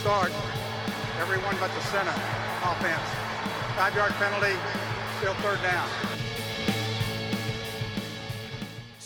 [0.00, 0.32] start.
[1.20, 2.16] Everyone but the center
[2.64, 3.04] offense.
[3.76, 4.56] Five yard penalty,
[5.18, 6.29] still third down.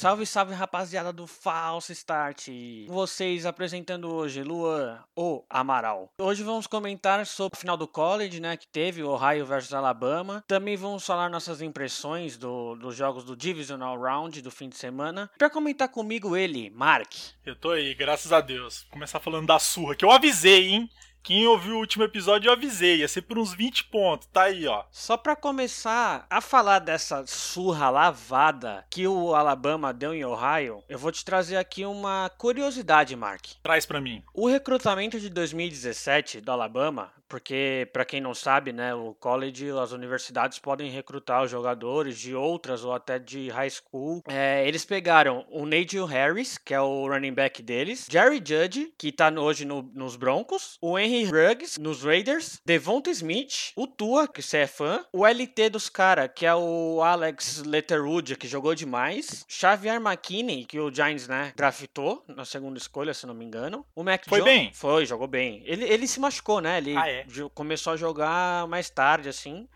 [0.05, 2.49] Salve, salve rapaziada do Falso Start!
[2.89, 6.11] Vocês apresentando hoje Luan, o Amaral.
[6.19, 10.45] Hoje vamos comentar sobre o final do college, né, que teve Ohio versus Alabama.
[10.47, 15.31] Também vamos falar nossas impressões do, dos jogos do Divisional Round do fim de semana.
[15.39, 17.15] Para comentar comigo ele, Mark.
[17.47, 18.85] Eu tô aí, graças a Deus.
[18.91, 20.91] Começar falando da surra, que eu avisei, hein?
[21.25, 24.67] Quem ouviu o último episódio eu avisei, ia ser por uns 20 pontos, tá aí,
[24.67, 24.85] ó.
[24.91, 30.99] Só para começar a falar dessa surra lavada que o Alabama deu em Ohio, eu
[30.99, 33.43] vou te trazer aqui uma curiosidade, Mark.
[33.63, 34.23] Traz para mim.
[34.35, 39.91] O recrutamento de 2017 do Alabama porque para quem não sabe, né, o college, as
[39.91, 44.23] universidades podem recrutar os jogadores de outras ou até de high school.
[44.29, 49.11] É, eles pegaram o Najee Harris, que é o running back deles, Jerry Judge, que
[49.11, 54.41] tá hoje no, nos Broncos, o Henry Ruggs nos Raiders, Devonta Smith, o Tua, que
[54.41, 59.45] você é fã, o LT dos caras, que é o Alex Letterwood, que jogou demais,
[59.49, 63.85] Xavier McKinney, que o Giants, né, draftou na segunda escolha, se não me engano.
[63.93, 64.71] O Mac Foi bem?
[64.73, 65.65] Foi, jogou bem.
[65.67, 66.79] Ele, ele se machucou, né?
[66.79, 67.24] Ele ah, é?
[67.55, 69.69] Começou a jogar mais tarde, assim.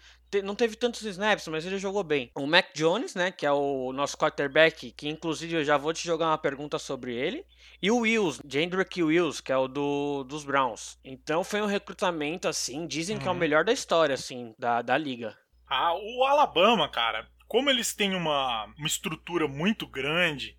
[0.45, 2.31] Não teve tantos snaps, mas ele jogou bem.
[2.35, 6.07] O Mac Jones, né, que é o nosso quarterback, que inclusive eu já vou te
[6.07, 7.47] jogar uma pergunta sobre ele.
[7.81, 10.99] E o Wills, Jendrick Wills, que é o do, dos Browns.
[11.03, 13.23] Então foi um recrutamento, assim, dizem uhum.
[13.23, 13.41] que é o uhum.
[13.41, 15.35] melhor da história, assim, da, da liga.
[15.67, 20.57] Ah, o Alabama, cara, como eles têm uma, uma estrutura muito grande,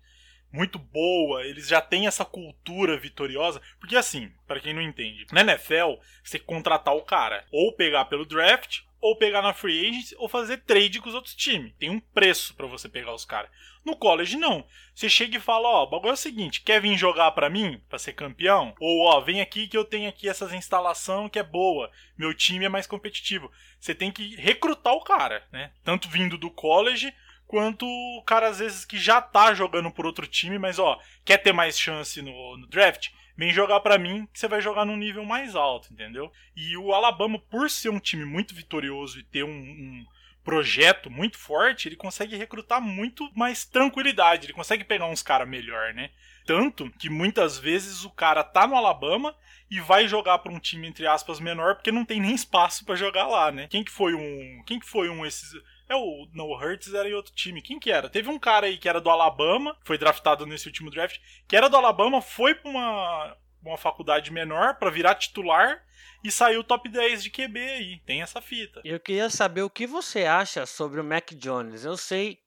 [0.52, 3.60] muito boa, eles já têm essa cultura vitoriosa.
[3.78, 8.26] Porque assim, para quem não entende, na NFL, você contratar o cara, ou pegar pelo
[8.26, 11.72] draft, ou pegar na free agent, ou fazer trade com os outros times.
[11.78, 13.50] Tem um preço para você pegar os caras.
[13.84, 14.64] No college não.
[14.94, 17.80] Você chega e fala, ó, o bagulho é o seguinte, quer vir jogar para mim,
[17.88, 18.74] para ser campeão?
[18.78, 22.66] Ou ó, vem aqui que eu tenho aqui essas instalação que é boa, meu time
[22.66, 23.50] é mais competitivo.
[23.80, 25.72] Você tem que recrutar o cara, né?
[25.82, 27.12] Tanto vindo do college
[27.50, 31.38] quanto o cara às vezes que já tá jogando por outro time, mas ó, quer
[31.38, 33.08] ter mais chance no, no draft?
[33.36, 36.30] Vem jogar para mim que você vai jogar num nível mais alto, entendeu?
[36.54, 40.06] E o Alabama, por ser um time muito vitorioso e ter um, um
[40.44, 45.92] projeto muito forte, ele consegue recrutar muito mais tranquilidade, ele consegue pegar uns caras melhor,
[45.92, 46.10] né?
[46.46, 49.34] Tanto que muitas vezes o cara tá no Alabama
[49.68, 52.94] e vai jogar para um time entre aspas menor porque não tem nem espaço para
[52.94, 53.66] jogar lá, né?
[53.68, 55.52] Quem que foi um, quem que foi um esses
[55.90, 56.28] é o.
[56.32, 57.60] Não, o Hurts era em outro time.
[57.60, 58.08] Quem que era?
[58.08, 61.18] Teve um cara aí que era do Alabama, foi draftado nesse último draft,
[61.48, 65.84] que era do Alabama, foi pra uma, uma faculdade menor para virar titular
[66.22, 68.00] e saiu top 10 de QB aí.
[68.06, 68.80] Tem essa fita.
[68.84, 71.84] Eu queria saber o que você acha sobre o Mac Jones.
[71.84, 72.38] Eu sei,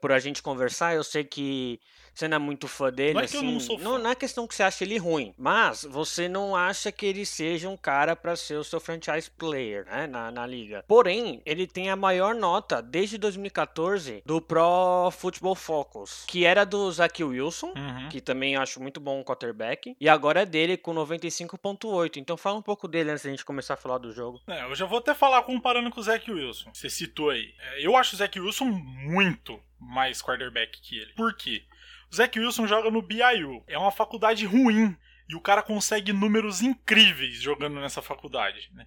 [0.00, 1.80] por a gente conversar, eu sei que
[2.14, 3.40] você não é muito fã dele, não é assim.
[3.40, 3.84] Que eu não, sou fã.
[3.84, 7.24] Não, não é questão que você acha ele ruim, mas você não acha que ele
[7.24, 10.84] seja um cara para ser o seu franchise player, né, na, na liga.
[10.86, 16.90] Porém, ele tem a maior nota desde 2014 do Pro Football Focus, que era do
[16.90, 18.08] Zach Wilson, uhum.
[18.10, 22.16] que também acho muito bom quarterback, e agora é dele com 95.8.
[22.16, 24.40] Então fala um pouco dele antes da gente começar a falar do jogo.
[24.46, 26.70] É, eu já vou até falar comparando com o Zach Wilson.
[26.72, 27.54] Você citou aí.
[27.58, 31.12] É, eu acho o Zach Wilson muito mais quarterback que ele.
[31.14, 31.64] Por quê?
[32.12, 33.64] O Zach Wilson joga no BYU.
[33.66, 34.94] É uma faculdade ruim.
[35.28, 38.86] E o cara consegue números incríveis jogando nessa faculdade, né?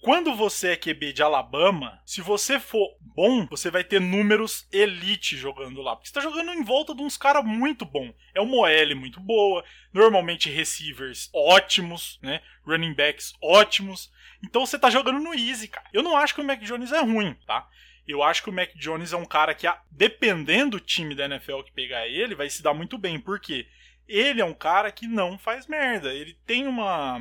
[0.00, 5.36] Quando você é QB de Alabama, se você for bom, você vai ter números elite
[5.36, 5.94] jogando lá.
[5.94, 8.12] Porque você tá jogando em volta de uns caras muito bom.
[8.34, 12.40] É uma OL muito boa, normalmente receivers ótimos, né?
[12.66, 14.10] Running backs ótimos.
[14.42, 15.86] Então você tá jogando no easy, cara.
[15.92, 17.68] Eu não acho que o Mac Jones é ruim, tá?
[18.06, 21.62] Eu acho que o Mac Jones é um cara que, dependendo do time da NFL
[21.62, 23.18] que pegar ele, vai se dar muito bem.
[23.18, 23.66] Porque
[24.06, 26.12] ele é um cara que não faz merda.
[26.12, 27.20] Ele tem uma.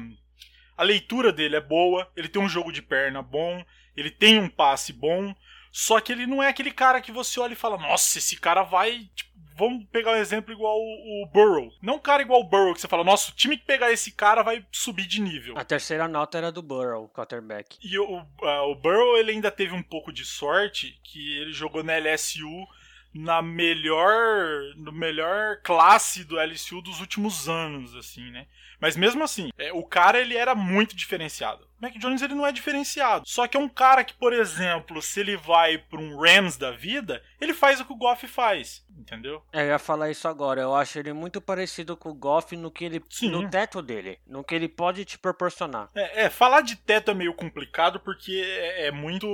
[0.76, 3.64] A leitura dele é boa, ele tem um jogo de perna bom,
[3.96, 5.34] ele tem um passe bom.
[5.72, 8.64] Só que ele não é aquele cara que você olha e fala: Nossa, esse cara
[8.64, 9.10] vai.
[9.16, 11.72] Tipo, vamos pegar um exemplo igual o, o Burrow.
[11.82, 14.12] Não um cara igual o Burrow, que você fala, nossa, o time que pegar esse
[14.12, 15.58] cara vai subir de nível.
[15.58, 17.78] A terceira nota era do Burrow, quarterback.
[17.82, 21.84] E o, uh, o Burrow, ele ainda teve um pouco de sorte, que ele jogou
[21.84, 22.68] na LSU
[23.14, 28.48] na melhor no melhor classe do LSU dos últimos anos, assim, né?
[28.84, 31.64] Mas mesmo assim, é, o cara ele era muito diferenciado.
[31.80, 33.24] O Mac Jones ele não é diferenciado.
[33.26, 36.72] Só que é um cara que, por exemplo, se ele vai para um Rams da
[36.72, 39.42] vida, ele faz o que o Goff faz, entendeu?
[39.54, 40.60] É, eu ia falar isso agora.
[40.60, 43.30] Eu acho ele muito parecido com o Goff no que ele Sim.
[43.30, 45.90] no teto dele, no que ele pode te proporcionar.
[45.96, 49.28] É, é falar de teto é meio complicado porque é, é muito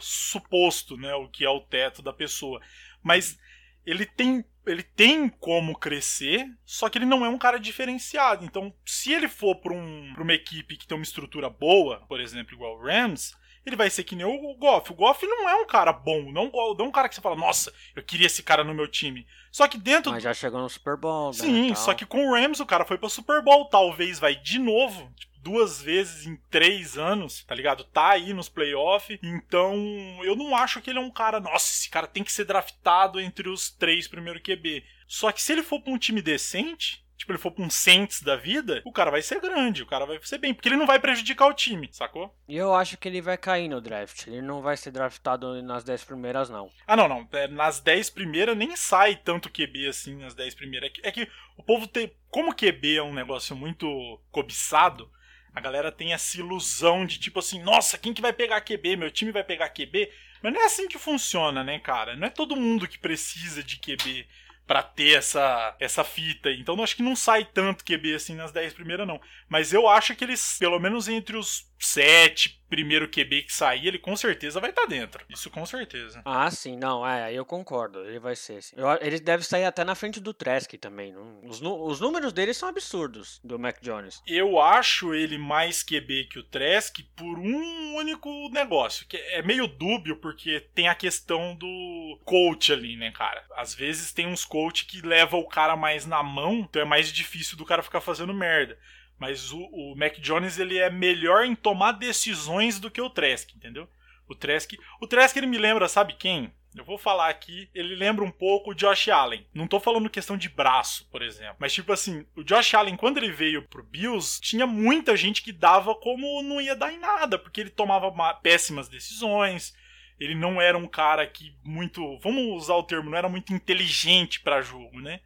[0.00, 2.60] suposto, né, o que é o teto da pessoa
[3.02, 3.38] mas
[3.84, 8.44] ele tem ele tem como crescer, só que ele não é um cara diferenciado.
[8.44, 12.20] Então, se ele for para um, pra uma equipe que tem uma estrutura boa, por
[12.20, 14.92] exemplo, igual o Rams, ele vai ser que nem o Goff.
[14.92, 17.36] O Goff não é um cara bom, não, não é um cara que você fala,
[17.36, 19.26] nossa, eu queria esse cara no meu time.
[19.50, 20.12] Só que dentro.
[20.12, 21.38] Mas já chegou no Super Bowl, né?
[21.38, 23.68] Sim, só que com o Rams o cara foi pro Super Bowl.
[23.68, 25.12] Talvez vai de novo.
[25.42, 27.84] Duas vezes em três anos, tá ligado?
[27.84, 29.18] Tá aí nos playoffs.
[29.22, 29.74] Então,
[30.22, 33.20] eu não acho que ele é um cara, nossa, esse cara tem que ser draftado
[33.20, 34.84] entre os três primeiros QB.
[35.06, 38.22] Só que se ele for pra um time decente, tipo, ele for pra um Saints
[38.22, 40.86] da vida, o cara vai ser grande, o cara vai ser bem, porque ele não
[40.86, 42.34] vai prejudicar o time, sacou?
[42.48, 44.26] E eu acho que ele vai cair no draft.
[44.26, 46.70] Ele não vai ser draftado nas 10 primeiras, não.
[46.86, 47.28] Ah, não, não.
[47.32, 50.88] É, nas 10 primeiras nem sai tanto QB assim nas 10 primeiras.
[50.88, 52.12] É que, é que o povo tem.
[52.28, 55.10] Como QB é um negócio muito cobiçado,
[55.54, 58.96] a galera tem essa ilusão de tipo assim, nossa, quem que vai pegar QB?
[58.96, 60.10] Meu time vai pegar QB?
[60.42, 62.16] Mas não é assim que funciona, né, cara?
[62.16, 64.26] Não é todo mundo que precisa de QB
[64.66, 66.50] para ter essa, essa fita.
[66.50, 69.20] Então acho que não sai tanto QB assim nas 10 primeiras, não.
[69.48, 73.98] Mas eu acho que eles, pelo menos entre os 7 primeiro QB que sair, ele
[73.98, 75.24] com certeza vai estar tá dentro.
[75.28, 76.22] Isso com certeza.
[76.24, 78.04] Ah, sim, não, é, eu concordo.
[78.04, 78.60] Ele vai ser.
[78.76, 81.14] Eu, ele deve sair até na frente do Trask também.
[81.42, 84.22] Os, os números dele são absurdos, do Mac Jones.
[84.26, 89.66] Eu acho ele mais QB que o Trask por um único negócio, que é meio
[89.66, 93.44] dúbio, porque tem a questão do coach ali, né, cara?
[93.56, 97.12] Às vezes tem uns coach que leva o cara mais na mão, então é mais
[97.12, 98.78] difícil do cara ficar fazendo merda.
[99.20, 103.54] Mas o, o Mac Jones ele é melhor em tomar decisões do que o Trask,
[103.54, 103.86] entendeu?
[104.26, 106.50] O Trask, o Trask ele me lembra, sabe quem?
[106.74, 109.44] Eu vou falar aqui, ele lembra um pouco o Josh Allen.
[109.52, 111.56] Não tô falando questão de braço, por exemplo.
[111.58, 115.52] Mas, tipo assim, o Josh Allen, quando ele veio pro Bills, tinha muita gente que
[115.52, 119.76] dava como não ia dar em nada, porque ele tomava péssimas decisões.
[120.18, 122.18] Ele não era um cara que muito.
[122.18, 125.20] Vamos usar o termo, não era muito inteligente para jogo, né?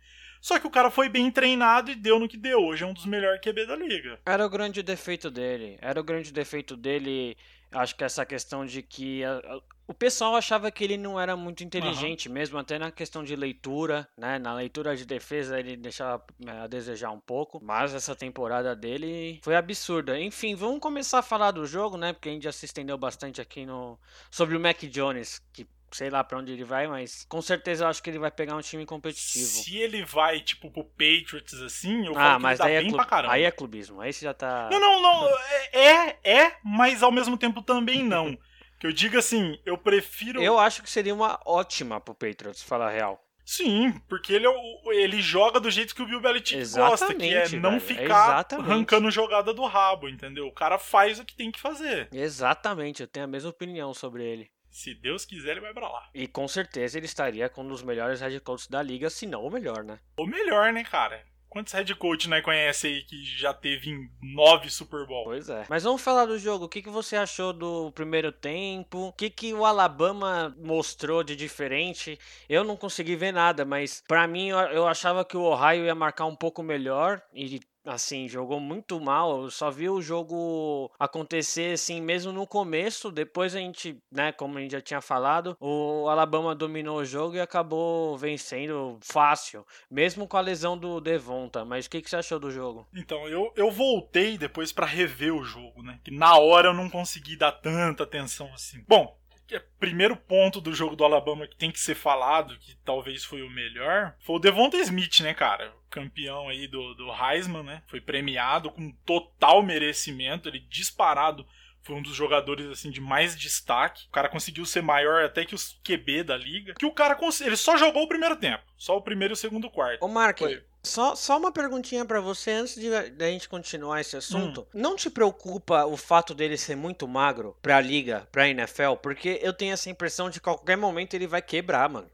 [0.45, 2.59] Só que o cara foi bem treinado e deu no que deu.
[2.59, 4.21] Hoje é um dos melhores QB da liga.
[4.27, 5.79] Era o grande defeito dele.
[5.81, 7.35] Era o grande defeito dele.
[7.73, 11.35] Acho que essa questão de que a, a, o pessoal achava que ele não era
[11.35, 12.35] muito inteligente, uhum.
[12.35, 14.39] mesmo até na questão de leitura, né?
[14.39, 19.41] Na leitura de defesa ele deixava é, a desejar um pouco, mas essa temporada dele
[19.43, 20.21] foi absurda.
[20.21, 22.13] Enfim, vamos começar a falar do jogo, né?
[22.13, 23.99] Porque a gente já se estendeu bastante aqui no
[24.31, 27.89] sobre o Mac Jones, que sei lá para onde ele vai, mas com certeza eu
[27.89, 29.47] acho que ele vai pegar um time competitivo.
[29.47, 32.89] Se ele vai, tipo, pro Patriots assim, eu ah, falo que mas ele é bem
[32.89, 32.97] club...
[32.97, 33.35] pra caramba.
[33.35, 34.69] Aí é clubismo, aí você já tá.
[34.73, 35.29] Não, não, não.
[35.73, 38.37] É, é, é mas ao mesmo tempo também não.
[38.81, 40.43] que eu digo assim, eu prefiro.
[40.43, 43.25] Eu acho que seria uma ótima pro Patriots, falar a real.
[43.47, 44.53] Sim, porque ele, é
[44.97, 47.15] ele joga do jeito que o Bill Belichick Exatamente, gosta,
[47.51, 50.47] que é não velho, ficar arrancando jogada do rabo, entendeu?
[50.47, 52.09] O cara faz o que tem que fazer.
[52.11, 54.51] Exatamente, eu tenho a mesma opinião sobre ele.
[54.75, 56.11] Se Deus quiser, ele vai pra lá.
[56.13, 59.47] E com certeza ele estaria com um dos melhores head coaches da liga, se não
[59.47, 60.01] o melhor, né?
[60.17, 61.25] O melhor, né, cara?
[61.49, 65.23] Quantos head coach nós conhece aí que já teve em nove Super Bowl?
[65.23, 65.65] Pois é.
[65.71, 66.65] Mas vamos falar do jogo.
[66.65, 68.99] O que, que você achou do primeiro tempo?
[69.07, 72.19] O que, que o Alabama mostrou de diferente?
[72.49, 76.27] Eu não consegui ver nada, mas para mim eu achava que o Ohio ia marcar
[76.27, 79.43] um pouco melhor e assim, jogou muito mal.
[79.43, 83.11] Eu só vi o jogo acontecer assim mesmo no começo.
[83.11, 87.37] Depois a gente, né, como a gente já tinha falado, o Alabama dominou o jogo
[87.37, 91.65] e acabou vencendo fácil, mesmo com a lesão do Devonta.
[91.65, 92.87] Mas o que, que você achou do jogo?
[92.95, 96.01] Então, eu, eu voltei depois para rever o jogo, né?
[96.03, 98.83] Que na hora eu não consegui dar tanta atenção assim.
[98.89, 102.77] Bom, que é primeiro ponto do jogo do Alabama que tem que ser falado, que
[102.85, 105.73] talvez foi o melhor, foi o Devonta Smith, né, cara?
[105.91, 107.83] Campeão aí do, do Heisman, né?
[107.87, 111.47] Foi premiado com total merecimento, ele disparado
[111.85, 114.07] foi um dos jogadores assim de mais destaque.
[114.09, 116.75] O cara conseguiu ser maior até que os QB da liga.
[116.75, 119.71] Que o cara ele só jogou o primeiro tempo, só o primeiro e o segundo
[119.71, 120.03] quarto.
[120.03, 120.65] Ô Mark, foi.
[120.85, 124.61] Só, só uma perguntinha para você antes de, a gente continuar esse assunto.
[124.61, 124.81] Hum.
[124.81, 128.97] Não te preocupa o fato dele ser muito magro pra liga, pra NFL?
[129.03, 132.09] Porque eu tenho essa impressão de que a qualquer momento ele vai quebrar, mano.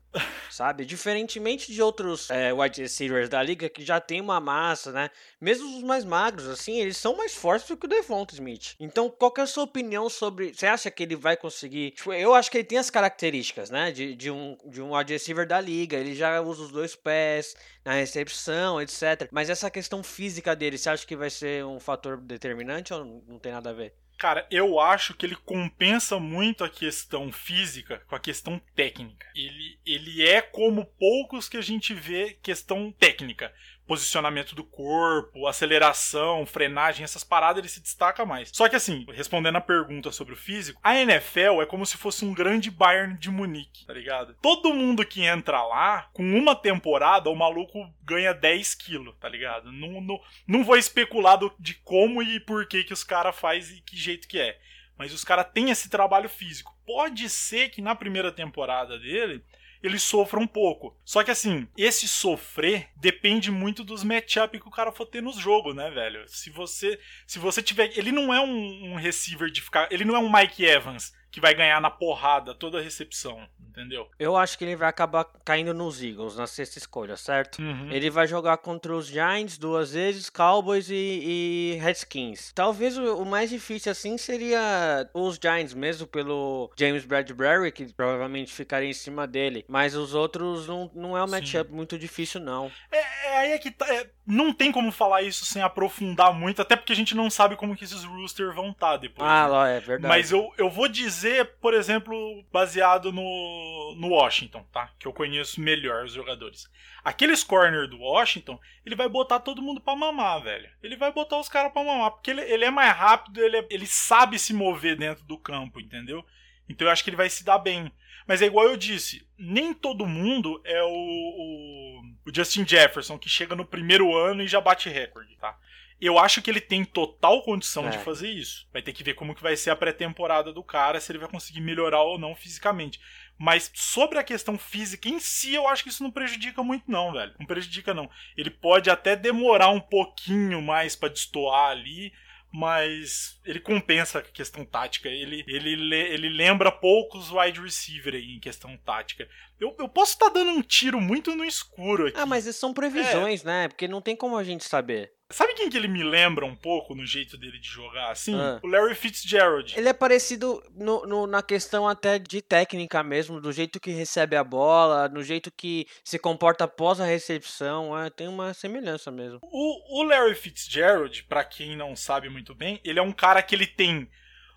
[0.50, 0.85] Sabe?
[0.85, 5.11] Diferentemente de outros é, wide receivers da liga que já tem uma massa, né?
[5.40, 8.75] Mesmo os mais magros, assim, eles são mais fortes do que o Devonta Smith.
[8.79, 10.52] Então, qual é a sua opinião sobre.
[10.55, 11.93] Você acha que ele vai conseguir.
[11.93, 13.90] Tipo, eu acho que ele tem as características, né?
[13.93, 15.97] De, de, um, de um wide receiver da liga.
[15.97, 19.29] Ele já usa os dois pés na recepção, etc.
[19.31, 23.38] Mas essa questão física dele, você acha que vai ser um fator determinante ou não
[23.38, 23.95] tem nada a ver?
[24.21, 29.27] Cara, eu acho que ele compensa muito a questão física com a questão técnica.
[29.35, 33.50] Ele, ele é como poucos que a gente vê questão técnica.
[33.91, 38.49] Posicionamento do corpo, aceleração, frenagem, essas paradas, ele se destaca mais.
[38.53, 42.25] Só que assim, respondendo a pergunta sobre o físico, a NFL é como se fosse
[42.25, 44.37] um grande Bayern de Munique, tá ligado?
[44.41, 49.73] Todo mundo que entra lá, com uma temporada, o maluco ganha 10 quilos, tá ligado?
[49.73, 53.79] Não, não, não vou especular do, de como e por que que os caras fazem
[53.79, 54.57] e que jeito que é.
[54.97, 56.79] Mas os caras têm esse trabalho físico.
[56.87, 59.43] Pode ser que na primeira temporada dele
[59.83, 60.97] ele sofra um pouco.
[61.05, 65.37] Só que assim, esse sofrer depende muito dos matchup que o cara for ter nos
[65.37, 66.25] jogos, né, velho?
[66.27, 70.17] Se você se você tiver, ele não é um, um receiver de ficar, ele não
[70.17, 74.09] é um Mike Evans que vai ganhar na porrada toda a recepção, entendeu?
[74.19, 77.61] Eu acho que ele vai acabar caindo nos Eagles na sexta escolha, certo?
[77.61, 77.91] Uhum.
[77.91, 82.53] Ele vai jogar contra os Giants duas vezes, Cowboys e, e Redskins.
[82.53, 88.53] Talvez o, o, mais difícil assim seria os Giants mesmo pelo James Bradbury, que provavelmente
[88.53, 89.65] ficaria em cima dele.
[89.69, 92.71] Mas os outros não, não é um matchup muito difícil, não.
[92.91, 96.61] É, é aí é que tá, é, não tem como falar isso sem aprofundar muito,
[96.61, 99.29] até porque a gente não sabe como que esses roosters vão estar tá depois.
[99.29, 99.49] Ah, né?
[99.49, 100.09] lá, é verdade.
[100.09, 104.91] Mas eu, eu vou dizer dizer, por exemplo, baseado no, no Washington, tá?
[104.99, 106.71] Que eu conheço melhor os jogadores.
[107.05, 110.69] Aqueles corner do Washington, ele vai botar todo mundo pra mamar, velho.
[110.83, 113.67] Ele vai botar os caras pra mamar, porque ele, ele é mais rápido, ele, é,
[113.71, 116.25] ele sabe se mover dentro do campo, entendeu?
[116.69, 117.93] Então eu acho que ele vai se dar bem.
[118.31, 123.29] Mas é igual eu disse, nem todo mundo é o, o, o Justin Jefferson, que
[123.29, 125.59] chega no primeiro ano e já bate recorde, tá?
[126.01, 127.91] Eu acho que ele tem total condição é.
[127.91, 128.69] de fazer isso.
[128.73, 131.29] Vai ter que ver como que vai ser a pré-temporada do cara, se ele vai
[131.29, 133.01] conseguir melhorar ou não fisicamente.
[133.37, 137.13] Mas sobre a questão física em si, eu acho que isso não prejudica muito não,
[137.13, 137.35] velho.
[137.37, 138.09] Não prejudica não.
[138.37, 142.13] Ele pode até demorar um pouquinho mais para destoar ali,
[142.52, 145.09] mas ele compensa a questão tática.
[145.09, 149.28] Ele, ele, ele lembra poucos wide receiver aí em questão tática.
[149.61, 152.19] Eu, eu posso estar tá dando um tiro muito no escuro aqui.
[152.19, 153.47] Ah, mas são previsões, é.
[153.47, 153.69] né?
[153.69, 155.12] Porque não tem como a gente saber.
[155.33, 158.35] Sabe quem que ele me lembra um pouco no jeito dele de jogar assim?
[158.35, 158.59] Ah.
[158.64, 159.79] O Larry Fitzgerald.
[159.79, 164.35] Ele é parecido no, no, na questão até de técnica mesmo, do jeito que recebe
[164.35, 167.97] a bola, no jeito que se comporta após a recepção.
[167.97, 169.38] É, tem uma semelhança mesmo.
[169.43, 173.55] O, o Larry Fitzgerald, para quem não sabe muito bem, ele é um cara que
[173.55, 174.11] ele tem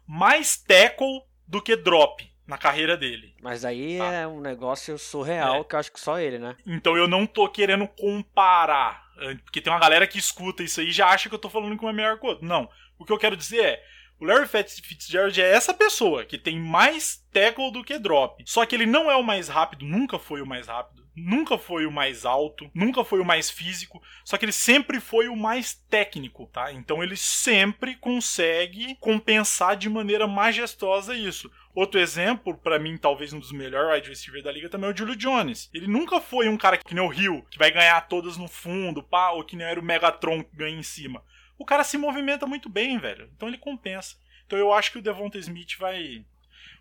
[0.08, 3.34] mais tackle do que drop na carreira dele.
[3.42, 4.12] Mas aí tá?
[4.12, 5.64] é um negócio surreal é.
[5.64, 6.56] que eu acho que só ele, né?
[6.66, 9.04] Então eu não tô querendo comparar
[9.44, 11.78] porque tem uma galera que escuta isso aí e já acha que eu tô falando
[11.78, 12.46] que uma é melhor que o outro.
[12.46, 12.70] Não.
[12.98, 13.84] O que eu quero dizer é.
[14.20, 18.42] O Larry Fitzgerald é essa pessoa que tem mais tackle do que drop.
[18.46, 21.86] Só que ele não é o mais rápido, nunca foi o mais rápido, nunca foi
[21.86, 25.74] o mais alto, nunca foi o mais físico, só que ele sempre foi o mais
[25.90, 26.72] técnico, tá?
[26.72, 31.52] Então ele sempre consegue compensar de maneira majestosa isso.
[31.76, 34.98] Outro exemplo, para mim, talvez um dos melhores wide receivers da liga também é o
[34.98, 35.70] Julio Jones.
[35.74, 39.02] Ele nunca foi um cara que nem o Rio, que vai ganhar todas no fundo,
[39.02, 41.24] pá, ou que nem era o Megatron que ganha em cima.
[41.58, 43.30] O cara se movimenta muito bem, velho.
[43.36, 44.16] Então ele compensa.
[44.46, 46.26] Então eu acho que o Devonta Smith vai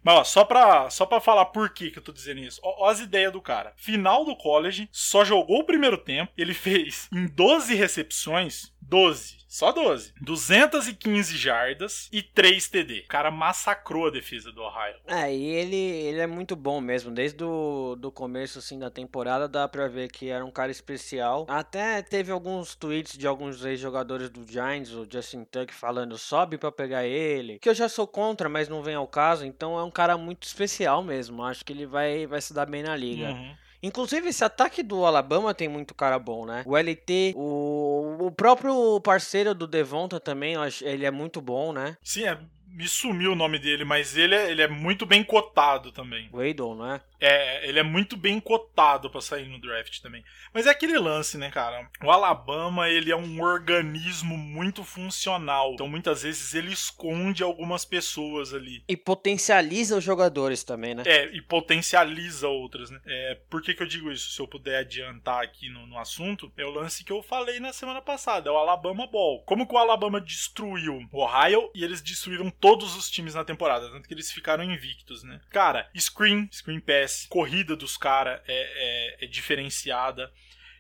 [0.03, 2.61] mas ó, só pra, só pra falar por que, que eu tô dizendo isso.
[2.63, 3.73] Ó, as ideias do cara.
[3.77, 6.33] Final do college, só jogou o primeiro tempo.
[6.37, 10.13] Ele fez em 12 recepções, 12, só 12.
[10.21, 13.05] 215 jardas e 3 TD.
[13.07, 14.97] O cara massacrou a defesa do Ohio.
[15.07, 17.11] É, e ele, ele é muito bom mesmo.
[17.11, 21.47] Desde o do começo assim, da temporada dá pra ver que era um cara especial.
[21.49, 26.71] Até teve alguns tweets de alguns ex-jogadores do Giants, o Justin Tuck, falando sobe pra
[26.71, 27.59] pegar ele.
[27.61, 29.47] Que eu já sou contra, mas não vem ao caso.
[29.47, 31.43] Então é um cara muito especial mesmo.
[31.43, 33.31] Acho que ele vai, vai se dar bem na liga.
[33.31, 33.57] Uhum.
[33.83, 36.63] Inclusive, esse ataque do Alabama tem muito cara bom, né?
[36.67, 41.97] O LT, o, o próprio parceiro do Devonta também, ele é muito bom, né?
[42.03, 42.39] Sim, é,
[42.73, 46.29] me sumiu o nome dele, mas ele é, ele é muito bem cotado também.
[46.33, 47.01] Weidon, não é?
[47.21, 50.25] É, ele é muito bem cotado para sair no draft também.
[50.53, 51.89] Mas é aquele lance, né, cara?
[52.03, 55.75] O Alabama, ele é um organismo muito funcional.
[55.75, 58.83] Então, muitas vezes, ele esconde algumas pessoas ali.
[58.89, 61.05] E potencializa os jogadores também, né?
[61.07, 63.01] É, e potencializa outras, né?
[63.07, 64.33] É, por que, que eu digo isso?
[64.33, 67.73] Se eu puder adiantar aqui no, no assunto, é o lance que eu falei na
[67.73, 68.49] semana passada.
[68.49, 69.45] É o Alabama Ball.
[69.45, 73.91] Como que o Alabama destruiu o Ohio e eles destruíram todos os times na temporada.
[73.91, 75.41] Tanto que eles ficaram invictos, né?
[75.51, 80.33] Cara, screen, screen pass, corrida dos caras é, é, é diferenciada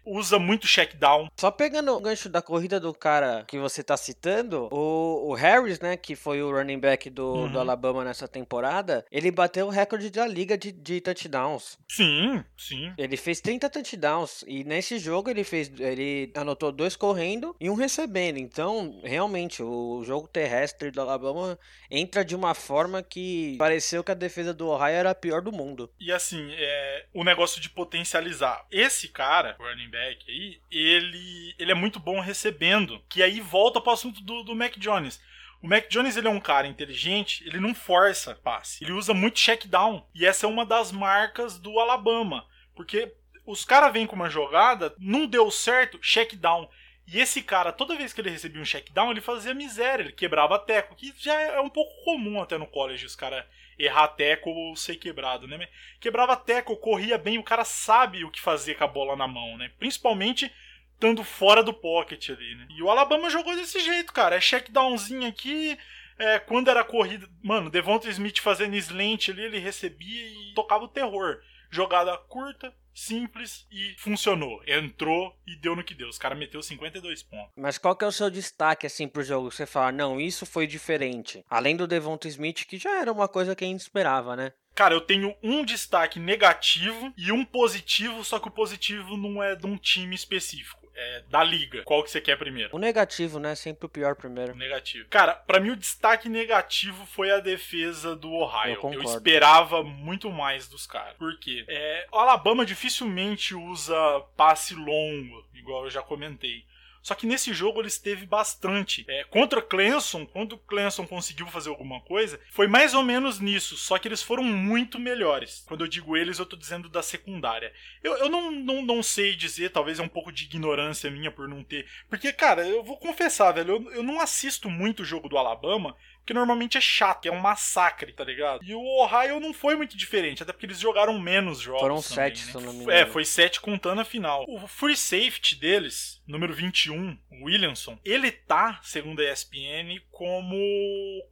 [0.04, 1.28] usa muito check down.
[1.36, 5.80] Só pegando o gancho da corrida do cara que você tá citando, o, o Harris,
[5.80, 7.52] né, que foi o running back do, uhum.
[7.52, 11.78] do Alabama nessa temporada, ele bateu o recorde da liga de, de touchdowns.
[11.88, 12.92] Sim, sim.
[12.96, 17.74] Ele fez 30 touchdowns e nesse jogo ele fez, ele anotou dois correndo e um
[17.74, 18.38] recebendo.
[18.38, 21.58] Então, realmente, o jogo terrestre do Alabama
[21.90, 25.52] entra de uma forma que pareceu que a defesa do Ohio era a pior do
[25.52, 25.90] mundo.
[26.00, 28.66] E assim, é, o negócio de potencializar.
[28.70, 33.00] Esse cara, o running back aí, ele, ele é muito bom recebendo.
[33.08, 35.20] Que aí volta pro assunto do, do Mac Jones.
[35.62, 38.82] O Mac Jones ele é um cara inteligente, ele não força passe.
[38.82, 40.04] Ele usa muito check down.
[40.14, 42.46] E essa é uma das marcas do Alabama.
[42.74, 43.14] Porque
[43.46, 46.68] os caras vêm com uma jogada, não deu certo, check down.
[47.12, 50.12] E esse cara, toda vez que ele recebia um check down, ele fazia miséria, ele
[50.12, 53.44] quebrava teco, que já é um pouco comum até no college, os caras
[53.78, 55.68] errar teco ou ser quebrado, né?
[56.00, 59.58] Quebrava teco, corria bem, o cara sabe o que fazer com a bola na mão,
[59.58, 59.70] né?
[59.78, 60.50] Principalmente
[60.94, 62.66] estando fora do pocket ali, né?
[62.70, 64.36] E o Alabama jogou desse jeito, cara.
[64.36, 65.76] É check downzinho aqui,
[66.18, 70.88] é, quando era corrida, mano, Devonta Smith fazendo slant ali, ele recebia e tocava o
[70.88, 71.42] terror.
[71.70, 74.62] Jogada curta, simples e funcionou.
[74.66, 76.08] Entrou e deu no que deu.
[76.08, 77.52] Os caras meteu 52 pontos.
[77.56, 79.50] Mas qual que é o seu destaque assim pro jogo?
[79.50, 81.44] Você fala, não, isso foi diferente.
[81.48, 84.52] Além do Devonta Smith, que já era uma coisa que a gente esperava, né?
[84.74, 89.54] Cara, eu tenho um destaque negativo e um positivo, só que o positivo não é
[89.54, 91.82] de um time específico é, da liga.
[91.82, 92.74] Qual que você quer primeiro?
[92.74, 93.54] O negativo, né?
[93.54, 94.52] Sempre o pior primeiro.
[94.52, 95.08] O negativo.
[95.08, 98.78] Cara, para mim o destaque negativo foi a defesa do Ohio.
[98.82, 101.16] Eu, eu esperava muito mais dos caras.
[101.16, 101.64] Por quê?
[101.68, 103.94] É, o Alabama dificilmente usa
[104.36, 106.64] passe longo, igual eu já comentei.
[107.02, 109.04] Só que nesse jogo ele esteve bastante.
[109.08, 113.76] É, contra Clemson, quando o Clemson conseguiu fazer alguma coisa, foi mais ou menos nisso,
[113.76, 115.64] só que eles foram muito melhores.
[115.66, 117.72] Quando eu digo eles, eu tô dizendo da secundária.
[118.02, 121.48] Eu, eu não, não, não sei dizer, talvez é um pouco de ignorância minha por
[121.48, 121.86] não ter.
[122.08, 125.96] Porque, cara, eu vou confessar, velho, eu, eu não assisto muito o jogo do Alabama
[126.24, 128.62] que normalmente é chato, é um massacre, tá ligado?
[128.64, 131.80] E o Ohio não foi muito diferente, até porque eles jogaram menos jogos.
[131.80, 132.52] Foram também, sete, né?
[132.52, 132.90] se não me engano.
[132.90, 134.44] É, foi sete contando a final.
[134.48, 140.56] O free safety deles, número 21, o Williamson, ele tá, segundo a ESPN, como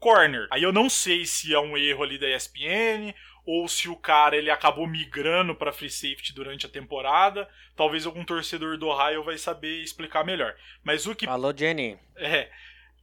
[0.01, 0.49] corner.
[0.51, 4.37] Aí eu não sei se é um erro ali da ESPN ou se o cara
[4.37, 7.49] ele acabou migrando para free safety durante a temporada.
[7.75, 10.55] Talvez algum torcedor do Ohio vai saber explicar melhor.
[10.85, 11.99] Mas o que Alô, Jenny.
[12.17, 12.51] É,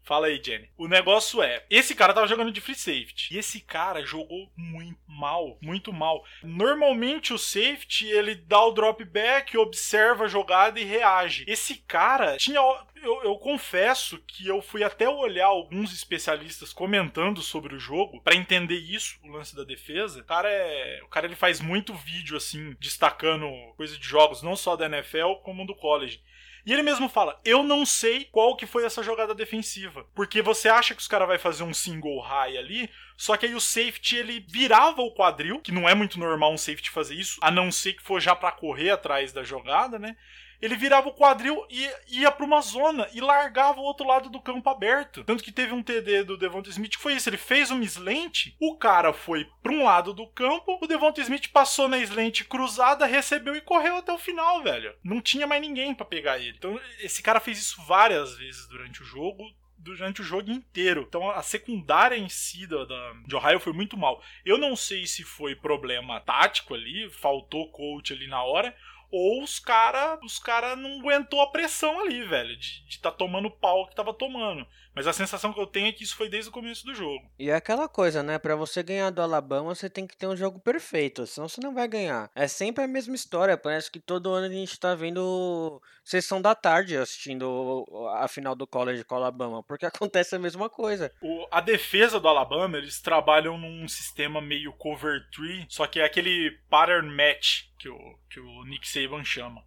[0.07, 0.69] Fala aí, Jenny.
[0.77, 3.35] O negócio é, esse cara tava jogando de free safety.
[3.35, 6.23] E esse cara jogou muito mal, muito mal.
[6.41, 11.43] Normalmente o safety, ele dá o drop back, observa a jogada e reage.
[11.45, 12.61] Esse cara tinha
[13.03, 18.35] eu, eu, confesso que eu fui até olhar alguns especialistas comentando sobre o jogo para
[18.35, 20.21] entender isso, o lance da defesa.
[20.21, 24.55] O cara é, o cara ele faz muito vídeo assim, destacando coisa de jogos não
[24.55, 26.21] só da NFL como do college.
[26.67, 30.67] E ele mesmo fala: "Eu não sei qual que foi essa jogada defensiva, porque você
[30.67, 34.17] acha que os caras vai fazer um single high ali, só que aí o safety
[34.17, 37.71] ele virava o quadril, que não é muito normal um safety fazer isso, a não
[37.71, 40.17] ser que for já para correr atrás da jogada, né?
[40.61, 44.41] Ele virava o quadril e ia para uma zona e largava o outro lado do
[44.41, 45.23] campo aberto.
[45.23, 48.53] Tanto que teve um TD do Devonta Smith que foi isso, ele fez uma slant,
[48.59, 53.05] o cara foi para um lado do campo, o Devonta Smith passou na slant cruzada,
[53.05, 54.93] recebeu e correu até o final, velho.
[55.03, 56.55] Não tinha mais ninguém para pegar ele.
[56.57, 59.43] Então esse cara fez isso várias vezes durante o jogo,
[59.77, 61.05] durante o jogo inteiro.
[61.07, 64.21] Então a secundária em si da, da, de Ohio foi muito mal.
[64.45, 68.75] Eu não sei se foi problema tático ali, faltou coach ali na hora,
[69.11, 73.49] ou os cara, os cara não aguentou a pressão ali, velho, de, de tá tomando
[73.49, 74.67] pau que tava tomando.
[74.97, 77.23] Mas a sensação que eu tenho é que isso foi desde o começo do jogo.
[77.37, 78.39] E é aquela coisa, né?
[78.39, 81.71] Para você ganhar do Alabama, você tem que ter um jogo perfeito, senão você não
[81.71, 82.31] vai ganhar.
[82.33, 86.55] É sempre a mesma história, parece que todo ano a gente tá vendo sessão da
[86.55, 91.13] tarde assistindo a final do college com o Alabama, porque acontece a mesma coisa.
[91.21, 96.05] O, a defesa do Alabama, eles trabalham num sistema meio cover tree, só que é
[96.05, 99.63] aquele pattern match que o, que o Nick Saban chama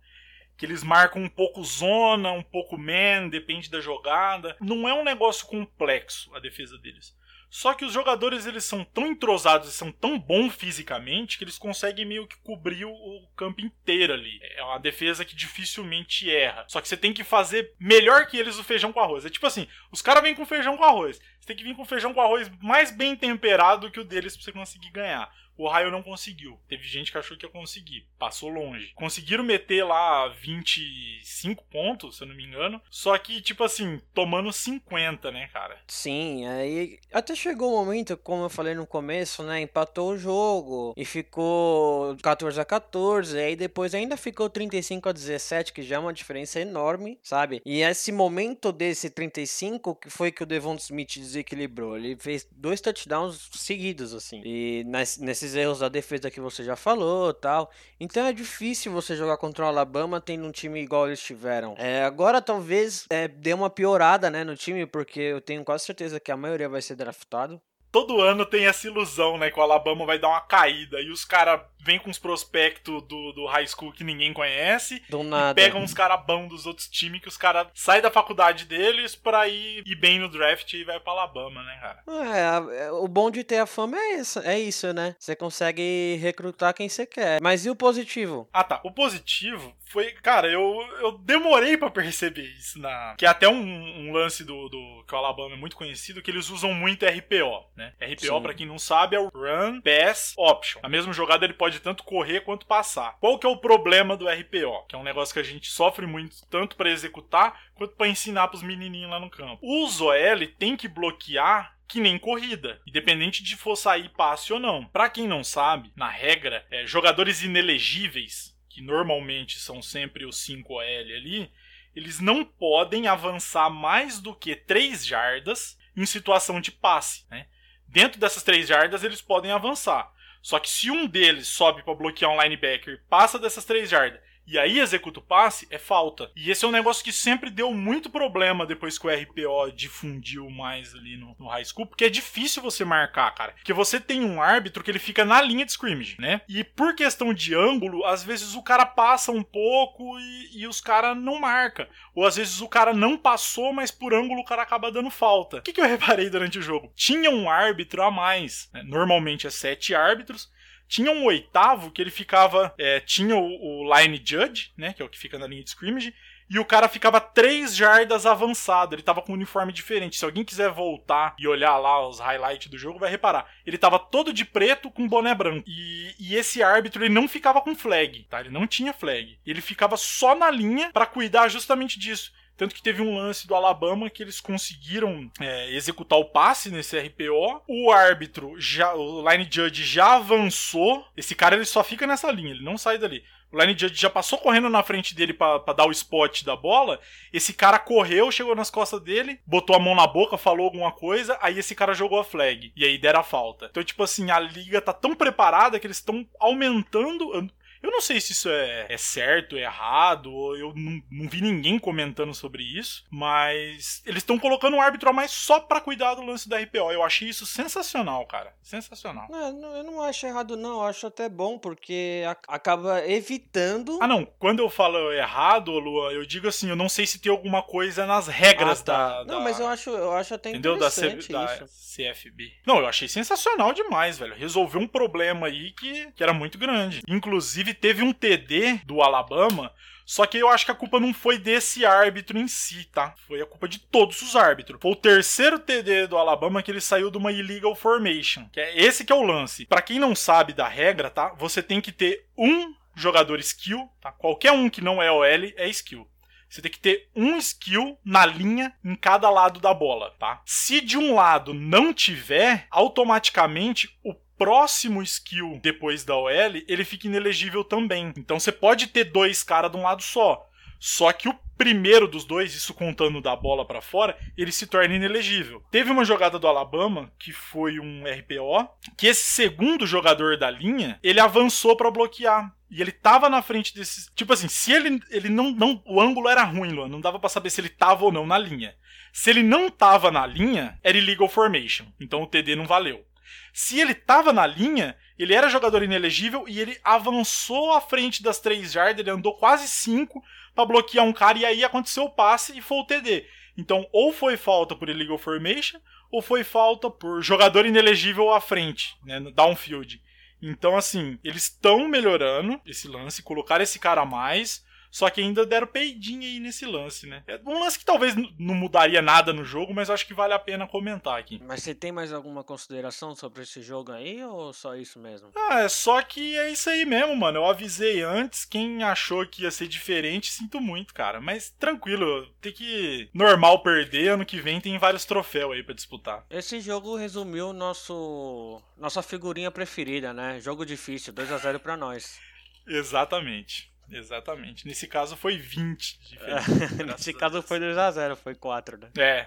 [0.60, 4.54] que eles marcam um pouco zona, um pouco man, depende da jogada.
[4.60, 7.16] Não é um negócio complexo a defesa deles.
[7.48, 11.56] Só que os jogadores eles são tão entrosados e são tão bons fisicamente que eles
[11.56, 14.38] conseguem meio que cobrir o campo inteiro ali.
[14.54, 16.66] É uma defesa que dificilmente erra.
[16.68, 19.24] Só que você tem que fazer melhor que eles o feijão com arroz.
[19.24, 21.18] É tipo assim, os caras vêm com feijão com arroz.
[21.40, 24.44] Você tem que vir com feijão com arroz mais bem temperado que o deles pra
[24.44, 25.32] você conseguir ganhar.
[25.60, 26.58] O Ohio não conseguiu.
[26.66, 28.06] Teve gente que achou que ia conseguir.
[28.18, 28.92] Passou longe.
[28.94, 32.80] Conseguiram meter lá 25 pontos, se eu não me engano.
[32.88, 35.78] Só que, tipo assim, tomando 50, né, cara?
[35.86, 39.60] Sim, aí até chegou o um momento, como eu falei no começo, né?
[39.60, 43.38] Empatou o jogo e ficou 14 a 14.
[43.38, 47.60] Aí depois ainda ficou 35 a 17, que já é uma diferença enorme, sabe?
[47.66, 51.98] E esse momento desse 35 que foi que o Devon Smith desequilibrou.
[51.98, 54.40] Ele fez dois touchdowns seguidos, assim.
[54.42, 54.86] E
[55.18, 57.70] nesses esses erros da defesa que você já falou tal.
[57.98, 61.74] Então é difícil você jogar contra o Alabama tendo um time igual eles tiveram.
[61.76, 66.20] É, agora talvez é, dê uma piorada né, no time, porque eu tenho quase certeza
[66.20, 67.60] que a maioria vai ser draftado.
[67.90, 69.50] Todo ano tem essa ilusão, né?
[69.50, 71.00] Que o Alabama vai dar uma caída.
[71.00, 75.02] E os caras vêm com os prospectos do, do high school que ninguém conhece.
[75.08, 75.58] Do nada.
[75.58, 79.14] E pegam uns caras bons dos outros times que os caras saem da faculdade deles
[79.14, 82.02] pra ir, ir bem no draft e vai pra Alabama, né, cara?
[82.08, 85.16] É, é, o bom de ter a fama é isso, é isso, né?
[85.18, 87.40] Você consegue recrutar quem você quer.
[87.40, 88.48] Mas e o positivo?
[88.52, 88.80] Ah, tá.
[88.84, 93.16] O positivo foi, cara, eu, eu demorei para perceber isso na.
[93.18, 95.04] Que é até um, um, lance do, do.
[95.06, 97.92] que o Alabama é muito conhecido, que eles usam muito RPO, né?
[98.00, 100.80] RPO, para quem não sabe, é o Run, Pass, Option.
[100.82, 103.16] Na mesma jogada ele pode tanto correr quanto passar.
[103.18, 104.86] Qual que é o problema do RPO?
[104.88, 108.46] Que é um negócio que a gente sofre muito, tanto para executar quanto para ensinar
[108.46, 109.58] pros menininhos lá no campo.
[109.60, 114.84] O OL tem que bloquear que nem corrida, independente de for sair passe ou não.
[114.84, 121.14] Para quem não sabe, na regra, é, jogadores inelegíveis que normalmente são sempre os 5OL
[121.14, 121.52] ali,
[121.94, 127.26] eles não podem avançar mais do que 3 jardas em situação de passe.
[127.30, 127.46] Né?
[127.86, 130.10] Dentro dessas 3 jardas, eles podem avançar.
[130.40, 134.58] Só que se um deles sobe para bloquear um linebacker, passa dessas 3 jardas e
[134.58, 136.28] aí executa o passe, é falta.
[136.34, 140.50] E esse é um negócio que sempre deu muito problema depois que o RPO difundiu
[140.50, 143.52] mais ali no, no high school, porque é difícil você marcar, cara.
[143.52, 146.40] Porque você tem um árbitro que ele fica na linha de scrimmage, né?
[146.48, 150.80] E por questão de ângulo, às vezes o cara passa um pouco e, e os
[150.80, 151.88] caras não marca.
[152.12, 155.58] Ou às vezes o cara não passou, mas por ângulo o cara acaba dando falta.
[155.58, 156.92] O que, que eu reparei durante o jogo?
[156.96, 158.68] Tinha um árbitro a mais.
[158.72, 158.82] Né?
[158.82, 160.50] Normalmente é sete árbitros
[160.90, 162.74] tinha um oitavo que ele ficava.
[162.76, 164.92] É, tinha o, o, line judge, né?
[164.92, 166.12] Que é o que fica na linha de scrimmage.
[166.52, 168.96] E o cara ficava três jardas avançado.
[168.96, 170.16] Ele tava com um uniforme diferente.
[170.16, 173.48] Se alguém quiser voltar e olhar lá os highlights do jogo, vai reparar.
[173.64, 175.62] Ele tava todo de preto com boné branco.
[175.64, 178.40] E, e esse árbitro, ele não ficava com flag, tá?
[178.40, 179.38] Ele não tinha flag.
[179.46, 182.32] Ele ficava só na linha para cuidar justamente disso.
[182.60, 186.94] Tanto que teve um lance do Alabama que eles conseguiram é, executar o passe nesse
[186.98, 187.62] RPO.
[187.66, 191.02] O árbitro, já, o line judge já avançou.
[191.16, 193.24] Esse cara ele só fica nessa linha, ele não sai dali.
[193.50, 197.00] O line judge já passou correndo na frente dele para dar o spot da bola.
[197.32, 201.38] Esse cara correu, chegou nas costas dele, botou a mão na boca, falou alguma coisa.
[201.40, 202.74] Aí esse cara jogou a flag.
[202.76, 203.68] E aí deram a falta.
[203.70, 207.50] Então, tipo assim, a liga tá tão preparada que eles estão aumentando.
[207.82, 211.78] Eu não sei se isso é, é certo, é errado, eu não, não, vi ninguém
[211.78, 216.22] comentando sobre isso, mas eles estão colocando um árbitro a mais só para cuidar do
[216.22, 216.92] lance da RPO.
[216.92, 218.54] Eu achei isso sensacional, cara.
[218.62, 219.28] Sensacional.
[219.30, 220.80] Não, eu não acho errado, não.
[220.80, 223.98] Eu acho até bom, porque acaba evitando.
[224.00, 224.26] Ah, não.
[224.38, 228.06] Quando eu falo errado, Lua, eu digo assim, eu não sei se tem alguma coisa
[228.06, 229.22] nas regras ah, tá.
[229.24, 230.76] da, Não, mas eu acho, eu acho até entendeu?
[230.76, 232.52] interessante da, C, da CFB.
[232.66, 234.34] Não, eu achei sensacional demais, velho.
[234.34, 237.02] Resolveu um problema aí que, que era muito grande.
[237.08, 239.72] Inclusive, Teve um TD do Alabama.
[240.04, 243.14] Só que eu acho que a culpa não foi desse árbitro em si, tá?
[243.28, 244.80] Foi a culpa de todos os árbitros.
[244.82, 248.48] Foi o terceiro TD do Alabama que ele saiu de uma illegal formation.
[248.52, 249.66] Que é esse que é o lance.
[249.66, 251.32] Para quem não sabe da regra, tá?
[251.38, 254.10] Você tem que ter um jogador skill, tá?
[254.10, 256.08] Qualquer um que não é OL é skill.
[256.48, 260.42] Você tem que ter um skill na linha em cada lado da bola, tá?
[260.44, 266.30] Se de um lado não tiver, automaticamente o próximo skill depois da OL,
[266.66, 268.10] ele fica inelegível também.
[268.16, 270.46] Então você pode ter dois caras de um lado só.
[270.78, 274.94] Só que o primeiro dos dois, isso contando da bola para fora, ele se torna
[274.94, 275.62] inelegível.
[275.70, 280.98] Teve uma jogada do Alabama que foi um RPO, que esse segundo jogador da linha,
[281.02, 282.50] ele avançou para bloquear.
[282.70, 284.10] E ele tava na frente desses.
[284.14, 285.82] Tipo assim, se ele, ele não, não.
[285.84, 286.88] O ângulo era ruim, Luan.
[286.88, 288.74] Não dava para saber se ele tava ou não na linha.
[289.12, 291.84] Se ele não tava na linha, era illegal formation.
[292.00, 293.04] Então o TD não valeu.
[293.52, 298.40] Se ele tava na linha, ele era jogador inelegível e ele avançou à frente das
[298.40, 300.22] três jardas, ele andou quase cinco
[300.54, 303.26] para bloquear um cara e aí aconteceu o passe e foi o TD.
[303.56, 308.96] Então, ou foi falta por illegal formation, ou foi falta por jogador inelegível à frente,
[309.04, 310.00] né, no downfield.
[310.42, 314.64] Então, assim, eles estão melhorando esse lance, colocar esse cara a mais.
[314.90, 317.22] Só que ainda deram peidinha aí nesse lance, né?
[317.26, 320.38] É um lance que talvez não mudaria nada no jogo, mas acho que vale a
[320.38, 321.40] pena comentar aqui.
[321.46, 325.30] Mas você tem mais alguma consideração sobre esse jogo aí ou só isso mesmo?
[325.36, 327.38] Ah, é só que é isso aí mesmo, mano.
[327.38, 331.20] Eu avisei antes, quem achou que ia ser diferente, sinto muito, cara.
[331.20, 336.24] Mas tranquilo, tem que normal perder, ano que vem tem vários troféus aí para disputar.
[336.28, 340.40] Esse jogo resumiu nosso nossa figurinha preferida, né?
[340.40, 342.18] Jogo difícil, 2 a 0 para nós.
[342.66, 343.69] Exatamente.
[343.90, 344.66] Exatamente.
[344.66, 348.90] Nesse caso foi 20 é, Nesse caso foi 2x0, foi 4, né?
[348.98, 349.26] É.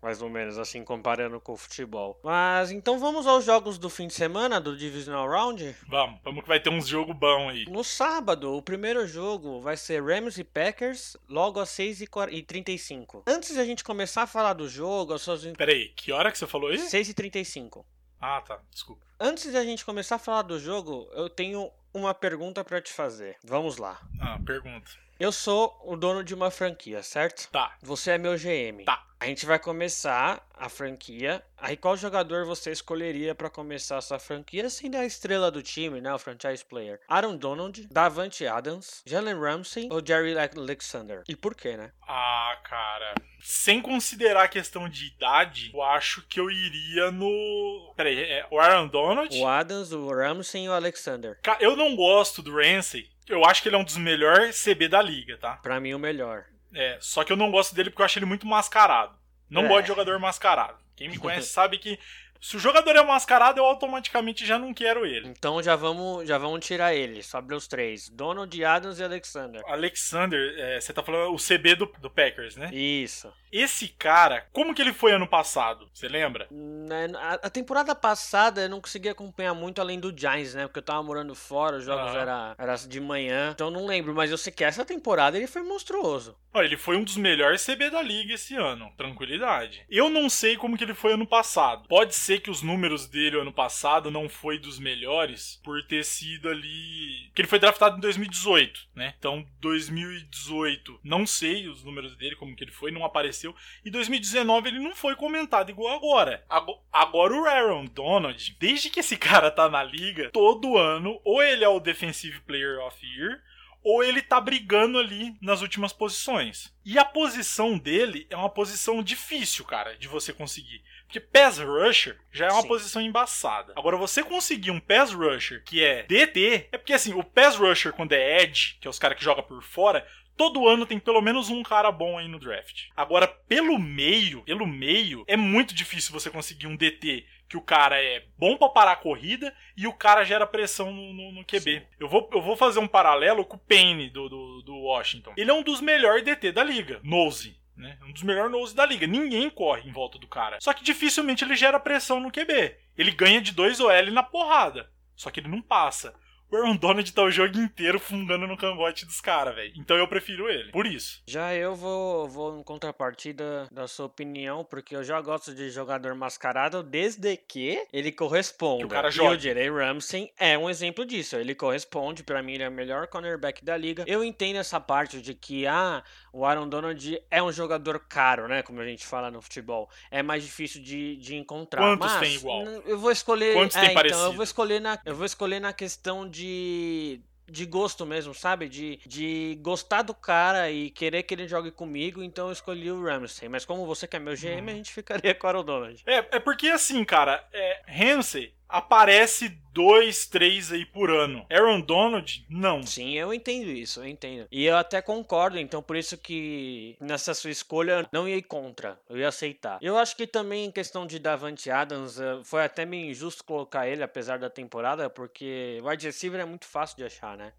[0.00, 2.20] mais ou menos, assim, comparando com o futebol.
[2.22, 5.74] Mas então vamos aos jogos do fim de semana do Divisional Round?
[5.88, 7.64] Vamos, vamos que vai ter uns jogo bom aí.
[7.66, 13.22] No sábado, o primeiro jogo vai ser Rams e Packers, logo às 6h35.
[13.26, 15.44] Antes de a gente começar a falar do jogo, as suas.
[15.56, 16.86] Peraí, que hora que você falou isso?
[16.96, 17.84] 6h35.
[18.20, 19.06] Ah, tá, desculpa.
[19.20, 22.92] Antes de a gente começar a falar do jogo, eu tenho uma pergunta para te
[22.92, 23.36] fazer.
[23.44, 23.98] Vamos lá.
[24.20, 24.90] Ah, pergunta.
[25.20, 27.48] Eu sou o dono de uma franquia, certo?
[27.50, 27.74] Tá.
[27.82, 28.84] Você é meu GM.
[28.84, 29.04] Tá.
[29.18, 31.42] A gente vai começar a franquia.
[31.56, 36.14] Aí qual jogador você escolheria para começar essa franquia sendo a estrela do time, né,
[36.14, 37.00] o franchise player?
[37.08, 41.24] Aaron Donald, Davante Adams, Jalen Ramsey ou Jerry Alexander?
[41.28, 41.90] E por quê, né?
[42.06, 43.14] Ah, cara.
[43.42, 47.92] Sem considerar a questão de idade, eu acho que eu iria no.
[47.96, 49.36] Peraí, é o Aaron Donald?
[49.36, 51.40] O Adams, o Ramsey e o Alexander.
[51.58, 53.10] Eu não gosto do Ramsey.
[53.28, 55.56] Eu acho que ele é um dos melhores CB da liga, tá?
[55.56, 56.44] Pra mim, o melhor.
[56.74, 59.16] É, só que eu não gosto dele porque eu acho ele muito mascarado.
[59.48, 59.68] Não É.
[59.68, 60.78] gosto de jogador mascarado.
[60.96, 61.98] Quem me conhece sabe que
[62.40, 65.26] se o jogador é mascarado, eu automaticamente já não quero ele.
[65.28, 67.22] Então já vamos, já vamos tirar ele.
[67.22, 69.60] Sobre os três: Donald, Adams e Alexander.
[69.66, 72.70] Alexander, é, você tá falando o CB do, do Packers, né?
[72.72, 73.32] Isso.
[73.52, 75.88] Esse cara, como que ele foi ano passado?
[75.92, 76.46] Você lembra?
[76.50, 77.08] Né,
[77.42, 80.66] A, temporada passada eu não consegui acompanhar muito além do Giants, né?
[80.66, 82.18] Porque eu tava morando fora, os jogos Ah.
[82.20, 83.50] era, era de manhã.
[83.54, 86.36] Então eu não lembro, mas eu sei que essa temporada ele foi monstruoso.
[86.52, 89.84] Ó, ele foi um dos melhores CB da liga esse ano, tranquilidade.
[89.88, 91.86] Eu não sei como que ele foi ano passado.
[91.88, 96.48] Pode ser que os números dele ano passado não foi dos melhores por ter sido
[96.48, 99.14] ali, que ele foi draftado em 2018, né?
[99.18, 103.37] Então 2018, não sei os números dele como que ele foi, não apareceu.
[103.84, 106.44] E 2019 ele não foi comentado igual agora.
[106.48, 111.42] Ago- Agora o Aaron Donald, desde que esse cara tá na liga, todo ano ou
[111.42, 113.40] ele é o Defensive Player of the Year
[113.84, 116.74] ou ele tá brigando ali nas últimas posições.
[116.84, 120.82] E a posição dele é uma posição difícil, cara, de você conseguir.
[121.04, 122.68] Porque pass rusher já é uma Sim.
[122.68, 123.72] posição embaçada.
[123.76, 127.92] Agora, você conseguir um pass rusher que é DT, é porque assim, o pass rusher
[127.94, 130.06] quando é edge, que é os caras que jogam por fora,
[130.38, 132.84] Todo ano tem pelo menos um cara bom aí no draft.
[132.96, 138.00] Agora, pelo meio, pelo meio, é muito difícil você conseguir um DT que o cara
[138.02, 141.82] é bom pra parar a corrida e o cara gera pressão no, no- no QB.
[141.98, 145.32] Eu vou, eu vou fazer um paralelo com o Payne do, do, do Washington.
[145.36, 147.00] Ele é um dos melhores DT da liga.
[147.02, 147.58] Nose.
[147.76, 147.96] Né?
[148.06, 149.06] Um dos melhores nose da liga.
[149.06, 150.58] Ninguém corre em volta do cara.
[150.60, 152.76] Só que dificilmente ele gera pressão no QB.
[152.96, 154.90] Ele ganha de 2 OL na porrada.
[155.16, 156.14] Só que ele não passa.
[156.50, 159.72] O Aaron Donald tá o jogo inteiro fungando no cangote dos caras, velho.
[159.76, 160.70] Então eu prefiro ele.
[160.72, 161.22] Por isso.
[161.26, 166.14] Já eu vou, vou em contrapartida da sua opinião, porque eu já gosto de jogador
[166.14, 168.78] mascarado desde que ele corresponda.
[168.80, 169.36] Que o cara E jogue.
[169.36, 171.36] o Jerry Ramsey é um exemplo disso.
[171.36, 174.04] Ele corresponde, pra mim ele é o melhor cornerback da liga.
[174.06, 178.62] Eu entendo essa parte de que ah, o Aaron Donald é um jogador caro, né?
[178.62, 179.88] Como a gente fala no futebol.
[180.10, 181.82] É mais difícil de, de encontrar.
[181.82, 182.62] Quantos Mas, tem igual?
[182.64, 183.54] Eu vou escolher.
[183.54, 184.24] Quantos é, tem então, parecido?
[184.24, 188.68] eu vou escolher na, eu vou escolher na questão de de gosto mesmo, sabe?
[188.68, 193.02] De, de gostar do cara e querer que ele jogue comigo, então eu escolhi o
[193.02, 193.48] Ramsey.
[193.48, 194.68] Mas como você que é meu GM, Uhum.
[194.68, 196.02] a gente ficaria com o Aaron Donald.
[196.06, 201.46] É, é porque assim, cara, é, Ramsey aparece dois, três aí por ano.
[201.50, 202.82] Aaron Donald, não.
[202.82, 204.46] Sim, eu entendo isso, eu entendo.
[204.50, 209.00] E eu até concordo, então por isso que nessa sua escolha não ia ir contra,
[209.08, 209.78] eu ia aceitar.
[209.80, 213.86] Eu acho que também em questão de Davante Adams, eh, foi até meio injusto colocar
[213.86, 217.52] ele, apesar da temporada, porque wide receiver é muito fácil de achar, né?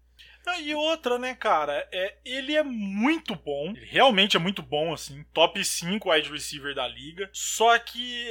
[0.62, 3.72] E outra, né, cara, é, ele é muito bom.
[3.74, 5.24] Ele realmente é muito bom, assim.
[5.32, 7.28] Top 5 wide receiver da liga.
[7.32, 8.26] Só que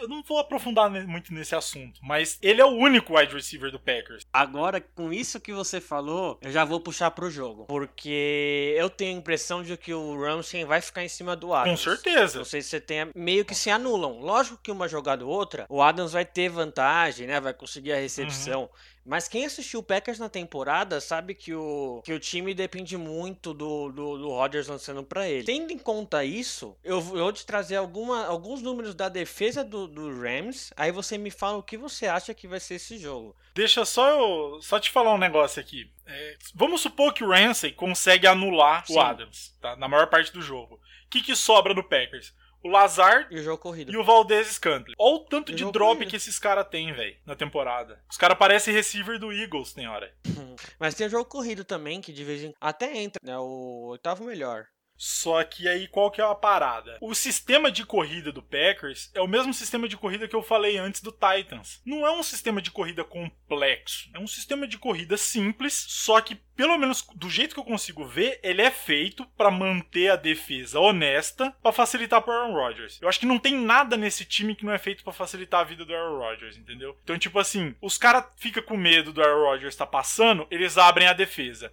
[0.00, 2.00] eu não vou aprofundar muito nesse assunto.
[2.02, 4.26] Mas ele é o único wide receiver do Packers.
[4.32, 7.64] Agora, com isso que você falou, eu já vou puxar pro jogo.
[7.66, 11.54] Porque eu tenho a impressão de que o Ramsey vai ficar em cima do Com
[11.54, 11.80] Adams.
[11.80, 12.38] certeza.
[12.38, 13.10] Não sei se você tem.
[13.14, 14.20] Meio que se anulam.
[14.20, 17.40] Lógico que uma jogada ou outra, o Adams vai ter vantagem, né?
[17.40, 18.68] Vai conseguir a recepção.
[19.04, 23.54] Mas quem assistiu o Packers na temporada sabe que o, que o time depende muito
[23.54, 25.44] do, do, do Rodgers lançando pra ele.
[25.44, 29.62] Tendo em conta isso, eu vou eu vou te trazer alguma, alguns números da defesa
[29.62, 30.72] do, do Rams.
[30.76, 33.36] Aí você me fala o que você acha que vai ser esse jogo.
[33.54, 35.90] Deixa só eu só te falar um negócio aqui.
[36.06, 38.94] É, vamos supor que o Ramsey consegue anular Sim.
[38.94, 39.76] o Adams, tá?
[39.76, 40.74] Na maior parte do jogo.
[40.74, 42.32] O que, que sobra do Packers?
[42.62, 44.94] O Lazard E o e o Valdez Scantling.
[44.98, 46.10] Olha o tanto de drop corrido.
[46.10, 48.02] que esses caras têm, velho, na temporada.
[48.10, 50.14] Os caras parecem receiver do Eagles, tem hora.
[50.78, 53.38] Mas tem o jogo corrido também, que de vez em até entra, né?
[53.38, 54.66] O oitavo melhor.
[55.02, 56.98] Só que aí qual que é a parada?
[57.00, 60.76] O sistema de corrida do Packers é o mesmo sistema de corrida que eu falei
[60.76, 61.80] antes do Titans.
[61.86, 66.34] Não é um sistema de corrida complexo, é um sistema de corrida simples, só que
[66.54, 70.78] pelo menos do jeito que eu consigo ver, ele é feito para manter a defesa
[70.78, 73.00] honesta, para facilitar pro Aaron Rodgers.
[73.00, 75.64] Eu acho que não tem nada nesse time que não é feito para facilitar a
[75.64, 76.94] vida do Aaron Rodgers, entendeu?
[77.02, 80.76] Então, tipo assim, os caras ficam com medo do Aaron Rodgers estar tá passando, eles
[80.76, 81.72] abrem a defesa.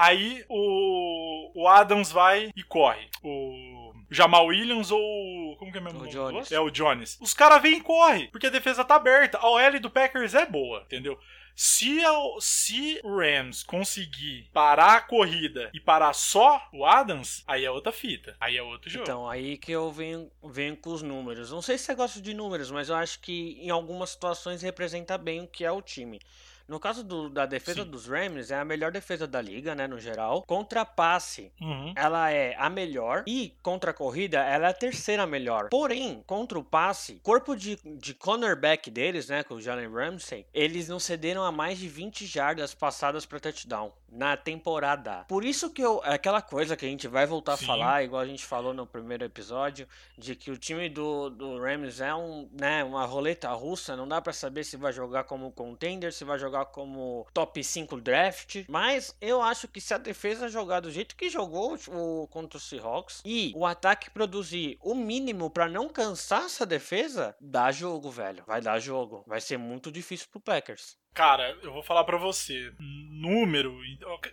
[0.00, 3.08] Aí o, o Adams vai e corre.
[3.22, 5.56] O Jamal Williams ou.
[5.56, 6.02] Como que é mesmo?
[6.02, 6.52] O Jones.
[6.52, 7.18] É o Jones.
[7.20, 9.38] Os caras vêm e correm, porque a defesa tá aberta.
[9.38, 11.18] A OL do Packers é boa, entendeu?
[11.60, 17.64] Se, o se o Rams conseguir parar a corrida e parar só o Adams, aí
[17.64, 18.36] é outra fita.
[18.40, 19.02] Aí é outro jogo.
[19.02, 21.50] Então, aí que eu venho, venho com os números.
[21.50, 25.18] Não sei se você gosta de números, mas eu acho que em algumas situações representa
[25.18, 26.20] bem o que é o time.
[26.68, 27.90] No caso do, da defesa Sim.
[27.90, 30.42] dos Rams, é a melhor defesa da liga, né, no geral.
[30.42, 31.94] Contra passe, uhum.
[31.96, 33.24] ela é a melhor.
[33.26, 35.70] E contra a corrida, ela é a terceira melhor.
[35.70, 40.88] Porém, contra o passe, corpo de, de cornerback deles, né, com o Jalen Ramsey, eles
[40.88, 45.24] não cederam a mais de 20 jardas passadas para touchdown na temporada.
[45.28, 47.64] Por isso que eu, é aquela coisa que a gente vai voltar Sim.
[47.64, 51.58] a falar, igual a gente falou no primeiro episódio, de que o time do, do
[51.58, 55.52] Rams é um, né, uma roleta russa, não dá para saber se vai jogar como
[55.52, 60.48] contender, se vai jogar como top 5 draft, mas eu acho que se a defesa
[60.48, 65.50] jogar do jeito que jogou o, contra o Seahawks e o ataque produzir o mínimo
[65.50, 68.42] para não cansar essa defesa, dá jogo, velho.
[68.46, 69.24] Vai dar jogo.
[69.26, 70.96] Vai ser muito difícil pro Packers.
[71.14, 72.72] Cara, eu vou falar para você.
[72.78, 73.76] Número.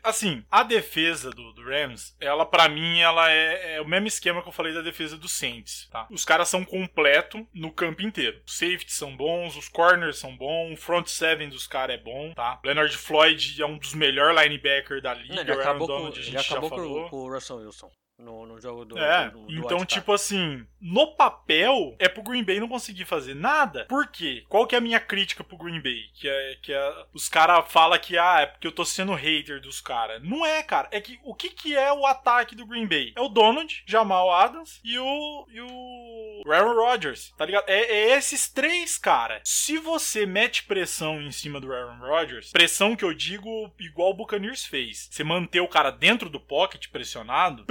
[0.03, 4.41] Assim, a defesa do, do Rams, ela para mim, ela é, é, o mesmo esquema
[4.41, 6.07] que eu falei da defesa do Saints, tá?
[6.11, 8.39] Os caras são completo no campo inteiro.
[8.45, 12.33] Os safeties são bons, os corners são bons, o front seven dos caras é bom,
[12.35, 12.59] tá?
[12.63, 15.41] Leonard Floyd é um dos melhores linebackers da liga.
[15.41, 18.97] Ele acabou, com, ele acabou com, com o Russell Wilson no, no jogo do.
[18.97, 23.35] É, do, do então, tipo assim, no papel é pro Green Bay não conseguir fazer
[23.35, 23.85] nada.
[23.85, 24.43] Por quê?
[24.47, 26.09] Qual que é a minha crítica pro Green Bay?
[26.13, 29.61] Que é que é, os caras falam que, ah, é porque eu tô sendo hater
[29.61, 30.21] dos caras.
[30.23, 30.87] Não é, cara.
[30.91, 33.13] É que o que, que é o ataque do Green Bay?
[33.15, 35.47] É o Donald, Jamal Adams e o.
[35.49, 36.43] e o.
[36.47, 37.65] Aaron Rodgers, tá ligado?
[37.67, 39.41] É, é esses três, cara.
[39.43, 44.13] Se você mete pressão em cima do Aaron Rodgers, pressão que eu digo igual o
[44.13, 45.09] Buccaneers fez.
[45.11, 47.65] Você manter o cara dentro do pocket pressionado,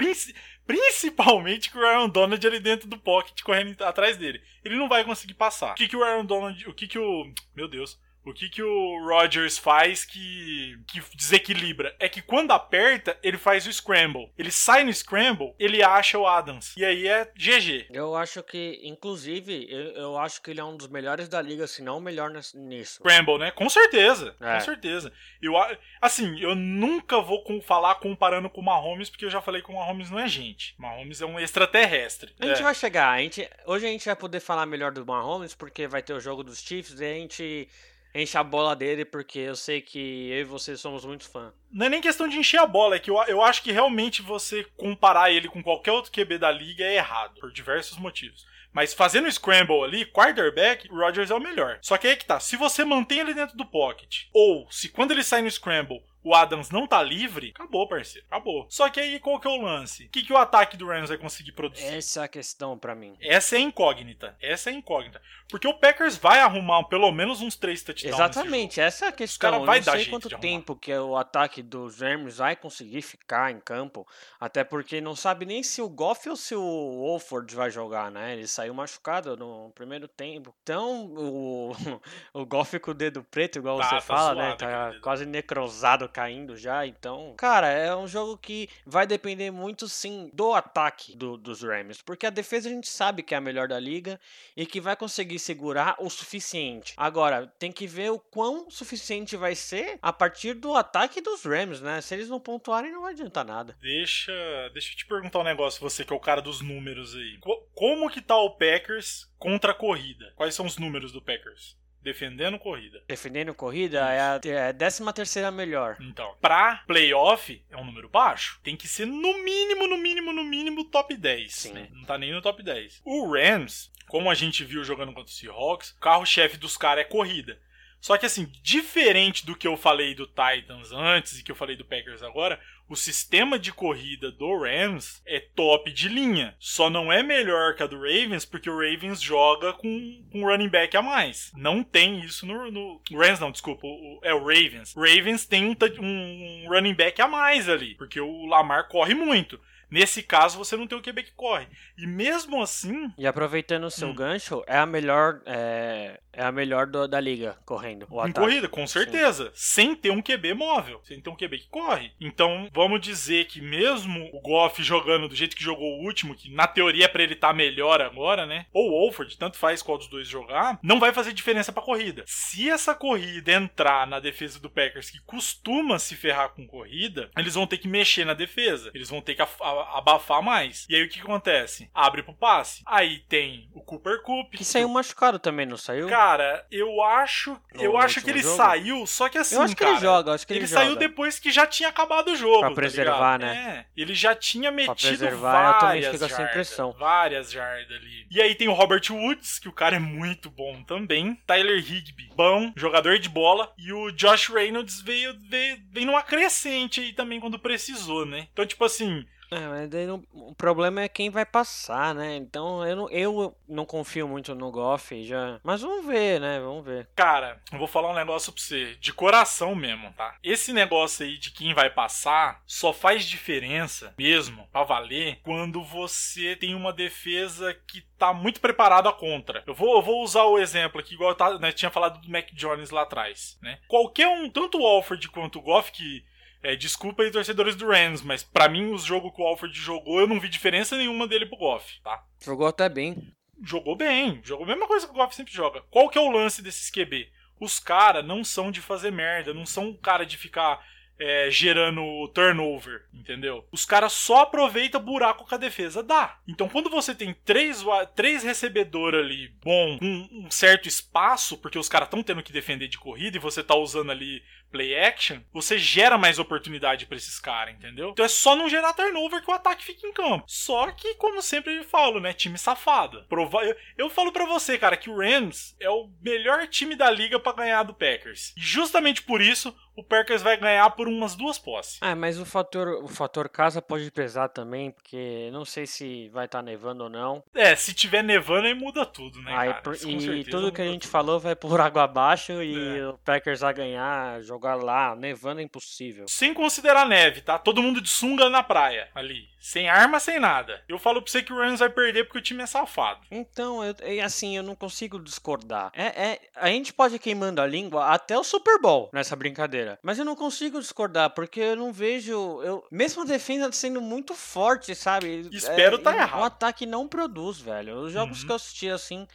[0.66, 4.40] principalmente com o Aaron Donald ali dentro do pocket, correndo atrás dele.
[4.64, 5.72] Ele não vai conseguir passar.
[5.72, 6.68] O que, que o Aaron Donald.
[6.68, 7.32] O que, que o.
[7.54, 7.98] Meu Deus.
[8.24, 11.94] O que, que o Rogers faz que, que desequilibra?
[11.98, 14.30] É que quando aperta, ele faz o scramble.
[14.38, 16.74] Ele sai no scramble, ele acha o Adams.
[16.76, 17.88] E aí é GG.
[17.90, 21.66] Eu acho que, inclusive, eu, eu acho que ele é um dos melhores da liga,
[21.66, 22.94] se não o melhor nisso.
[22.94, 23.50] Scramble, né?
[23.50, 24.34] Com certeza.
[24.40, 24.54] É.
[24.54, 25.12] Com certeza.
[25.42, 25.54] Eu,
[26.00, 29.70] assim, eu nunca vou com, falar comparando com o Mahomes, porque eu já falei que
[29.70, 30.74] o Mahomes não é gente.
[30.78, 32.34] O Mahomes é um extraterrestre.
[32.40, 32.62] A gente é.
[32.62, 33.10] vai chegar.
[33.10, 36.20] A gente, hoje a gente vai poder falar melhor do Mahomes, porque vai ter o
[36.20, 37.68] jogo dos Chiefs e a gente
[38.14, 41.52] enche a bola dele, porque eu sei que eu e você somos muito fã.
[41.70, 44.22] Não é nem questão de encher a bola, é que eu, eu acho que realmente
[44.22, 48.46] você comparar ele com qualquer outro QB da liga é errado, por diversos motivos.
[48.72, 51.78] Mas fazendo o scramble ali, quarterback, o Rodgers é o melhor.
[51.80, 55.12] Só que aí que tá, se você mantém ele dentro do pocket, ou se quando
[55.12, 58.26] ele sai no scramble, o Adams não tá livre, acabou, parceiro.
[58.30, 58.66] Acabou.
[58.70, 60.06] Só que aí qual que é o lance?
[60.06, 61.84] O que, que o ataque do Rams vai conseguir produzir?
[61.84, 63.14] Essa é a questão para mim.
[63.20, 64.34] Essa é incógnita.
[64.40, 65.20] Essa é incógnita.
[65.50, 68.14] Porque o Packers vai arrumar pelo menos uns três touchdowns.
[68.14, 69.60] Exatamente, essa é a questão.
[69.60, 73.52] Os vai Eu não sei quanto tempo que o ataque dos Rams vai conseguir ficar
[73.52, 74.06] em campo.
[74.40, 78.32] Até porque não sabe nem se o Goff ou se o Wolford vai jogar, né?
[78.32, 80.54] Ele saiu machucado no primeiro tempo.
[80.62, 81.72] Então, o,
[82.32, 84.56] o Goff com o dedo preto, igual tá, você tá fala, né?
[84.56, 87.34] Tá quase necrosado caindo já, então.
[87.36, 92.00] Cara, é um jogo que vai depender muito, sim, do ataque do, dos Rams.
[92.00, 94.20] Porque a defesa a gente sabe que é a melhor da liga
[94.56, 96.94] e que vai conseguir segurar o suficiente.
[96.96, 101.80] Agora, tem que ver o quão suficiente vai ser a partir do ataque dos Rams,
[101.80, 102.00] né?
[102.00, 103.76] Se eles não pontuarem, não vai adiantar nada.
[103.80, 104.32] Deixa,
[104.72, 107.38] deixa eu te perguntar um negócio, você que é o cara dos números aí.
[107.74, 110.32] Como que tá o Packers contra a corrida?
[110.36, 111.76] Quais são os números do Packers?
[112.04, 113.02] Defendendo corrida.
[113.08, 115.96] Defendendo corrida é a, é a décima terceira melhor.
[116.00, 118.60] Então, pra playoff é um número baixo.
[118.62, 121.54] Tem que ser no mínimo, no mínimo, no mínimo top 10.
[121.54, 121.72] Sim.
[121.72, 121.88] Né?
[121.92, 123.00] Não tá nem no top 10.
[123.06, 127.08] O Rams, como a gente viu jogando contra o Seahawks, o carro-chefe dos caras é
[127.08, 127.58] corrida.
[128.04, 131.74] Só que assim, diferente do que eu falei do Titans antes e que eu falei
[131.74, 136.54] do Packers agora, o sistema de corrida do Rams é top de linha.
[136.58, 140.68] Só não é melhor que a do Ravens porque o Ravens joga com um running
[140.68, 141.50] back a mais.
[141.56, 144.92] Não tem isso no, no Rams não, desculpa, o, é o Ravens.
[144.94, 149.58] Ravens tem um, um running back a mais ali, porque o Lamar corre muito.
[149.90, 151.66] Nesse caso, você não tem o QB que corre.
[151.96, 153.12] E mesmo assim.
[153.18, 154.14] E aproveitando o seu hum.
[154.14, 155.40] gancho, é a melhor.
[155.46, 158.06] É, é a melhor do, da liga correndo.
[158.26, 159.52] em corrida, com certeza.
[159.54, 159.84] Sim.
[159.84, 161.00] Sem ter um QB móvel.
[161.04, 162.12] Sem ter um QB que corre.
[162.20, 166.50] Então, vamos dizer que mesmo o Goff jogando do jeito que jogou o último, que
[166.52, 168.66] na teoria é pra ele estar tá melhor agora, né?
[168.72, 172.24] Ou o Wolford, tanto faz qual dos dois jogar, não vai fazer diferença pra corrida.
[172.26, 177.54] Se essa corrida entrar na defesa do Packers, que costuma se ferrar com corrida, eles
[177.54, 178.90] vão ter que mexer na defesa.
[178.94, 179.42] Eles vão ter que
[179.80, 180.86] abafar mais.
[180.88, 181.90] E aí o que acontece?
[181.94, 182.82] Abre pro passe.
[182.86, 184.54] Aí tem o Cooper Cup.
[184.54, 186.08] Que saiu machucado também, não saiu?
[186.08, 187.58] Cara, eu acho.
[187.74, 188.56] eu acho que ele jogo?
[188.56, 189.56] saiu, só que assim.
[189.56, 190.80] Eu acho cara, que ele joga, acho que ele, ele joga.
[190.80, 192.60] saiu depois que já tinha acabado o jogo.
[192.60, 193.86] Pra tá preservar, né?
[193.96, 194.00] É.
[194.00, 196.92] Ele já tinha metido pra preservar, várias eu jardas, impressão.
[196.92, 198.26] várias jardas ali.
[198.30, 201.34] E aí tem o Robert Woods, que o cara é muito bom também.
[201.46, 203.72] Tyler Higby, bom, jogador de bola.
[203.78, 208.48] E o Josh Reynolds veio, veio, veio numa crescente aí também quando precisou, né?
[208.52, 212.36] Então, tipo assim, é, mas daí não, o problema é quem vai passar, né?
[212.36, 215.60] Então eu não, eu não confio muito no Goff já.
[215.62, 216.60] Mas vamos ver, né?
[216.60, 217.08] Vamos ver.
[217.14, 220.36] Cara, eu vou falar um negócio pra você, de coração mesmo, tá?
[220.42, 226.56] Esse negócio aí de quem vai passar só faz diferença mesmo, pra valer, quando você
[226.56, 229.62] tem uma defesa que tá muito preparada contra.
[229.66, 232.50] Eu vou, eu vou usar o exemplo aqui, igual eu né, tinha falado do Mac
[232.52, 233.78] Jones lá atrás, né?
[233.88, 236.24] Qualquer um, tanto o Alford quanto o Goff, que
[236.64, 240.20] é, desculpa aí, torcedores do Rams, mas para mim, os jogos que o Alfred jogou,
[240.20, 242.24] eu não vi diferença nenhuma dele pro Goff, tá?
[242.42, 243.34] Jogou até bem.
[243.62, 245.82] Jogou bem, jogou a mesma coisa que o Goff sempre joga.
[245.90, 247.30] Qual que é o lance desses QB?
[247.60, 250.84] Os caras não são de fazer merda, não são um cara de ficar
[251.18, 253.66] é, gerando turnover, entendeu?
[253.70, 256.38] Os caras só aproveitam buraco que a defesa dá.
[256.46, 257.84] Então, quando você tem três,
[258.14, 262.88] três recebedores ali bom, com um certo espaço, porque os caras estão tendo que defender
[262.88, 264.42] de corrida e você tá usando ali
[264.74, 268.10] play action, você gera mais oportunidade para esses caras, entendeu?
[268.10, 270.44] Então é só não gerar turnover que o ataque fica em campo.
[270.48, 272.32] Só que, como sempre eu falo, né?
[272.32, 273.24] Time safado.
[273.28, 277.08] Prova eu, eu falo para você, cara, que o Rams é o melhor time da
[277.08, 278.52] liga para ganhar do Packers.
[278.56, 281.98] E justamente por isso, o Packers vai ganhar por umas duas posses.
[282.00, 286.46] Ah, mas o fator, o fator casa pode pesar também, porque não sei se vai
[286.46, 287.44] estar tá nevando ou não.
[287.54, 289.74] É, se tiver nevando aí muda tudo, né, aí?
[289.74, 291.10] Por, e tudo que a gente tudo.
[291.10, 293.08] falou vai por água abaixo e é.
[293.08, 296.26] o Packers vai ganhar, jogar jogar lá, nevando é impossível.
[296.28, 297.58] Sem considerar neve, tá?
[297.58, 299.48] Todo mundo de sunga na praia, ali.
[299.58, 300.82] Sem arma, sem nada.
[300.88, 303.20] Eu falo pra você que o Rams vai perder porque o time é safado.
[303.30, 305.90] Então, eu, assim, eu não consigo discordar.
[305.94, 309.83] É, é, a gente pode ir queimando a língua até o Super Bowl nessa brincadeira.
[310.02, 312.62] Mas eu não consigo discordar, porque eu não vejo.
[312.62, 315.48] Eu, mesmo a defesa sendo muito forte, sabe?
[315.52, 316.40] Espero é, tá errado.
[316.40, 317.98] O ataque não produz, velho.
[318.00, 318.46] Os jogos uhum.
[318.46, 319.26] que eu assisti assim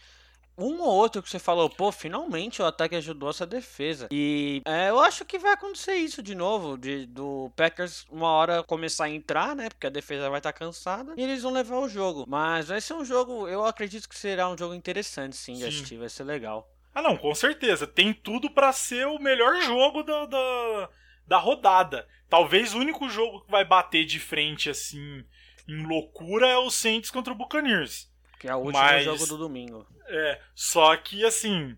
[0.59, 4.09] um ou outro que você falou, pô, finalmente o ataque ajudou essa defesa.
[4.11, 8.63] E é, eu acho que vai acontecer isso de novo, de, do Packers uma hora
[8.63, 9.69] começar a entrar, né?
[9.69, 12.25] Porque a defesa vai estar tá cansada e eles vão levar o jogo.
[12.27, 15.67] Mas vai ser um jogo, eu acredito que será um jogo interessante, sim, de sim.
[15.67, 16.69] assistir, vai ser legal.
[16.93, 17.87] Ah, não, com certeza.
[17.87, 20.89] Tem tudo para ser o melhor jogo da, da,
[21.27, 22.07] da rodada.
[22.29, 25.23] Talvez o único jogo que vai bater de frente, assim,
[25.67, 28.09] em loucura é o Saints contra o Buccaneers.
[28.39, 29.03] Que é o último Mas...
[29.03, 29.85] jogo do domingo.
[30.07, 31.77] É, só que assim,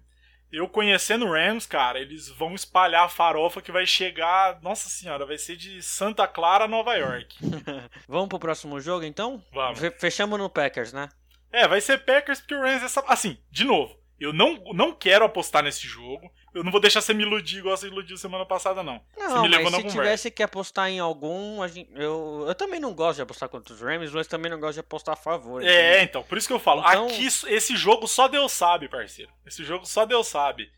[0.52, 5.26] eu conhecendo o Rams, cara, eles vão espalhar a farofa que vai chegar, nossa senhora,
[5.26, 7.38] vai ser de Santa Clara a Nova York.
[8.08, 9.44] Vamos pro próximo jogo então?
[9.52, 9.80] Vamos.
[9.98, 11.10] Fechamos no Packers, né?
[11.52, 15.26] É, vai ser Packers porque o Rams é assim, de novo, eu não, não quero
[15.26, 16.32] apostar nesse jogo.
[16.54, 19.02] Eu não vou deixar você me iludir igual você iludiu semana passada, não.
[19.18, 22.80] Não, você me levou mas se tivesse que apostar em algum, gente, eu, eu também
[22.80, 25.64] não gosto de apostar contra os Rams, mas também não gosto de apostar a favor.
[25.64, 26.82] É, então, por isso que eu falo.
[26.82, 27.08] Então...
[27.08, 29.32] Aqui, esse jogo só Deus sabe, parceiro.
[29.44, 30.70] Esse jogo só Deus sabe.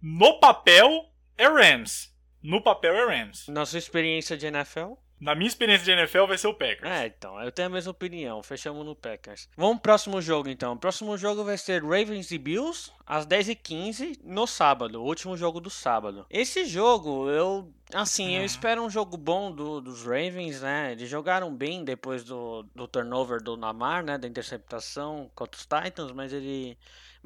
[0.00, 1.04] No papel,
[1.36, 2.10] é Rams.
[2.42, 3.46] No papel, é Rams.
[3.48, 4.94] Na sua experiência de NFL?
[5.18, 6.90] Na minha experiência de NFL vai ser o Packers.
[6.90, 8.42] É, então, eu tenho a mesma opinião.
[8.42, 9.48] Fechamos no Packers.
[9.56, 10.74] Vamos pro próximo jogo, então.
[10.74, 15.00] O próximo jogo vai ser Ravens e Bills, às 10h15, no sábado.
[15.00, 16.26] O último jogo do sábado.
[16.28, 17.72] Esse jogo, eu.
[17.94, 18.40] Assim, uhum.
[18.40, 20.92] eu espero um jogo bom do, dos Ravens, né?
[20.92, 24.18] Eles jogaram bem depois do, do turnover do Namar, né?
[24.18, 26.76] Da interceptação contra os Titans, mas ele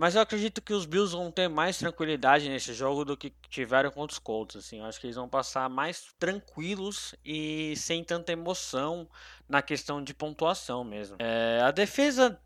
[0.01, 3.90] mas eu acredito que os Bills vão ter mais tranquilidade nesse jogo do que tiveram
[3.90, 4.57] contra os Colts.
[4.57, 4.78] Assim.
[4.78, 9.07] Eu acho que eles vão passar mais tranquilos e sem tanta emoção
[9.46, 11.16] na questão de pontuação mesmo.
[11.18, 12.40] É, a defesa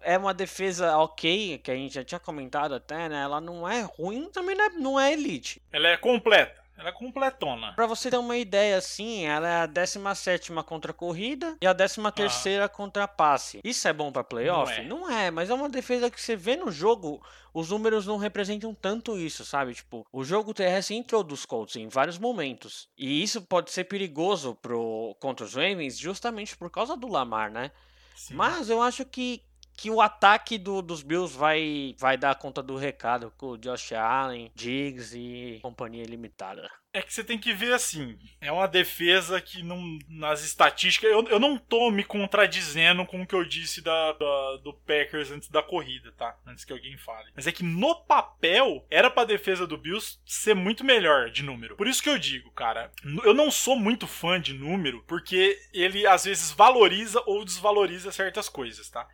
[0.00, 3.20] é uma defesa ok, que a gente já tinha comentado até, né?
[3.20, 5.60] Ela não é ruim, também não é, não é elite.
[5.70, 6.63] Ela é completa.
[6.76, 7.72] Ela é completona.
[7.74, 11.74] Pra você ter uma ideia, assim, ela é a 17 contra a corrida e a
[11.74, 13.60] 13 terceira contra passe.
[13.62, 14.82] Isso é bom pra playoff?
[14.82, 15.30] Não Não é.
[15.30, 19.44] mas é uma defesa que você vê no jogo, os números não representam tanto isso,
[19.44, 19.74] sabe?
[19.74, 22.88] Tipo, o jogo terrestre entrou dos Colts em vários momentos.
[22.98, 27.70] E isso pode ser perigoso pro, contra os Ravens justamente por causa do Lamar, né?
[28.16, 28.34] Sim.
[28.34, 29.42] Mas eu acho que,
[29.76, 33.92] que o ataque do- dos Bills vai, vai dar conta do recado com o Josh
[33.92, 36.70] Allen, Diggs e companhia limitada.
[36.92, 38.16] É que você tem que ver assim.
[38.40, 39.82] É uma defesa que não.
[40.08, 41.10] Nas estatísticas.
[41.10, 45.32] Eu, eu não tô me contradizendo com o que eu disse da, da- do Packers
[45.32, 46.36] antes da corrida, tá?
[46.46, 47.32] Antes que alguém fale.
[47.34, 51.74] Mas é que no papel, era pra defesa do Bills ser muito melhor de número.
[51.76, 52.92] Por isso que eu digo, cara.
[53.24, 58.48] Eu não sou muito fã de número, porque ele às vezes valoriza ou desvaloriza certas
[58.48, 59.04] coisas, tá?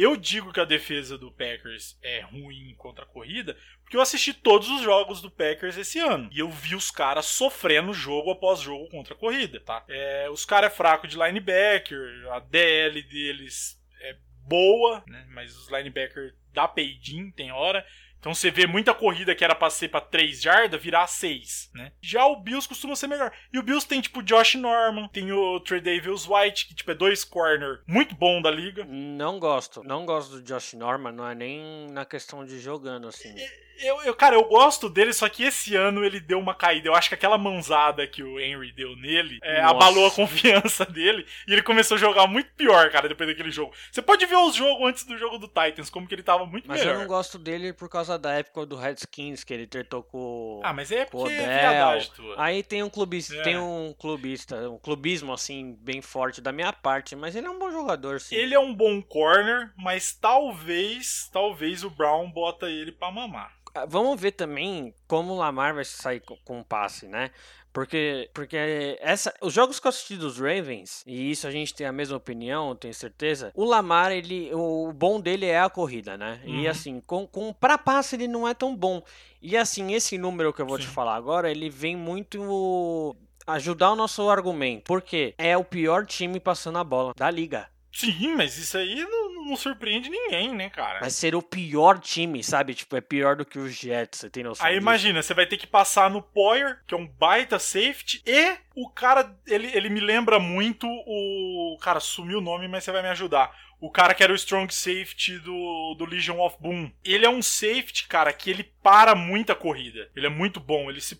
[0.00, 4.32] Eu digo que a defesa do Packers é ruim contra a corrida, porque eu assisti
[4.32, 6.30] todos os jogos do Packers esse ano.
[6.32, 9.84] E eu vi os caras sofrendo jogo após jogo contra a corrida, tá?
[9.86, 14.16] É, os caras é fraco de linebacker, a DL deles é
[14.48, 15.26] boa, né?
[15.28, 17.84] Mas os linebackers dá peidinho, tem hora.
[18.20, 21.90] Então você vê muita corrida que era pra ser pra 3 jardas virar 6, né?
[22.02, 23.32] Já o Bills costuma ser melhor.
[23.52, 26.94] E o Bills tem tipo Josh Norman, tem o Trey Davis White, que tipo é
[26.94, 28.84] dois corner muito bom da liga.
[28.84, 29.82] Não gosto.
[29.82, 33.34] Não gosto do Josh Norman, não é nem na questão de jogando, assim.
[33.80, 36.88] Eu, eu, cara, eu gosto dele, só que esse ano ele deu uma caída.
[36.88, 41.26] Eu acho que aquela mãozada que o Henry deu nele é, abalou a confiança dele
[41.48, 43.72] e ele começou a jogar muito pior, cara, depois daquele jogo.
[43.90, 46.68] Você pode ver os jogos antes do jogo do Titans, como que ele tava muito
[46.68, 46.94] Mas melhor.
[46.94, 50.72] eu não gosto dele por causa da época do Redskins, que ele tretou com Ah,
[50.72, 52.34] mas é porque é tua.
[52.38, 53.42] Aí tem um clubista, É.
[53.42, 57.58] tem um clubista, um clubismo assim bem forte da minha parte, mas ele é um
[57.58, 58.34] bom jogador, sim.
[58.34, 63.52] Ele é um bom corner, mas talvez, talvez o Brown bota ele pra mamar.
[63.74, 67.30] Ah, Vamos ver também como o Lamar vai sair co- com o passe, né?
[67.72, 68.56] Porque, porque
[69.00, 72.16] essa, os jogos que eu assisti dos Ravens, e isso a gente tem a mesma
[72.16, 73.52] opinião, tenho certeza.
[73.54, 76.40] O Lamar, ele, o bom dele é a corrida, né?
[76.44, 76.70] E Uhum.
[76.70, 79.00] assim, com, com para passe ele não é tão bom.
[79.40, 80.92] E assim, esse número que eu vou te Sim.
[80.92, 83.16] falar agora, ele vem muito
[83.46, 84.84] ajudar o nosso argumento.
[84.84, 87.68] Porque é o pior time passando a bola da liga.
[87.92, 89.19] Sim, mas isso aí não,
[89.50, 91.00] não surpreende ninguém, né, cara?
[91.00, 92.74] Vai ser o pior time, sabe?
[92.74, 94.82] Tipo, é pior do que os Jets, você tem noção Aí disso?
[94.82, 98.88] imagina, você vai ter que passar no Poyer, que é um baita safety, e o
[98.88, 101.76] cara, ele, ele me lembra muito o.
[101.82, 103.54] Cara, sumiu o nome, mas você vai me ajudar.
[103.80, 106.92] O cara que era o strong safety do, do Legion of Boom.
[107.02, 110.10] Ele é um safety, cara, que ele para muita corrida.
[110.14, 110.90] Ele é muito bom.
[110.90, 111.18] Ele se.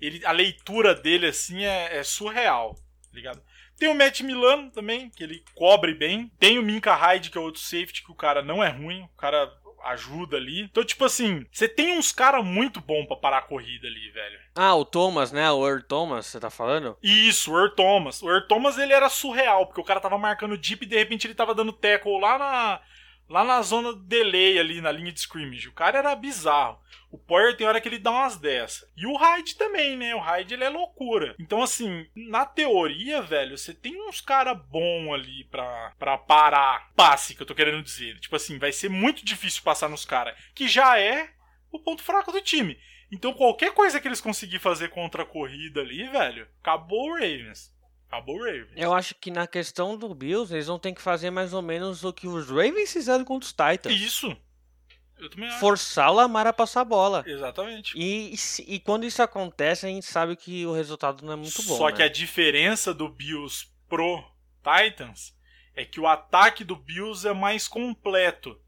[0.00, 2.74] Ele, a leitura dele, assim, é, é surreal.
[2.74, 3.42] tá Ligado?
[3.78, 6.30] Tem o Matt Milano também, que ele cobre bem.
[6.38, 9.02] Tem o Minka Hyde, que é outro safety, que o cara não é ruim.
[9.02, 9.52] O cara
[9.86, 10.62] ajuda ali.
[10.62, 14.38] Então, tipo assim, você tem uns caras muito bons pra parar a corrida ali, velho.
[14.54, 15.50] Ah, o Thomas, né?
[15.50, 16.96] O Earl Thomas, você tá falando?
[17.02, 18.22] Isso, o Earl Thomas.
[18.22, 21.26] O Earl Thomas, ele era surreal, porque o cara tava marcando deep e de repente
[21.26, 22.80] ele tava dando tackle lá na,
[23.28, 25.68] lá na zona do delay ali, na linha de scrimmage.
[25.68, 26.80] O cara era bizarro.
[27.10, 28.88] O Poyer tem hora que ele dá umas dessas.
[28.96, 30.14] E o Hyde também, né?
[30.14, 31.34] O Hyde, ele é loucura.
[31.38, 37.34] Então, assim, na teoria, velho, você tem uns cara bom ali pra, pra parar passe,
[37.34, 38.18] que eu tô querendo dizer.
[38.20, 41.30] Tipo assim, vai ser muito difícil passar nos caras, que já é
[41.70, 42.78] o ponto fraco do time.
[43.10, 47.72] Então, qualquer coisa que eles conseguirem fazer contra a corrida ali, velho, acabou o Ravens.
[48.08, 48.70] Acabou o Ravens.
[48.76, 52.04] Eu acho que na questão do Bills, eles vão ter que fazer mais ou menos
[52.04, 54.00] o que os Ravens fizeram contra os Titans.
[54.00, 54.36] Isso.
[55.18, 55.58] Eu também acho.
[55.58, 57.24] Forçar o Lamar a passar a bola.
[57.26, 57.96] Exatamente.
[57.96, 61.62] E, e e quando isso acontece, a gente sabe que o resultado não é muito
[61.62, 61.76] bom.
[61.76, 61.92] Só né?
[61.92, 64.22] que a diferença do Bills pro
[64.62, 65.34] Titans
[65.74, 68.60] é que o ataque do Bills é mais completo.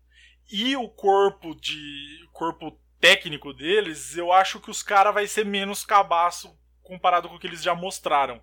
[0.51, 5.85] E o corpo de corpo técnico deles, eu acho que os caras vai ser menos
[5.85, 8.41] cabaço comparado com o que eles já mostraram.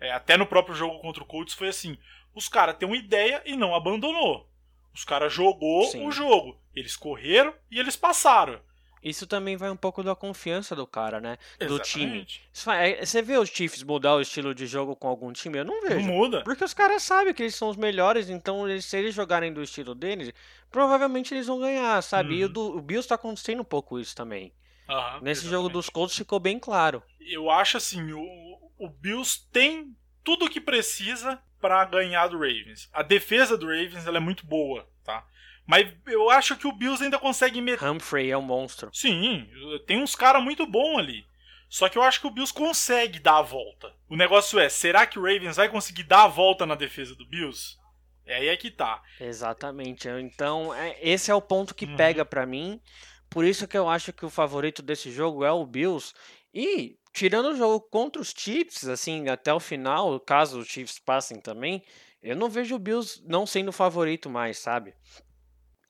[0.00, 1.96] É, até no próprio jogo contra o Colts foi assim,
[2.34, 4.48] os caras têm uma ideia e não abandonou.
[4.94, 6.06] Os caras jogou Sim.
[6.06, 6.58] o jogo.
[6.74, 8.60] Eles correram e eles passaram.
[9.02, 11.38] Isso também vai um pouco da confiança do cara, né?
[11.60, 12.04] Do time.
[12.06, 12.42] Exatamente.
[12.64, 15.58] Vai- é- Você vê os Chiefs mudar o estilo de jogo com algum time?
[15.58, 16.06] Eu não Não vejo.
[16.08, 16.42] muda.
[16.42, 19.62] Porque os caras sabem que eles são os melhores, então eles- se eles jogarem do
[19.62, 20.32] estilo deles,
[20.70, 22.34] provavelmente eles vão ganhar, sabe?
[22.36, 22.52] E o, Uhum.
[22.52, 24.52] do, o Bills tá acontecendo um pouco isso também.
[24.88, 25.72] Aham, Nesse jogo exatamente.
[25.72, 27.02] dos Colts ficou bem claro.
[27.20, 32.88] eu acho assim, o, o Bills tem tudo o que precisa pra ganhar do Ravens.
[32.92, 35.24] A defesa do Ravens ela é muito boa, tá?
[35.66, 37.84] Mas eu acho que o Bills ainda consegue meter.
[37.84, 38.88] Humphrey é um monstro.
[38.92, 39.48] Sim,
[39.86, 41.26] tem uns caras muito bons ali.
[41.68, 43.92] Só que eu acho que o Bills consegue dar a volta.
[44.08, 47.26] O negócio é, será que o Ravens vai conseguir dar a volta na defesa do
[47.26, 47.76] Bills?
[48.24, 49.02] É aí é que tá.
[49.20, 50.08] Exatamente.
[50.08, 51.96] Então, é- esse é o ponto que Uhum.
[51.96, 52.80] pega pra mim,
[53.28, 56.14] Por isso que eu acho que o favorito desse jogo é o Bills.
[56.58, 61.38] E tirando o jogo contra os Chiefs, assim, até o final, caso os Chiefs passem
[61.38, 61.82] também,
[62.22, 64.94] eu não vejo o Bills não sendo o favorito mais, sabe?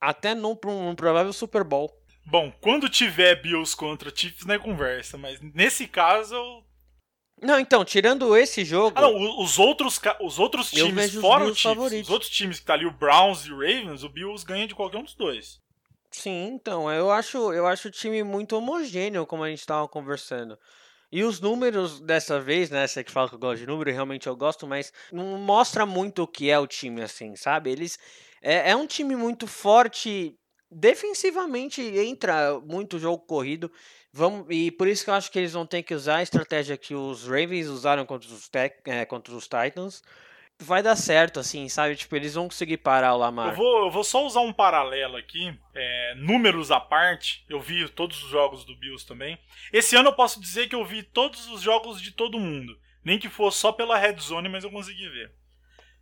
[0.01, 1.89] Até num, num provável Super Bowl.
[2.25, 6.35] Bom, quando tiver Bills contra Chiefs, não é conversa, mas nesse caso
[7.41, 8.97] não, então, tirando esse jogo.
[8.97, 12.73] Ah, não, os outros, os outros times fora o Chiefs, os outros times que tá
[12.73, 15.61] ali, o Browns e o Ravens, o Bills ganha de qualquer um dos dois.
[16.19, 20.57] Sim, então, eu acho, eu acho o time muito homogêneo, como a gente tava conversando.
[21.11, 22.87] E os números dessa vez, né?
[22.87, 26.23] Você que fala que eu gosto de número, realmente eu gosto, mas não mostra muito
[26.23, 27.71] o que é o time, assim, sabe?
[27.71, 27.99] Eles.
[28.41, 30.35] É, é um time muito forte.
[30.71, 33.71] Defensivamente entra muito jogo corrido.
[34.11, 36.77] Vamos, e por isso que eu acho que eles vão ter que usar a estratégia
[36.77, 40.01] que os Ravens usaram contra os, tech, é, contra os Titans
[40.59, 41.95] vai dar certo, assim, sabe?
[41.95, 43.49] Tipo, eles vão conseguir parar o Lamar.
[43.49, 47.45] Eu vou, eu vou só usar um paralelo aqui, é, números à parte.
[47.47, 49.37] Eu vi todos os jogos do Bills também.
[49.71, 52.79] Esse ano eu posso dizer que eu vi todos os jogos de todo mundo.
[53.03, 55.31] Nem que fosse só pela Red Zone, mas eu consegui ver.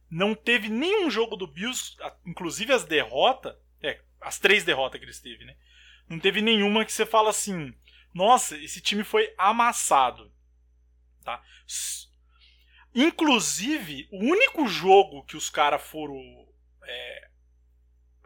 [0.10, 1.96] Não teve nenhum jogo do Bills,
[2.26, 5.56] inclusive as derrotas, é, as três derrotas que eles teve, né?
[6.08, 7.74] Não teve nenhuma que você fala assim,
[8.14, 10.32] nossa, esse time foi amassado.
[11.24, 11.42] Tá?
[12.96, 16.18] Inclusive, o único jogo que os caras foram.
[16.82, 17.28] É,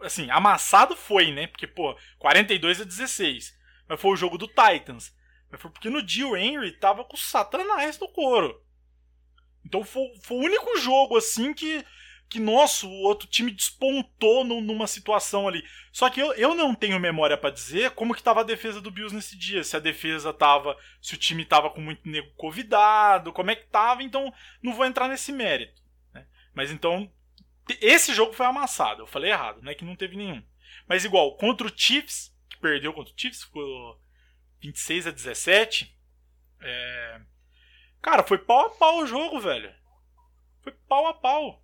[0.02, 1.48] assim, amassado foi, né?
[1.48, 3.58] Porque, pô, 42 a 16.
[3.88, 5.12] Mas foi o jogo do Titans.
[5.50, 8.64] Mas foi porque no dia o Henry tava com o Satanás no couro.
[9.66, 11.84] Então foi, foi o único jogo, assim, que
[12.30, 15.64] que, nosso, o outro time despontou no, numa situação ali.
[15.92, 18.92] Só que eu, eu não tenho memória para dizer como que tava a defesa do
[18.92, 19.64] Bills nesse dia.
[19.64, 20.78] Se a defesa tava.
[21.02, 24.86] Se o time tava com muito nego convidado, como é que tava, então não vou
[24.86, 25.82] entrar nesse mérito.
[26.14, 26.26] Né?
[26.54, 27.12] Mas então.
[27.82, 29.04] Esse jogo foi amassado.
[29.04, 30.44] Eu falei errado, não é que não teve nenhum.
[30.88, 34.00] Mas igual, contra o Chiefs, que perdeu contra o Chiefs, ficou
[34.60, 35.96] 26 a 17.
[36.62, 37.22] É...
[38.02, 39.72] Cara, foi pau a pau o jogo, velho.
[40.64, 41.64] Foi pau a pau.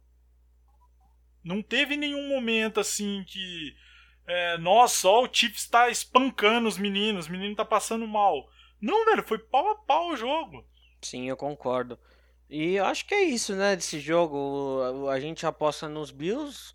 [1.45, 3.75] Não teve nenhum momento assim que.
[4.27, 8.49] É, nossa, ó, o Chiefs está espancando os meninos, o menino tá passando mal.
[8.81, 10.65] Não, velho, foi pau a pau o jogo.
[11.03, 11.99] Sim, eu concordo.
[12.49, 15.07] E acho que é isso, né, desse jogo.
[15.07, 16.73] A gente aposta nos Bills.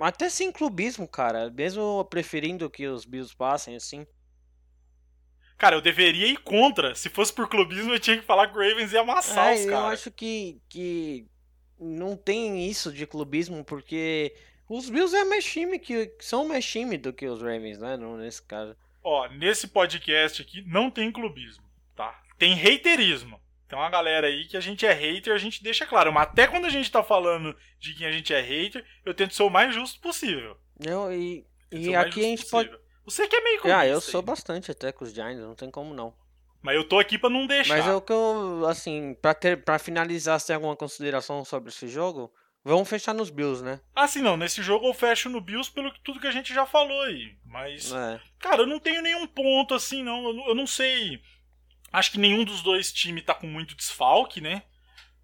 [0.00, 1.50] Até sem clubismo, cara.
[1.50, 4.06] Mesmo preferindo que os Bills passem, assim.
[5.58, 6.94] Cara, eu deveria ir contra.
[6.94, 9.64] Se fosse por clubismo, eu tinha que falar que o Ravens ia amassar é, os
[9.66, 9.80] caras.
[9.84, 11.26] Eu acho que, que
[11.80, 14.34] não tem isso de clubismo, porque
[14.68, 17.96] os Bills é mais time que são mais time do que os Ravens, né?
[17.96, 18.76] Nesse caso.
[19.02, 21.64] Ó, nesse podcast aqui não tem clubismo,
[21.96, 22.22] tá?
[22.38, 23.40] Tem haterismo.
[23.66, 26.12] Tem uma galera aí que a gente é hater, a gente deixa claro.
[26.12, 29.34] Mas até quando a gente tá falando de quem a gente é hater, eu tento
[29.34, 30.56] ser o mais justo possível.
[30.84, 32.70] Não, e, e aqui a gente possível.
[32.72, 32.90] pode.
[33.04, 33.78] Você que é meio clubista.
[33.78, 34.26] Ah, eu sou aí.
[34.26, 36.12] bastante até com os Giants, não tem como não.
[36.62, 37.76] Mas eu tô aqui para não deixar.
[37.76, 41.70] Mas é o que eu, assim, pra, ter, pra finalizar, se tem alguma consideração sobre
[41.70, 42.30] esse jogo,
[42.62, 43.80] vamos fechar nos Bills, né?
[43.94, 44.36] Ah, sim, não.
[44.36, 47.36] Nesse jogo eu fecho no Bills pelo tudo que a gente já falou aí.
[47.46, 48.20] Mas, é.
[48.38, 50.22] cara, eu não tenho nenhum ponto assim, não.
[50.22, 51.22] Eu, eu, não sei.
[51.92, 54.62] Acho que nenhum dos dois times tá com muito desfalque, né?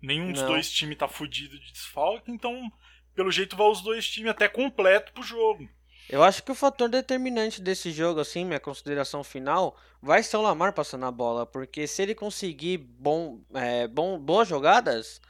[0.01, 0.49] Nenhum dos não.
[0.49, 2.71] dois times tá fudido de desfalque, então,
[3.15, 5.69] pelo jeito, vai os dois times até completo pro jogo.
[6.09, 10.43] Eu acho que o fator determinante desse jogo, assim, minha consideração final, vai ser o
[10.43, 15.21] Lamar passando a bola, porque se ele conseguir bom, é, bom, boas jogadas,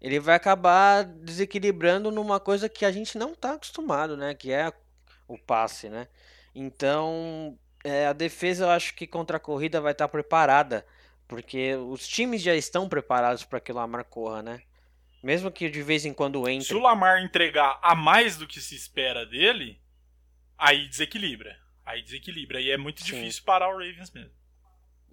[0.00, 4.34] ele vai acabar desequilibrando numa coisa que a gente não está acostumado, né?
[4.34, 4.72] Que é
[5.28, 6.08] o passe, né?
[6.54, 10.84] Então, é, a defesa eu acho que contra a corrida vai estar tá preparada,
[11.28, 14.60] porque os times já estão preparados para que o Lamar corra, né?
[15.22, 16.66] Mesmo que de vez em quando entre.
[16.66, 19.80] Se o Lamar entregar a mais do que se espera dele,
[20.58, 21.58] Aí desequilibra.
[21.84, 22.60] Aí desequilibra.
[22.60, 23.12] E é muito Sim.
[23.12, 24.30] difícil parar o Ravens mesmo.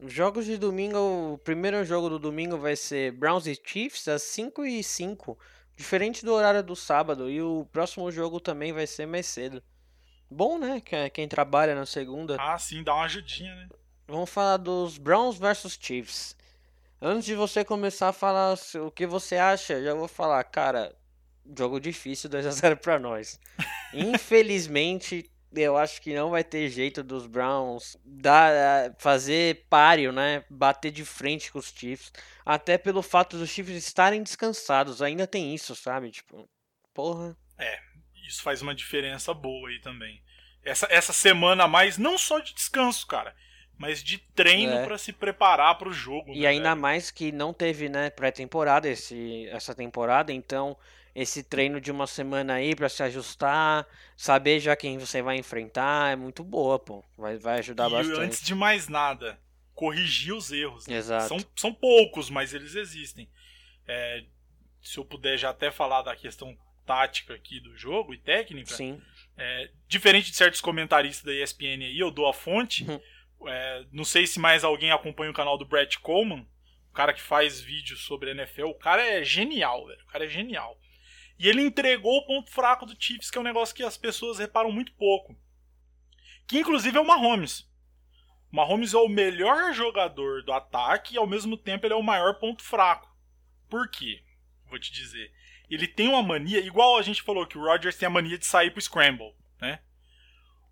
[0.06, 4.66] Jogos de domingo, o primeiro jogo do domingo vai ser Browns e Chiefs às 5
[4.66, 5.38] e 5
[5.78, 7.30] diferente do horário do sábado.
[7.30, 9.64] E o próximo jogo também vai ser mais cedo.
[10.30, 10.82] Bom, né?
[11.14, 12.38] Quem trabalha na segunda.
[12.40, 13.70] Ah, sim, dá uma ajudinha, né?
[14.08, 16.36] Vamos falar dos Browns versus Chiefs.
[17.02, 20.96] Antes de você começar a falar o que você acha, já vou falar, cara,
[21.58, 23.40] jogo difícil 2 a 0 para nós.
[23.94, 30.44] Infelizmente, eu acho que não vai ter jeito dos Browns dar, fazer páreo, né?
[30.50, 32.12] Bater de frente com os Chiefs.
[32.46, 35.02] Até pelo fato dos Chiefs estarem descansados.
[35.02, 36.12] Ainda tem isso, sabe?
[36.12, 36.50] Tipo,
[36.94, 37.38] porra.
[37.58, 37.80] É,
[38.28, 40.22] isso faz uma diferença boa aí também.
[40.64, 43.36] Essa, essa semana a mais, não só de descanso, cara,
[43.78, 44.86] mas de treino é.
[44.86, 46.32] para se preparar para o jogo.
[46.34, 46.82] E né, ainda velho?
[46.82, 50.78] mais que não teve, né, pré-temporada essa temporada, então
[51.16, 53.88] esse treino de uma semana aí para se ajustar,
[54.18, 57.04] saber já quem você vai enfrentar, é muito boa, pô.
[57.18, 58.20] Vai, vai ajudar e bastante.
[58.20, 59.40] antes de mais nada,
[59.76, 60.88] corrigir os erros.
[60.88, 60.96] Né?
[60.96, 61.28] Exato.
[61.28, 63.30] São, são poucos, mas eles existem.
[63.88, 64.24] É,
[64.82, 68.74] se eu puder já até falar da questão tática aqui do jogo e técnica.
[68.74, 69.02] Sim.
[69.38, 72.84] É, diferente de certos comentaristas da ESPN aí, eu dou a fonte.
[72.84, 73.00] Uhum.
[73.48, 76.46] É, não sei se mais alguém acompanha o canal do Brett Coleman,
[76.90, 78.66] o cara que faz vídeos sobre NFL.
[78.66, 80.04] O cara é genial, velho.
[80.04, 80.78] O cara é genial.
[81.38, 84.40] E ele entregou o ponto fraco do Chiefs, que é um negócio que as pessoas
[84.40, 85.36] reparam muito pouco.
[86.48, 87.62] Que inclusive é o Mahomes.
[88.52, 92.04] O Mahomes é o melhor jogador do ataque e ao mesmo tempo ele é o
[92.04, 93.12] maior ponto fraco.
[93.70, 94.24] Por quê?
[94.70, 95.32] Vou te dizer.
[95.70, 98.46] Ele tem uma mania, igual a gente falou que o Rodgers tem a mania de
[98.46, 99.80] sair pro scramble, né?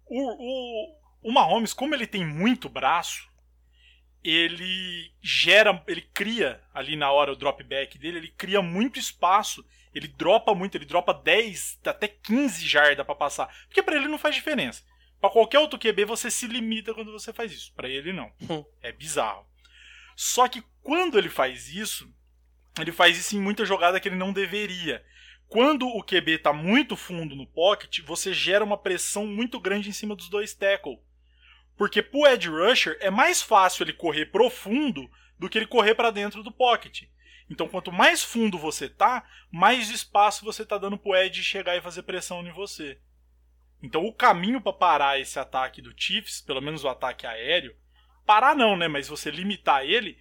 [0.06, 3.32] O, o, o Mahomes, como ele tem muito braço,
[4.24, 9.66] ele gera, ele cria ali na hora o drop back dele, ele cria muito espaço,
[9.94, 14.18] ele dropa muito, ele dropa 10 até 15 jardas para passar, porque para ele não
[14.18, 14.84] faz diferença.
[15.20, 18.32] Para qualquer outro QB você se limita quando você faz isso, para ele não.
[18.82, 19.46] é bizarro.
[20.16, 22.12] Só que quando ele faz isso,
[22.80, 25.04] ele faz isso em muita jogada que ele não deveria.
[25.48, 29.94] Quando o QB está muito fundo no pocket, você gera uma pressão muito grande em
[29.94, 31.00] cima dos dois tackle.
[31.76, 36.12] Porque pro edge rusher é mais fácil ele correr profundo do que ele correr para
[36.12, 37.04] dentro do pocket.
[37.52, 41.82] Então, quanto mais fundo você tá, mais espaço você tá dando pro edge chegar e
[41.82, 42.98] fazer pressão em você.
[43.84, 47.76] Então, o caminho para parar esse ataque do Chiefs, pelo menos o ataque aéreo,
[48.26, 50.18] parar não, né, mas você limitar ele,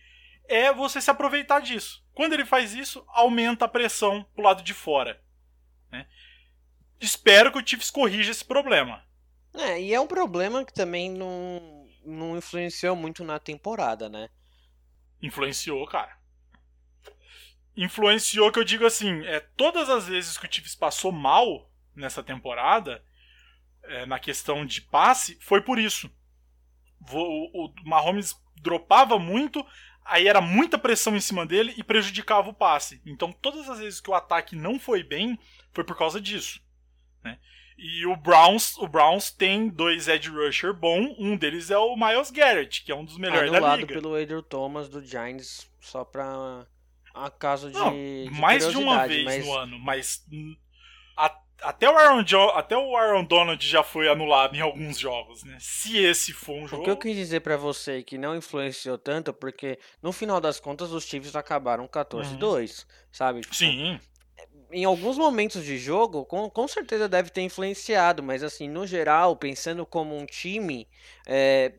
[0.49, 2.05] é você se aproveitar disso.
[2.13, 5.23] Quando ele faz isso, aumenta a pressão pro lado de fora.
[5.89, 6.09] Né?
[6.99, 9.07] Espero que o Chiefs corrija esse problema.
[9.55, 14.29] É, e é um problema que também não, não influenciou muito na temporada, né?
[15.23, 16.20] Influenciou, cara.
[17.83, 22.23] Influenciou que eu digo assim, é todas as vezes que o Chiefs passou mal nessa
[22.23, 23.03] temporada,
[23.85, 26.11] é, na questão de passe, foi por isso.
[27.11, 29.65] O, o Mahomes dropava muito,
[30.05, 33.01] aí era muita pressão em cima dele e prejudicava o passe.
[33.07, 35.39] Então, todas as vezes que o ataque não foi bem,
[35.73, 36.61] foi por causa disso.
[37.25, 37.39] Né?
[37.79, 42.31] E o Browns, o Browns tem dois edge rusher bom, um deles é o Miles
[42.31, 43.95] Garrett, que é um dos melhores Anulado da liga.
[43.95, 46.05] pelo Adrian Thomas do Giants, só
[47.13, 49.45] pra acaso de, Não, de mais de uma vez mas...
[49.47, 50.25] no ano, mas
[51.17, 55.45] a- até o Aaron Jo- até o Aaron Donald já foi anulado em alguns jogos,
[55.45, 55.57] né?
[55.61, 58.97] Se esse for um jogo, O que eu quis dizer pra você que não influenciou
[58.97, 63.43] tanto, porque no final das contas os Chiefs acabaram 14-2, sabe?
[63.43, 64.01] Tipo, sim,
[64.73, 69.37] em alguns momentos de jogo, com, com certeza deve ter influenciado, mas assim, no geral,
[69.37, 70.89] pensando como um time,
[71.27, 71.75] é,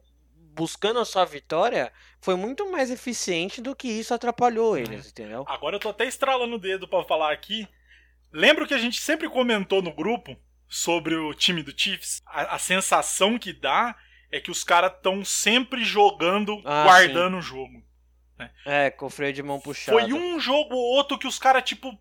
[0.54, 1.92] buscando a sua vitória,
[2.22, 5.44] foi muito mais eficiente do que isso atrapalhou eles, entendeu?
[5.48, 7.68] Agora eu tô até estralando o dedo pra falar aqui.
[8.32, 10.38] Lembra que a gente sempre comentou no grupo
[10.70, 12.22] sobre o time do Chiefs?
[12.26, 13.96] A, a sensação que dá
[14.32, 17.84] é que os caras estão sempre jogando, Ah, guardando o jogo.
[18.66, 20.00] É, com o freio de mão puxado.
[20.00, 21.96] Foi um jogo ou outro que os caras, tipo,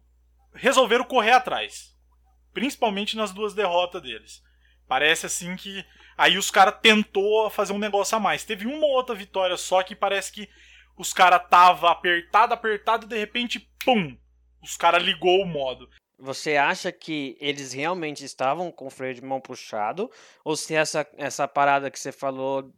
[0.54, 1.94] resolveram correr atrás.
[2.52, 4.42] Principalmente nas duas derrotas deles.
[4.86, 5.84] Parece assim que.
[6.20, 8.44] Aí os caras tentou fazer um negócio a mais.
[8.44, 10.50] Teve uma ou outra vitória só que parece que
[10.94, 14.14] os caras tava apertado, apertado, e de repente, pum!
[14.62, 15.88] Os caras ligou o modo.
[16.18, 20.10] Você acha que eles realmente estavam com o freio de mão puxado?
[20.44, 22.70] Ou se essa, essa parada que você falou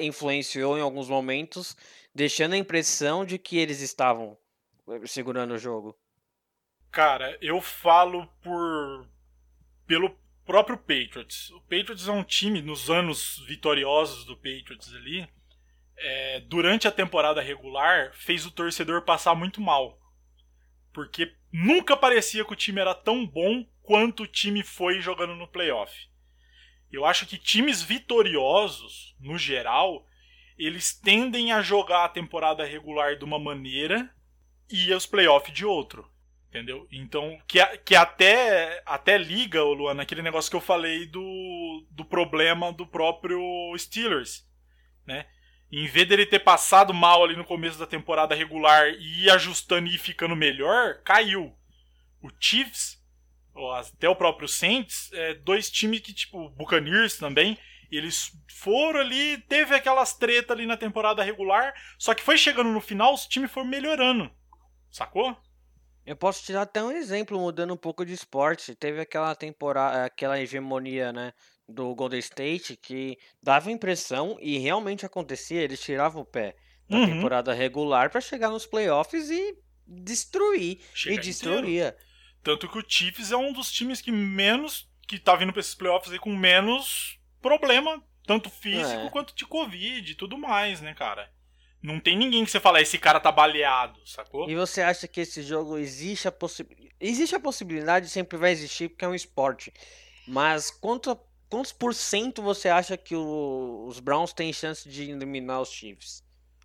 [0.00, 1.76] influenciou em alguns momentos,
[2.14, 4.38] deixando a impressão de que eles estavam
[4.88, 5.94] eh, segurando o jogo?
[6.90, 9.06] Cara, eu falo por
[9.86, 10.18] pelo
[10.50, 11.48] próprio Patriots.
[11.50, 15.28] O Patriots é um time nos anos vitoriosos do Patriots ali.
[15.96, 19.96] é, durante a temporada regular, fez o torcedor passar muito mal.
[20.92, 25.46] Porque nunca parecia que o time era tão bom quanto o time foi jogando no
[25.46, 26.08] playoff.
[26.90, 30.04] Eu acho que times vitoriosos, no geral,
[30.58, 34.12] eles tendem a jogar a temporada regular de uma maneira
[34.68, 36.09] e os playoffs de outro.
[36.50, 36.84] Entendeu?
[36.90, 42.04] Então, que, que até, até liga, ô Luana, aquele negócio que eu falei do, do
[42.04, 43.40] problema do próprio
[43.78, 44.44] Steelers.
[45.06, 45.26] Né?
[45.70, 49.86] Em vez dele ter passado mal ali no começo da temporada regular e ir ajustando
[49.86, 51.56] e ir ficando melhor, caiu.
[52.20, 53.00] O Chiefs,
[53.54, 57.56] ou até o próprio Saints, é, dois times que, tipo, Buccaneers também,
[57.92, 62.80] eles foram ali, teve aquelas tretas ali na temporada regular, só que foi chegando no
[62.80, 64.28] final, os times foram melhorando.
[64.90, 65.36] Sacou?
[66.10, 68.74] Eu posso te dar até um exemplo, mudando um pouco de esporte.
[68.74, 71.32] Teve aquela temporada, aquela hegemonia, né,
[71.68, 76.56] do Golden State que dava impressão e realmente acontecia, eles tiravam o pé
[76.88, 77.06] da Uhum.
[77.06, 79.56] temporada regular pra chegar nos playoffs e
[79.86, 81.20] destruir e inteiro.
[81.20, 81.96] destruía.
[82.42, 84.90] Tanto que o Chiefs é um dos times que menos.
[85.06, 89.10] que tá vindo pra esses playoffs aí com menos problema, tanto físico É.
[89.10, 91.32] quanto de Covid e tudo mais, né, cara?
[91.82, 94.48] Não tem ninguém que você fala, esse cara tá baleado, sacou?
[94.50, 96.94] E você acha que esse jogo existe a possibilidade.
[97.00, 99.72] Existe a possibilidade, sempre vai existir, porque é um esporte.
[100.28, 101.18] Mas quanto,
[101.48, 106.22] quantos por cento você acha que o- os Browns têm chance de eliminar os Chiefs?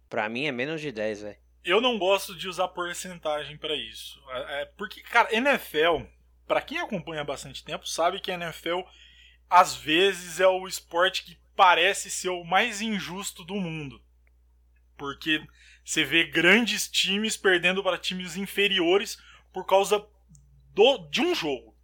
[0.09, 1.38] Pra mim é menos de 10, velho.
[1.63, 4.22] Eu não gosto de usar porcentagem pra isso.
[4.30, 6.03] É, é, porque, cara, NFL,
[6.45, 8.82] pra quem acompanha há bastante tempo, sabe que a NFL
[9.49, 14.01] às vezes é o esporte que parece ser o mais injusto do mundo.
[14.98, 15.41] Porque
[15.84, 19.18] você vê grandes times perdendo para times inferiores
[19.54, 20.06] por causa
[20.74, 21.76] do, de um jogo.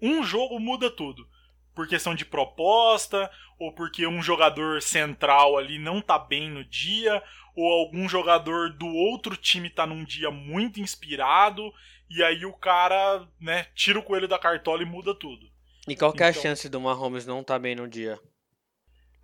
[0.00, 1.26] Um jogo muda tudo.
[1.74, 7.22] Por questão de proposta, ou porque um jogador central ali não tá bem no dia,
[7.56, 11.72] ou algum jogador do outro time tá num dia muito inspirado,
[12.08, 15.50] e aí o cara, né, tira o coelho da cartola e muda tudo.
[15.88, 18.18] E qual que é a Então- chance do Mahomes não estar bem no dia?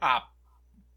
[0.01, 0.29] Ah,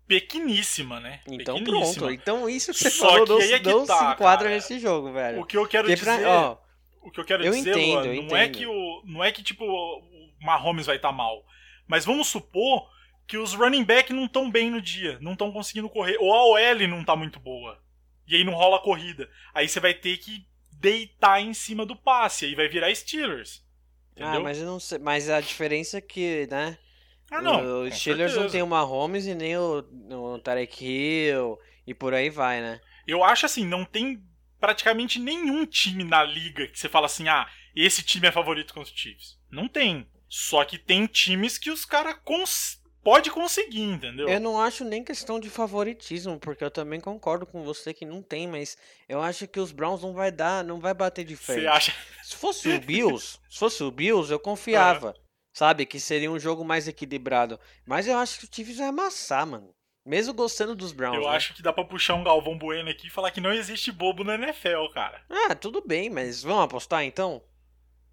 [0.08, 1.22] pequeníssima, né?
[1.28, 2.08] Então Pequeníssima.
[2.08, 2.14] pronto.
[2.14, 4.56] Então isso que você Só falou que não, é que não tá, se enquadra cara.
[4.56, 5.42] nesse jogo, velho.
[5.42, 6.58] O que eu quero Porque pra- dizer, ó,
[7.02, 8.58] o que eu quero eu dizer, entendo, Luan, eu não é entendo.
[8.58, 10.02] que o não é que tipo o
[10.42, 11.44] Mahomes vai estar mal,
[11.88, 12.90] mas vamos supor
[13.28, 16.46] que os running back não estão bem no dia, não estão conseguindo correr, ou a
[16.46, 17.82] OL não tá muito boa.
[18.28, 19.30] E aí não rola a corrida.
[19.54, 23.64] Aí você vai ter que deitar em cima do passe, aí vai virar Steelers.
[24.12, 24.34] Entendeu?
[24.34, 24.98] ah, mas eu não sei.
[25.00, 26.78] Mas a diferença é que, né?
[27.34, 27.60] Ah, não.
[27.90, 31.58] Com Steelers não tem o Mahomes e nem o, o Tarek Hill
[31.88, 32.80] e por aí vai, né?
[33.08, 34.24] Eu acho assim, não tem
[34.60, 38.94] praticamente nenhum time na liga que você fala assim, ah, esse time é favorito contra
[38.94, 39.38] os Chiefs.
[39.52, 40.08] Não tem.
[40.30, 44.30] Só que tem times que os caras cons pode conseguir, entendeu?
[44.30, 48.22] Eu não acho nem questão de favoritismo, porque eu também concordo com você que não
[48.22, 48.78] tem, mas
[49.10, 51.62] eu acho que os Browns não vai dar, não vai bater de frente.
[51.62, 51.94] Você acha?
[52.24, 55.14] Se fosse o Bills, se fosse o Bills, eu confiava,
[55.54, 57.60] sabe, que seria um jogo mais equilibrado.
[57.86, 59.74] Mas eu acho que o Chiefs vai amassar, mano.
[60.06, 61.16] Mesmo gostando dos Browns.
[61.16, 61.36] Eu né?
[61.36, 64.24] acho que dá pra puxar um Galvão Bueno aqui e falar que não existe bobo
[64.24, 65.24] na NFL, cara.
[65.30, 67.42] Ah, tudo bem, mas vamos apostar então?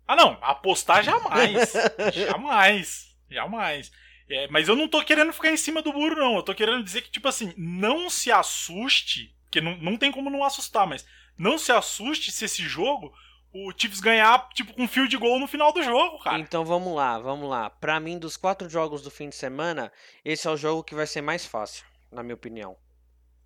[0.07, 1.73] Ah, não, apostar jamais.
[2.15, 3.17] jamais.
[3.29, 3.91] Jamais.
[4.29, 6.37] É, mas eu não tô querendo ficar em cima do muro, não.
[6.37, 10.31] Eu tô querendo dizer que, tipo assim, não se assuste, porque não, não tem como
[10.31, 11.05] não assustar, mas
[11.37, 13.13] não se assuste se esse jogo
[13.53, 16.39] o Chiefs ganhar, tipo, com fio de gol no final do jogo, cara.
[16.39, 17.69] Então vamos lá, vamos lá.
[17.71, 19.91] Pra mim, dos quatro jogos do fim de semana,
[20.25, 22.77] esse é o jogo que vai ser mais fácil, na minha opinião.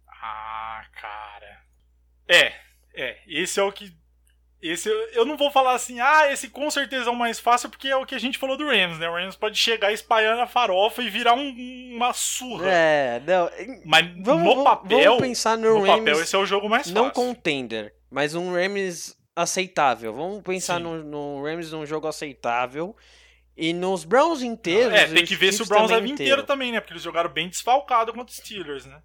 [0.08, 1.60] Ah, cara.
[2.28, 2.52] É,
[2.94, 3.18] é.
[3.26, 3.92] Esse é o que.
[4.62, 7.86] Esse eu, não vou falar assim, ah, esse com certeza é o mais fácil, porque
[7.88, 9.06] é o que a gente falou do Rams, né?
[9.10, 12.66] O Rams pode chegar espalhando a farofa e virar um- uma surra.
[12.70, 13.50] É, não.
[13.84, 16.90] Mas Vamos, no papel, vamos pensar no, no Rams, papel esse é o jogo mais
[16.90, 17.14] não fácil.
[17.14, 20.12] contender, mas um Rams aceitável.
[20.12, 20.84] Vamos pensar Sim.
[20.84, 22.96] no, no Rams num jogo aceitável.
[23.56, 24.92] E nos Browns inteiros.
[24.94, 26.80] É, tem que ver se o Browns vai vir inteiro também, né?
[26.80, 29.00] Porque eles jogaram bem desfalcado contra os Steelers, né?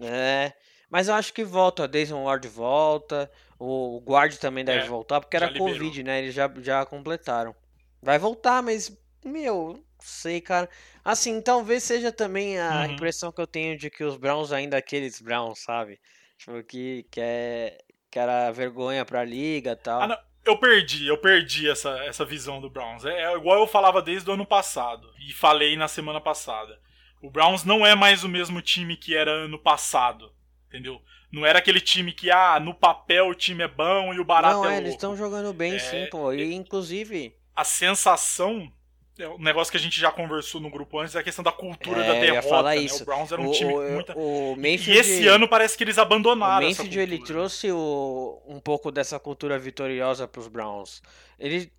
[0.00, 0.52] É,
[0.88, 5.36] mas eu acho que volta, Jason Ward volta, o guard também deve É, voltar, porque
[5.36, 5.72] era liberou.
[5.72, 6.18] Covid, né?
[6.20, 7.54] Eles já, já completaram.
[8.00, 10.68] Vai voltar, mas, meu, não sei, cara.
[11.04, 12.92] Assim, talvez seja também a Uhum.
[12.92, 16.00] impressão que eu tenho de que os Browns ainda aqueles Browns, sabe?
[16.38, 17.76] Tipo, que, que, é,
[18.10, 20.02] que era vergonha pra liga e tal.
[20.02, 20.24] Ah.
[20.44, 23.04] Eu perdi, eu perdi essa, essa visão do Browns.
[23.04, 25.06] É, é igual eu falava desde o ano passado.
[25.28, 26.80] E falei na semana passada.
[27.20, 30.32] O Browns não é mais o mesmo time que era ano passado.
[30.68, 31.00] Entendeu?
[31.30, 34.56] Não era aquele time que, ah, no papel o time é bom e o barato
[34.56, 34.82] não, é é, louco.
[34.82, 36.32] eles estão jogando bem É, sim, pô.
[36.32, 37.36] E inclusive.
[37.54, 38.72] A sensação,
[39.18, 41.52] é um negócio que a gente já conversou no grupo antes, é a questão da
[41.52, 42.48] cultura É, da derrota.
[42.48, 42.82] falar né?
[42.82, 43.02] isso.
[43.02, 44.14] O Browns era um o, time o, muita...
[44.16, 48.58] o E esse ano parece que eles O abandonaram essa Mayfield ele trouxe o, um
[48.60, 51.02] pouco dessa cultura vitoriosa pros Browns.
[51.38, 51.70] Ele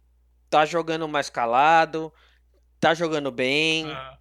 [0.49, 2.13] tá jogando mais calado,
[2.79, 3.89] tá jogando bem.
[3.89, 4.17] Ah.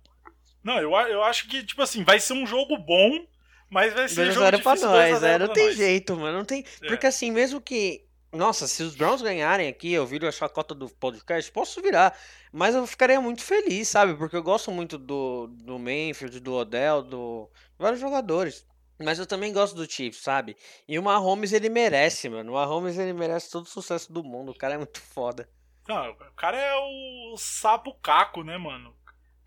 [0.63, 3.27] Não, eu, eu acho que, tipo assim, vai ser um jogo bom,
[3.69, 5.55] mas vai ser 2 a jogo 0 pra difícil 2 a nós, 0 é, não
[5.55, 5.77] tem nós.
[5.77, 6.65] jeito, mano, não tem.
[6.83, 6.87] É.
[6.87, 10.89] Porque assim, mesmo que nossa, se os Browns ganharem aqui, eu viro a chacota do
[10.89, 12.17] podcast, posso virar.
[12.53, 14.15] Mas eu ficaria muito feliz, sabe?
[14.15, 18.67] Porque eu gosto muito do, do Manfield, do Odell, do vários jogadores.
[19.03, 20.57] Mas eu também gosto do Chiefs, sabe?
[20.87, 22.53] E o Mahomes, ele merece, mano.
[22.53, 24.51] O Mahomes, ele merece todo o sucesso do mundo.
[24.53, 25.49] O cara é muito foda.
[25.89, 28.95] Não, o cara é o sapo caco, né, mano?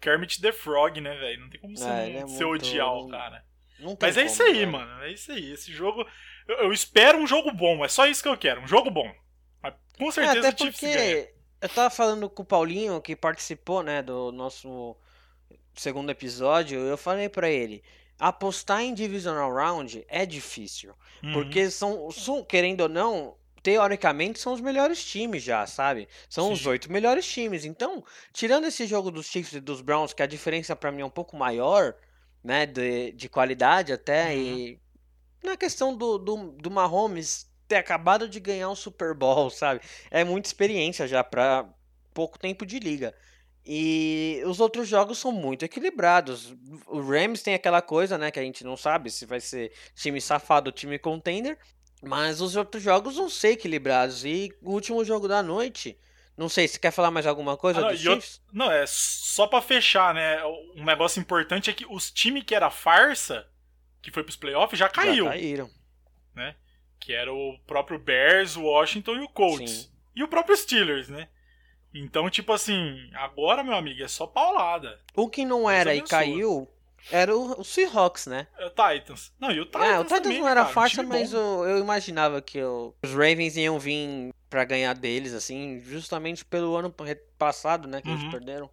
[0.01, 1.41] Kermit the Frog, né, velho?
[1.41, 3.45] Não tem como você, É, não- é muito- odiar o cara.
[4.01, 4.71] Mas é isso aí, velho.
[4.71, 5.03] mano.
[5.03, 5.51] É isso aí.
[5.53, 6.05] Esse jogo.
[6.47, 7.83] Eu, eu espero um jogo bom.
[7.83, 8.61] É só isso que eu quero.
[8.61, 9.11] Um jogo bom.
[9.61, 11.17] Mas com É, certeza até Chiefs ganha.
[11.17, 14.95] porque eu tava falando com o Paulinho, que participou, né, do nosso
[15.75, 17.83] segundo episódio, eu falei pra ele,
[18.19, 21.33] apostar em Divisional Round é difícil, Uhum.
[21.33, 26.07] porque são, são, querendo ou não, teoricamente, são os melhores times já, sabe?
[26.29, 26.69] São os Sim.
[26.69, 27.65] oito melhores times.
[27.65, 31.05] Então, tirando esse jogo dos Chiefs e dos Browns, que a diferença pra mim é
[31.05, 31.95] um pouco maior,
[32.43, 34.31] né, de, de qualidade até, Uhum.
[34.33, 34.79] e
[35.43, 39.81] na questão do, do, do Mahomes ter acabado de ganhar um Super Bowl, sabe?
[40.11, 41.67] É muita experiência já pra
[42.13, 43.13] pouco tempo de liga.
[43.65, 46.53] E os outros jogos são muito equilibrados.
[46.85, 50.19] O Rams tem aquela coisa, né, que a gente não sabe se vai ser time
[50.19, 51.57] safado ou time contender,
[52.01, 54.25] mas os outros jogos vão ser equilibrados.
[54.25, 55.97] E o último jogo da noite,
[56.35, 58.41] não sei, se quer falar mais alguma coisa Ah, não, e Chiefs?
[58.51, 60.43] Não, é só pra fechar, né?
[60.75, 63.47] Um negócio importante é que os times que era farsa,
[64.03, 65.25] que foi pros playoffs, já Já caiu.
[65.25, 65.69] caíram.
[66.99, 69.71] Que era o próprio Bears, o Washington e o Colts.
[69.71, 69.89] Sim.
[70.15, 71.27] E o próprio Steelers, né?
[71.93, 74.99] Então, tipo assim, agora, meu amigo, é só paulada.
[75.15, 76.65] O que não era e caiu
[77.11, 78.47] era o, o Seahawks, né?
[78.57, 79.33] É o Titans.
[79.37, 81.33] Não, e o Titans É, o Titans também, não era cara, um farsa, time mas
[81.33, 86.89] eu, eu imaginava que os Ravens iam vir pra ganhar deles, assim, justamente pelo ano
[86.89, 87.03] pa-
[87.37, 88.31] passado, né, que eles Uhum.
[88.31, 88.69] perderam.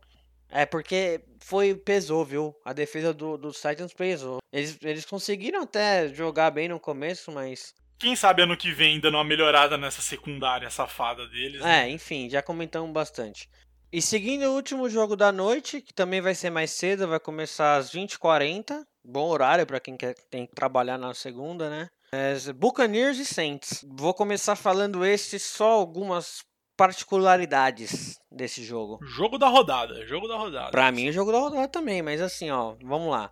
[0.51, 2.55] É, porque foi, pesou, viu?
[2.65, 4.39] A defesa do, dos Titans pesou.
[4.53, 7.73] Eles, eles conseguiram até jogar bem no começo, mas...
[7.99, 11.61] Quem sabe ano que vem dando uma melhorada nessa secundária safada deles.
[11.61, 11.85] né?
[11.85, 13.49] É, enfim, já comentamos bastante.
[13.93, 17.77] E seguindo o último jogo da noite, que também vai ser mais cedo, vai começar
[17.77, 18.85] às 20h40.
[19.05, 21.89] Bom horário pra quem quer, tem que trabalhar na segunda, né?
[22.13, 23.85] É, Buccaneers e Saints.
[23.89, 26.43] Vou começar falando esse só algumas
[26.81, 28.99] particularidades desse jogo.
[29.03, 30.71] Jogo da rodada, jogo da rodada.
[30.71, 33.31] Pra mim, o jogo da rodada também, mas assim, ó, vamos lá.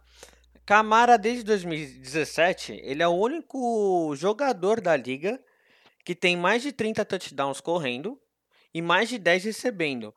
[0.67, 5.41] Camara, desde 2017, ele é o único jogador da liga
[6.05, 8.21] que tem mais de 30 touchdowns correndo
[8.75, 10.15] e mais de 10 recebendo.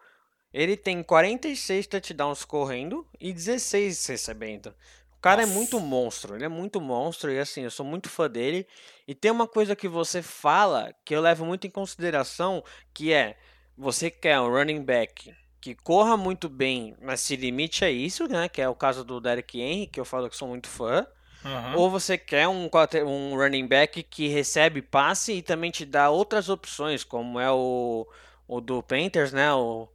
[0.53, 4.75] Ele tem 46 touchdowns correndo e 16 recebendo.
[5.21, 5.55] O cara é Nossa.
[5.55, 8.65] muito monstro, ele é muito monstro e assim, eu sou muito fã dele.
[9.07, 13.37] E tem uma coisa que você fala que eu levo muito em consideração, que é
[13.77, 18.49] você quer um running back que corra muito bem, mas se limite a isso, né?
[18.49, 21.05] Que é o caso do Derrick Henry, que eu falo que sou muito fã.
[21.45, 21.75] Aham.
[21.75, 22.67] Ou você quer um,
[23.05, 28.07] um running back que recebe passe e também te dá outras opções, como é o,
[28.47, 29.53] o do Panthers, né?
[29.53, 29.87] O,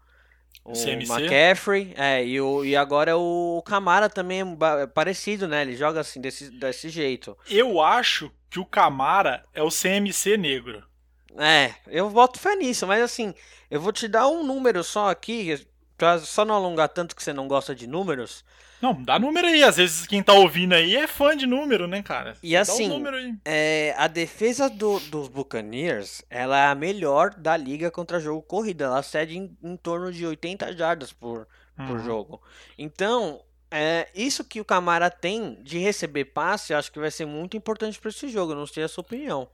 [0.67, 1.13] o CMC.
[1.13, 1.95] McCaffrey.
[1.97, 4.43] É, e, o, e agora o Camara também
[4.83, 5.63] é parecido, né?
[5.63, 7.37] Ele joga assim, desse, desse jeito.
[7.49, 10.85] Eu acho que o Camara é o CMC negro.
[11.39, 13.35] É, eu boto fé nisso, mas assim,
[13.71, 17.33] eu vou te dar um número só aqui, pra só não alongar tanto que você
[17.33, 18.45] não gosta de números.
[18.81, 19.63] Não, dá número aí.
[19.63, 22.37] Às vezes quem tá ouvindo aí é fã de número, né, cara?
[22.43, 23.35] E Dá assim, aí.
[23.45, 28.85] É, a defesa do- dos Buccaneers, ela é a melhor da liga contra jogo corrida.
[28.85, 31.49] Ela cede em, em torno de 80 jardas por,
[31.87, 32.05] por Uhum.
[32.05, 32.43] jogo.
[32.79, 37.25] Então, é, isso que o Camara tem de receber passe, eu acho que vai ser
[37.27, 38.53] muito importante para esse jogo.
[38.53, 39.49] Eu não sei a sua opinião.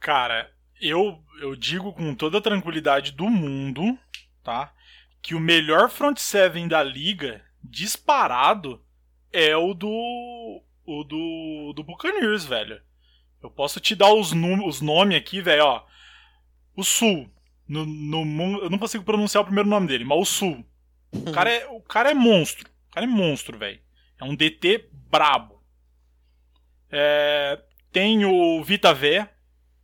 [0.00, 0.50] Cara,
[0.80, 3.98] eu, eu digo com toda a tranquilidade do mundo,
[4.42, 4.72] tá?
[5.22, 8.80] Que o melhor front seven da liga, disparado,
[9.32, 10.62] é o do.
[10.86, 11.72] O do.
[11.74, 12.80] do Buccaneers, velho.
[13.42, 15.84] Eu posso te dar os, os nomes aqui, velho, ó.
[16.76, 17.30] O Sul.
[17.66, 20.64] No, no, eu não consigo pronunciar o primeiro nome dele, mas o Sul.
[21.12, 22.68] O cara é, o cara é monstro.
[22.90, 23.80] O cara é monstro, velho.
[24.20, 25.62] É um DT brabo.
[26.90, 27.60] É,
[27.90, 29.30] tem o Vita Vé.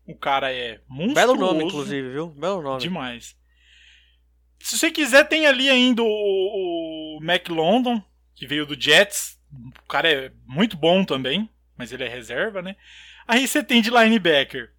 [0.06, 1.14] O cara é monstruoso.
[1.14, 2.28] Belo nome, inclusive, viu?
[2.28, 2.80] Belo nome.
[2.80, 3.36] Demais.
[4.58, 6.89] Se você quiser, tem ali ainda o, o
[7.20, 8.02] Mac London,
[8.34, 9.38] que veio do Jets.
[9.52, 12.76] O cara é muito bom também, mas ele é reserva, né?
[13.26, 14.72] Aí você tem de linebacker.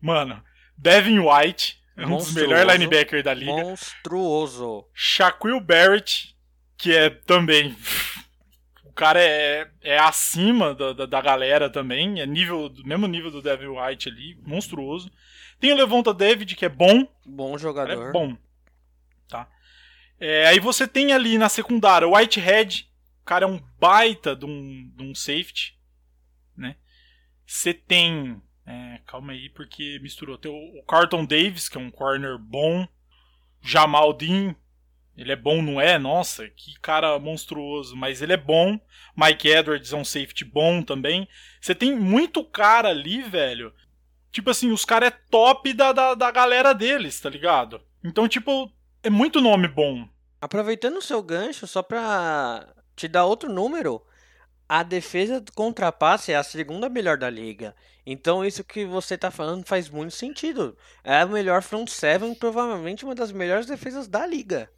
[0.00, 0.42] Mano,
[0.76, 3.52] Devin White, é um dos melhores linebackers da liga.
[3.52, 4.86] Monstruoso.
[4.94, 6.36] Shaquille Barrett,
[6.76, 7.76] que é também.
[8.84, 12.20] O cara é, é acima da, da, da galera também.
[12.20, 15.10] É nível, do mesmo nível do Devin White ali, monstruoso.
[15.58, 17.06] Tem o Levanta David, que é bom.
[17.26, 18.08] Bom jogador.
[18.08, 18.36] é bom.
[19.28, 19.48] Tá?
[20.20, 22.88] É, aí você tem ali na secundária o Whitehead.
[23.22, 25.78] O cara é um baita de um, de um safety.
[26.56, 26.76] Né?
[27.46, 28.42] Você tem.
[28.66, 30.36] é, calma aí, porque misturou.
[30.38, 32.86] Tem o, o Carlton Davis, que é um corner bom.
[33.62, 34.54] Jamal Dean.
[35.16, 35.98] Ele é bom, não é?
[35.98, 37.96] Nossa, que cara monstruoso.
[37.96, 38.78] Mas ele é bom.
[39.16, 41.28] Mike Edwards é um safety bom também.
[41.60, 43.74] Você tem muito cara ali, velho.
[44.30, 47.80] Tipo assim, os caras é top da, da, da galera deles, tá ligado?
[48.04, 48.72] Então, tipo,
[49.02, 50.08] é muito nome bom.
[50.40, 54.02] Aproveitando o seu gancho, só pra te dar outro número,
[54.68, 57.74] a defesa contra passe é a segunda melhor da liga.
[58.04, 60.76] Então isso que você tá falando faz muito sentido.
[61.02, 64.70] É a melhor front seven, provavelmente uma das melhores defesas da liga.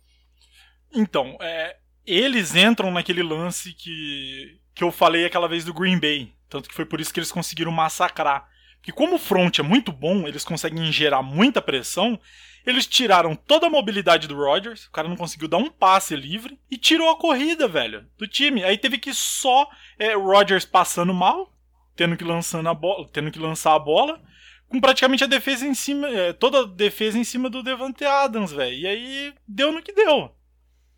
[0.92, 6.34] Então, é, eles entram naquele lance que, que eu falei aquela vez do Green Bay.
[6.48, 8.48] Tanto que foi por isso que eles conseguiram massacrar.
[8.82, 12.18] Que como o front é muito bom, eles conseguem gerar muita pressão,
[12.66, 16.58] eles tiraram toda a mobilidade do Rodgers, o cara não conseguiu dar um passe livre
[16.70, 18.64] e tirou a corrida, velho, do time.
[18.64, 21.52] Aí teve que só é, o Rodgers passando mal,
[21.96, 24.20] tendo que, lançando a bola, tendo que lançar a bola,
[24.68, 28.52] com praticamente a defesa em cima, é, toda a defesa em cima do Devante Adams,
[28.52, 28.76] velho.
[28.76, 30.34] E aí deu no que deu.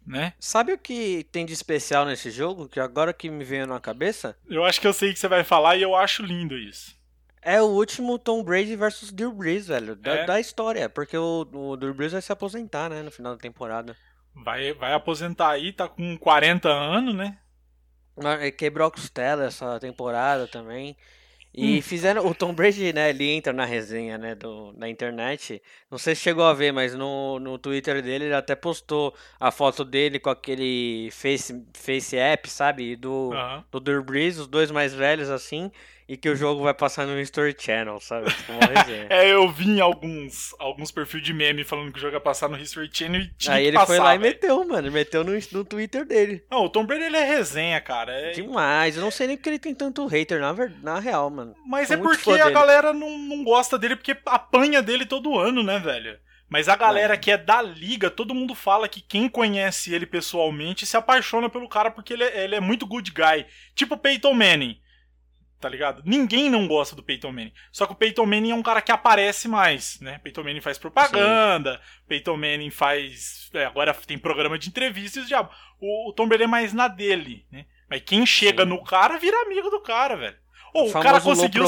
[0.06, 0.34] Né?
[0.38, 2.68] Sabe o que tem de especial nesse jogo?
[2.68, 4.36] Que agora que me veio na cabeça?
[4.48, 7.00] Eu acho que eu sei o que você vai falar e eu acho lindo isso.
[7.42, 10.26] É o último Tom Brady versus Drew Brees, velho, da, é.
[10.26, 10.88] da história.
[10.88, 13.96] Porque o, o Drew Brees vai se aposentar, né, no final da temporada.
[14.34, 17.36] Vai, vai aposentar aí, tá com 40 anos, né?
[18.56, 20.96] Quebrou a costela essa temporada também.
[21.54, 21.82] E hum.
[21.82, 22.26] fizeram.
[22.26, 23.10] O Tom Brady, né?
[23.10, 24.34] Ele entra na resenha, né?
[24.34, 25.60] Do, na internet.
[25.90, 29.50] Não sei se chegou a ver, mas no, no Twitter dele ele até postou a
[29.50, 32.96] foto dele com aquele Face, face App, sabe?
[32.96, 33.64] Do, uhum.
[33.70, 35.70] do Drew Brees, os dois mais velhos assim
[36.08, 38.32] e que o jogo vai passar no History Channel, sabe?
[38.32, 39.06] Tipo uma resenha.
[39.08, 42.58] é, eu vi alguns, alguns perfis de meme falando que o jogo ia passar no
[42.58, 44.20] History Channel e tinha Aí ele passar, foi lá véio.
[44.20, 44.90] e meteu, mano.
[44.90, 46.44] Meteu no, no Twitter dele.
[46.50, 48.12] Não, o Tom Brady ele é resenha, cara.
[48.12, 48.30] É...
[48.32, 48.96] Demais.
[48.96, 51.54] Eu não sei nem porque ele tem tanto hater, na, na real, mano.
[51.66, 52.54] Mas Sou é porque a dele.
[52.54, 56.18] galera não, não gosta dele porque apanha dele todo ano, né, velho?
[56.52, 57.16] Mas a galera é.
[57.16, 61.66] que é da liga, todo mundo fala que quem conhece ele pessoalmente se apaixona pelo
[61.66, 63.46] cara porque ele é, ele é muito good guy.
[63.74, 64.78] Tipo Peyton Manning
[65.62, 66.02] tá ligado?
[66.04, 67.52] Ninguém não gosta do Peyton Manning.
[67.70, 70.18] Só que o Peyton Manning é um cara que aparece mais, né?
[70.18, 72.02] Peyton Manning faz propaganda, Sim.
[72.08, 73.48] Peyton Manning faz.
[73.54, 75.48] É, agora tem programa de entrevistas, já.
[75.80, 77.64] O, o Tom Brady é mais na dele, né?
[77.88, 78.70] Mas quem chega Sim.
[78.70, 80.36] no cara vira amigo do cara, velho.
[80.74, 81.64] o, o cara conseguiu.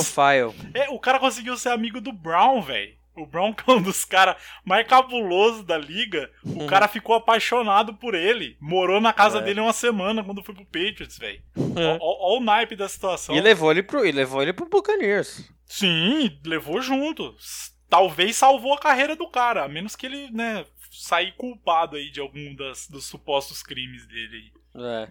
[0.75, 2.97] É, o cara conseguiu ser amigo do Brown, velho.
[3.17, 8.15] O Brown, é um dos caras mais cabulosos da liga, o cara ficou apaixonado por
[8.15, 8.57] ele.
[8.61, 9.43] Morou na casa é.
[9.43, 11.43] dele uma semana quando foi pro Patriots, velho.
[11.77, 13.35] Olha o naipe da situação.
[13.35, 15.49] E levou ele pro, e levou ele pro Buccaneers.
[15.65, 17.35] Sim, levou junto.
[17.89, 22.21] Talvez salvou a carreira do cara, a menos que ele, né, sair culpado aí de
[22.21, 24.53] algum das, dos supostos crimes dele.
[24.75, 25.09] É.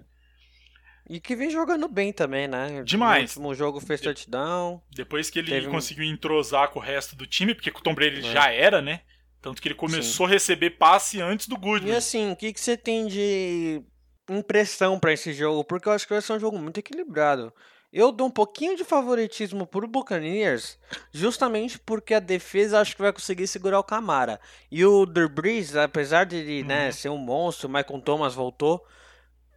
[1.10, 2.82] E que vem jogando bem também, né?
[2.84, 3.36] Demais.
[3.36, 4.82] No último jogo fez touchdown.
[4.90, 6.14] Depois que ele conseguiu um...
[6.14, 8.32] entrosar com o resto do time, porque o Tom Brady é.
[8.32, 9.02] já era, né?
[9.42, 10.32] Tanto que ele começou Sim.
[10.32, 11.90] a receber passe antes do Goodwin.
[11.90, 13.84] E assim, o que, que você tem de
[14.30, 15.66] impressão para esse jogo?
[15.66, 17.54] Porque eu acho que vai ser um jogo muito equilibrado.
[17.92, 20.80] Eu dou um pouquinho de favoritismo pro Buccaneers,
[21.12, 24.40] justamente porque a defesa acho que vai conseguir segurar o Camara.
[24.72, 26.68] E o Brees, apesar de né, uhum.
[26.68, 28.84] né, ser um monstro, o Michael Thomas voltou,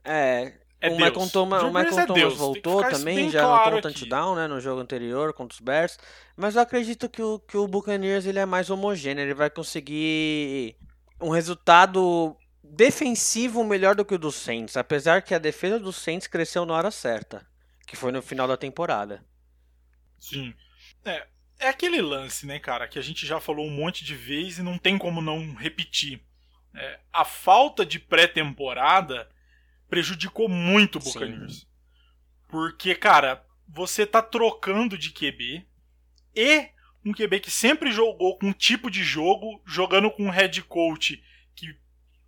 [0.04, 0.52] é,
[0.86, 4.46] é o Michael Thomas, o Michael é Thomas voltou também, já claro um touchdown né,
[4.46, 5.98] no jogo anterior contra os Bears.
[6.36, 10.76] Mas eu acredito que o, que o Buccaneers ele é mais homogêneo, ele vai conseguir
[11.20, 16.26] um resultado defensivo melhor do que o dos Saints, apesar que a defesa dos Saints
[16.26, 17.46] cresceu na hora certa,
[17.86, 19.24] que foi no final da temporada.
[20.18, 20.54] Sim.
[21.04, 21.26] É,
[21.58, 24.62] é aquele lance, né, cara, que a gente já falou um monte de vezes e
[24.62, 26.20] não tem como não repetir.
[26.74, 29.28] É, a falta de pré-temporada
[29.88, 31.60] prejudicou muito o Buccaneers.
[31.60, 31.66] Sim.
[32.48, 35.66] Porque, cara, você tá trocando de QB
[36.34, 36.68] e
[37.04, 41.22] um QB que sempre jogou com um tipo de jogo, jogando com um head coach
[41.54, 41.76] que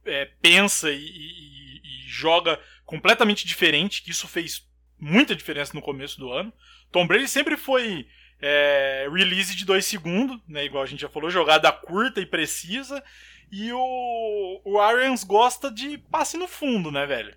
[0.06, 4.66] é, pensa e, e, e, joga completamente diferente, que isso fez
[4.98, 6.52] muita diferença no começo do ano.
[6.90, 8.06] Tom Brady sempre foi
[8.40, 13.02] é, release de dois segundos, né, igual a gente já falou, jogada curta e precisa.
[13.50, 17.34] E o, o Arians gosta de passe no fundo, né, velho?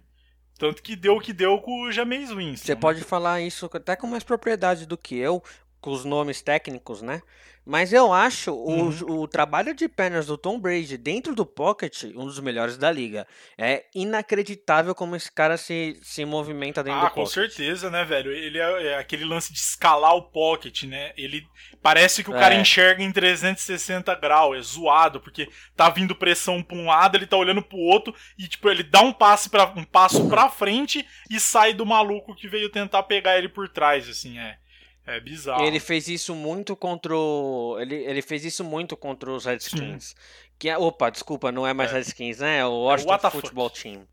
[0.62, 2.68] Tanto que deu o que deu com o James Winston.
[2.68, 5.42] Você pode falar isso até com mais propriedade do que eu,
[5.82, 7.22] com os nomes técnicos, né?
[7.64, 8.90] Mas eu acho uhum.
[9.08, 12.92] o, o, trabalho de pernas do Tom Brady dentro do pocket um dos melhores da
[12.92, 13.28] liga.
[13.56, 17.22] É inacreditável como esse cara se, se movimenta dentro ah, do pocket.
[17.22, 18.32] Ah, com certeza, né, velho?
[18.32, 21.14] Ele é, é, aquele lance de escalar o pocket, né?
[21.16, 21.46] Ele
[21.84, 22.40] parece que o é.
[22.40, 27.28] cara enxerga em 360 graus, é zoado, porque tá vindo pressão pra um lado, ele
[27.28, 31.06] tá olhando pro outro e tipo, ele dá um passe para um passo pra frente
[31.30, 34.58] e sai do maluco que veio tentar pegar ele por trás, assim, é.
[35.12, 35.64] É bizarro.
[35.64, 37.78] Ele fez isso muito contra o...
[37.80, 40.16] ele, ele fez isso muito contra os Redskins.
[40.58, 40.78] Que é...
[40.78, 41.96] Opa, desculpa, não é mais é.
[41.96, 42.60] Redskins, né?
[42.60, 44.08] É o Washington é o Football Team.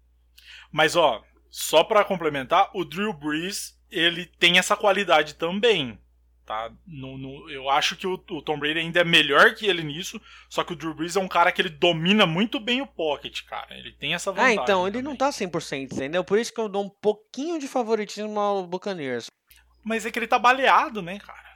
[0.72, 5.98] Mas ó, só para complementar, o Drew Brees, ele tem essa qualidade também.
[6.44, 6.72] Tá?
[6.86, 10.18] No, no, eu acho que o, o, Tom Brady ainda é melhor que ele nisso,
[10.48, 13.42] só que o Drew Brees é um cara que ele domina muito bem o pocket,
[13.44, 13.76] cara.
[13.76, 14.58] Ele tem essa vantagem.
[14.58, 15.10] Ah, então, ele também.
[15.10, 16.24] não tá 100%, entendeu?
[16.24, 19.26] Por isso que eu dou um pouquinho de favoritismo ao Buccaneers.
[19.84, 21.48] Mas é que ele tá baleado, né, cara?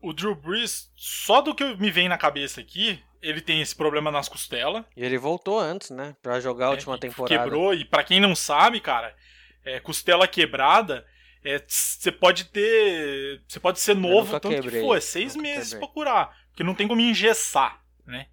[0.00, 4.10] O Drew Brees, só do que me vem na cabeça aqui, ele tem esse problema
[4.10, 4.84] nas costelas.
[4.96, 6.16] E ele voltou antes, né?
[6.22, 7.42] Pra jogar a é, última temporada.
[7.42, 9.14] Quebrou, e para quem não sabe, cara,
[9.64, 11.06] é, costela quebrada
[11.66, 13.42] Você é, pode ter.
[13.46, 14.80] Você pode ser novo tanto quebrei.
[14.80, 14.96] que for.
[14.96, 15.86] É seis meses quebrei.
[15.86, 16.38] pra curar.
[16.50, 18.26] Porque não tem como engessar, né?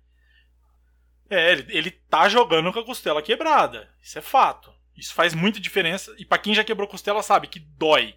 [1.30, 3.90] É, ele, ele tá jogando com a costela quebrada.
[4.02, 4.74] Isso é fato.
[4.96, 6.16] Isso faz muita diferença.
[6.18, 8.16] E para quem já quebrou costela sabe que dói.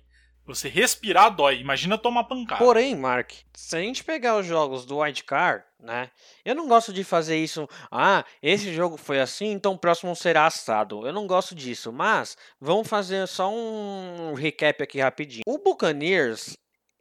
[0.48, 1.60] Você respirar dói.
[1.60, 2.64] Imagina tomar pancada.
[2.64, 6.10] Porém, Mark, se a gente pegar os jogos do Wildcard, né?
[6.42, 7.68] Eu não gosto de fazer isso.
[7.90, 11.06] Ah, esse jogo foi assim, então o próximo será assado.
[11.06, 11.92] Eu não gosto disso.
[11.92, 15.42] Mas vamos fazer só um recap aqui rapidinho.
[15.46, 16.56] O Buccaneers,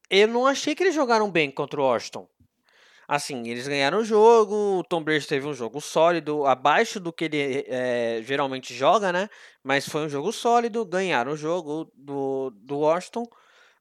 [0.10, 2.28] eu não achei que eles jogaram bem contra o Washington.
[3.08, 7.26] Assim, eles ganharam o jogo, o Tom Brady teve um jogo sólido, abaixo do que
[7.26, 9.30] ele é, geralmente joga, né?
[9.64, 13.26] Mas foi um jogo sólido, ganharam o jogo do, do Washington,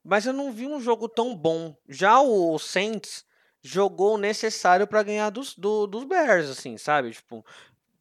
[0.01, 1.75] mas eu não vi um jogo tão bom.
[1.89, 3.25] Já o Saints
[3.61, 7.11] jogou o necessário para ganhar dos, do, dos Bears, assim, sabe?
[7.11, 7.45] Tipo,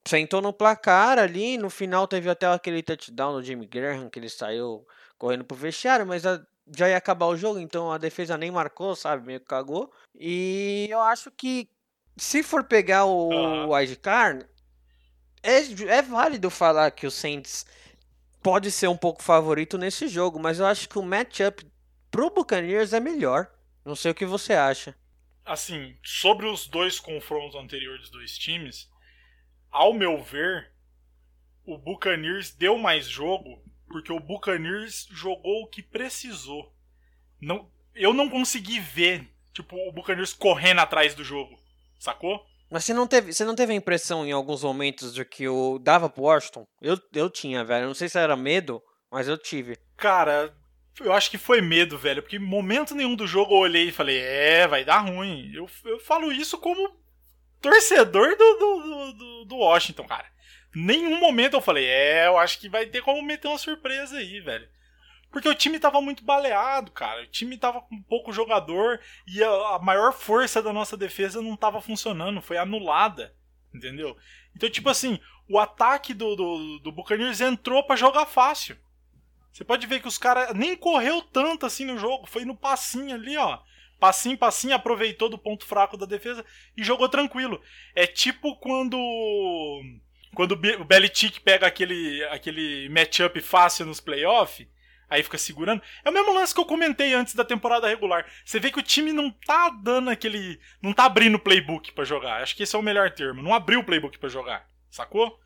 [0.07, 4.29] sentou no placar ali, no final teve até aquele touchdown do Jimmy Graham, que ele
[4.29, 4.87] saiu
[5.19, 6.41] correndo pro vestiário, mas a,
[6.75, 9.27] já ia acabar o jogo, então a defesa nem marcou, sabe?
[9.27, 9.93] Meio que cagou.
[10.15, 11.69] E eu acho que
[12.17, 13.71] se for pegar o uhum.
[13.71, 14.47] wildcard,
[15.43, 17.67] é, é válido falar que o Saints
[18.43, 21.67] pode ser um pouco favorito nesse jogo, mas eu acho que o matchup
[22.11, 23.51] pro Buccaneers é melhor.
[23.85, 24.97] Não sei o que você acha.
[25.45, 28.91] Assim, sobre os dois confrontos anteriores dos dois times,
[29.71, 30.73] ao meu ver,
[31.65, 36.73] o Buccaneers deu mais jogo porque o Buccaneers jogou o que precisou.
[37.41, 41.59] Não, eu não consegui ver, tipo, o Buccaneers correndo atrás do jogo,
[41.99, 42.45] sacou?
[42.71, 45.79] Mas você não teve, você não teve a impressão em alguns momentos de que o
[45.79, 46.67] dava pro Washington?
[46.83, 47.87] Eu, eu tinha, velho.
[47.87, 49.77] Não sei se era medo, mas eu tive.
[49.97, 50.53] Cara,
[51.01, 52.23] eu acho que foi medo, velho.
[52.23, 55.53] Porque em momento nenhum do jogo eu olhei e falei, é, vai dar ruim.
[55.55, 56.99] Eu, eu falo isso como
[57.61, 60.36] torcedor do, do, do, do Washington, cara
[60.75, 64.41] nenhum momento eu falei, é, eu acho que vai ter como meter uma surpresa aí,
[64.41, 64.69] velho.
[65.31, 67.23] Porque o time tava muito baleado, cara.
[67.23, 71.81] O time tava com pouco jogador e a, maior força da nossa defesa não tava
[71.81, 73.35] funcionando, foi anulada,
[73.75, 74.17] entendeu?
[74.55, 78.79] Então, tipo assim, o ataque do, do, do Buccaneers entrou para jogar fácil.
[79.53, 83.15] Você pode ver que os caras nem correu tanto assim no jogo, foi no passinho
[83.15, 83.59] ali, ó.
[83.99, 86.45] Passinho, passinho, aproveitou do ponto fraco da defesa
[86.77, 87.61] e jogou tranquilo.
[87.95, 88.99] É tipo quando
[90.37, 94.69] quando o Belichick pega aquele, aquele matchup fácil nos playoffs,
[95.09, 95.81] aí fica segurando.
[96.05, 98.31] É o mesmo lance que eu comentei antes da temporada regular.
[98.45, 100.61] Você vê que o time não tá dando aquele.
[100.83, 102.43] não tá abrindo o playbook para jogar.
[102.43, 103.43] Acho que esse é o melhor termo.
[103.43, 104.69] Não abriu o playbook para jogar.
[104.91, 105.41] Sacou?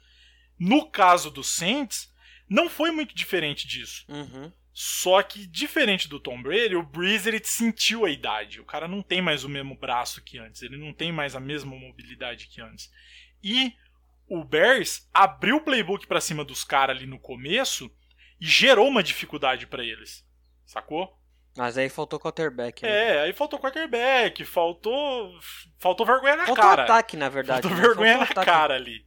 [0.58, 2.12] No caso do Saints,
[2.48, 4.04] não foi muito diferente disso.
[4.08, 4.52] Uhum.
[4.74, 8.60] Só que, diferente do Tom Brady, o Breeze ele sentiu a idade.
[8.60, 10.62] O cara não tem mais o mesmo braço que antes.
[10.62, 12.90] Ele não tem mais a mesma mobilidade que antes.
[13.40, 13.72] E
[14.30, 17.90] o Bears abriu o playbook para cima dos caras ali no começo
[18.40, 20.24] e gerou uma dificuldade para eles.
[20.64, 21.18] Sacou?
[21.56, 22.84] Mas aí faltou quarterback.
[22.84, 22.88] Né?
[22.88, 25.36] É, aí faltou quarterback, faltou
[25.80, 26.76] faltou vergonha na faltou cara.
[26.76, 27.62] Faltou ataque, na verdade.
[27.62, 27.82] Faltou né?
[27.88, 28.50] vergonha faltou na ataque.
[28.50, 29.04] cara ali.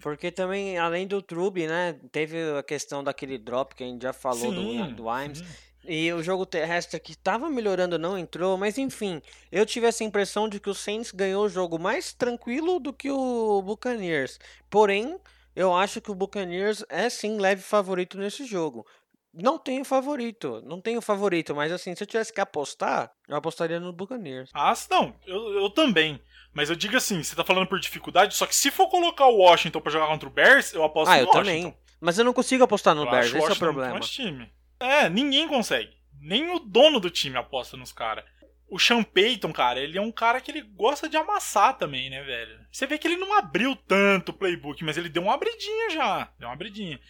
[0.00, 4.12] Porque também, além do Trube, né, teve a questão daquele drop que a gente já
[4.12, 5.42] falou sim, do, do Imes.
[5.84, 10.48] E o jogo terrestre que estava melhorando não entrou, mas enfim, eu tive essa impressão
[10.48, 14.38] de que o Saints ganhou o jogo mais tranquilo do que o Buccaneers.
[14.68, 15.18] Porém,
[15.56, 18.86] eu acho que o Buccaneers é sim leve favorito nesse jogo.
[19.32, 23.78] Não tenho favorito, não tenho favorito, mas assim, se eu tivesse que apostar, eu apostaria
[23.78, 24.50] no Buccaneers.
[24.52, 26.20] Ah, não, eu, eu também.
[26.52, 29.36] Mas eu digo assim, você tá falando por dificuldade, só que se for colocar o
[29.36, 31.44] Washington para jogar contra o Bears, eu aposto ah, no eu Washington.
[31.44, 31.76] também.
[32.00, 34.00] Mas eu não consigo apostar no eu Bears, esse é o problema.
[34.00, 34.50] time.
[34.80, 35.94] É, ninguém consegue.
[36.18, 38.24] Nem o dono do time aposta nos caras.
[38.68, 42.22] O Sean Payton, cara, ele é um cara que ele gosta de amassar também, né,
[42.22, 42.58] velho?
[42.70, 46.32] Você vê que ele não abriu tanto o playbook, mas ele deu uma abridinha já.
[46.38, 47.00] Deu uma abridinha.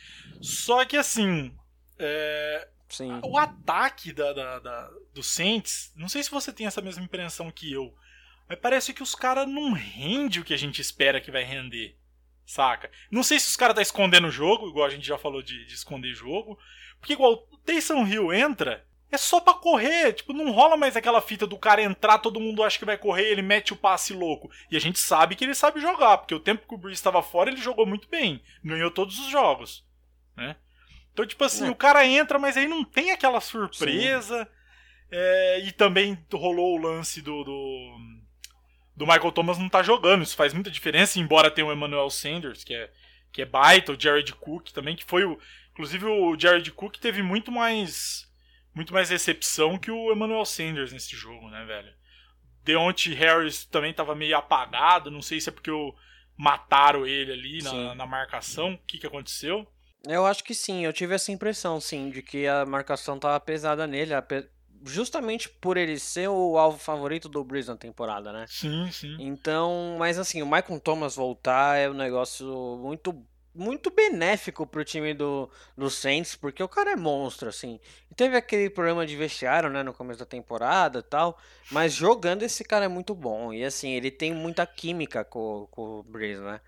[0.41, 1.55] Só que assim.
[1.99, 2.69] É...
[2.89, 3.21] Sim.
[3.23, 7.49] O ataque da, da, da, do Saints, não sei se você tem essa mesma impressão
[7.51, 7.95] que eu,
[8.49, 11.97] mas parece que os caras não rendem o que a gente espera que vai render.
[12.45, 12.91] Saca?
[13.09, 15.65] Não sei se os caras tá escondendo o jogo, igual a gente já falou de,
[15.67, 16.59] de esconder jogo.
[17.01, 20.13] Porque igual o Taysom Hill entra, é só para correr.
[20.13, 23.31] Tipo, não rola mais aquela fita do cara entrar, todo mundo acha que vai correr,
[23.31, 24.51] ele mete o passe louco.
[24.71, 27.23] E a gente sabe que ele sabe jogar, porque o tempo que o Breeze estava
[27.23, 28.43] fora, ele jogou muito bem.
[28.63, 29.85] Ganhou todos os jogos.
[30.37, 30.57] Né?
[31.13, 31.71] Então, tipo assim, é.
[31.71, 34.49] o cara entra, mas aí não tem aquela surpresa.
[35.11, 37.99] É, e também rolou o lance do, do,
[38.97, 40.23] do, Michael Thomas não tá jogando.
[40.23, 42.91] Isso faz muita diferença, embora tenha o Emmanuel Sanders, que é,
[43.33, 45.39] que é baita, o Jared Cook também, que foi o.
[45.73, 48.29] Inclusive o Jared Cook teve muito mais
[48.75, 51.93] muito mais recepção que o Emmanuel Sanders nesse jogo, né, velho?
[52.63, 55.95] Deontay Harris também tava meio apagado, não sei se é porque o,
[56.37, 59.67] mataram ele ali na, na marcação, o que, que aconteceu.
[60.07, 63.87] Eu acho que sim, eu tive essa impressão, sim, de que a marcação tava pesada
[63.87, 64.13] nele,
[64.85, 68.47] justamente por ele ser o alvo favorito do Breeze na temporada, né?
[68.49, 69.17] Sim, sim.
[69.19, 73.13] Então, mas assim, o Michael Thomas voltar é um negócio muito
[73.55, 77.81] muito benéfico pro time do, do Saints, porque o cara é monstro, assim.
[78.11, 81.39] E teve aquele problema de vestiário, né, no começo da temporada e tal,
[81.71, 83.53] mas jogando esse cara é muito bom.
[83.53, 86.61] E assim, ele tem muita química com, com o Breeze, né?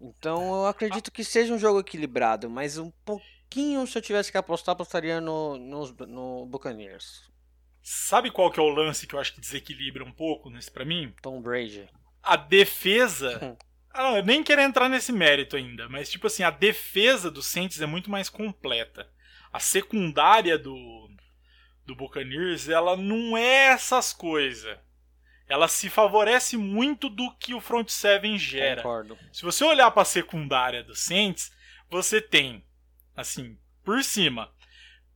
[0.00, 4.38] Então eu acredito que seja um jogo equilibrado, mas um pouquinho, se eu tivesse que
[4.38, 7.30] apostar, apostaria no, no, no Buccaneers.
[7.82, 10.84] Sabe qual que é o lance que eu acho que desequilibra um pouco nesse para
[10.84, 11.12] mim?
[11.20, 11.88] Tom Brady.
[12.22, 13.56] A defesa.
[13.94, 17.42] Ah, não, eu nem quero entrar nesse mérito ainda, mas tipo assim, a defesa do
[17.42, 19.08] Saints é muito mais completa.
[19.52, 21.10] A secundária do
[21.84, 24.78] do Buccaneers, ela não é essas coisas.
[25.48, 28.82] Ela se favorece muito do que o front seven gera.
[28.82, 29.18] Concordo.
[29.32, 31.52] Se você olhar para a secundária do Saints,
[31.90, 32.64] você tem
[33.16, 34.50] assim, por cima,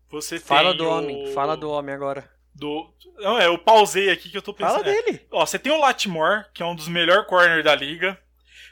[0.09, 0.91] você fala do o...
[0.91, 2.91] homem, fala do homem agora do.
[3.19, 4.83] Não, é, eu pausei aqui que eu tô pensando.
[4.83, 5.21] Fala dele.
[5.23, 8.19] É, ó, você tem o Latimore, que é um dos melhores corners da liga.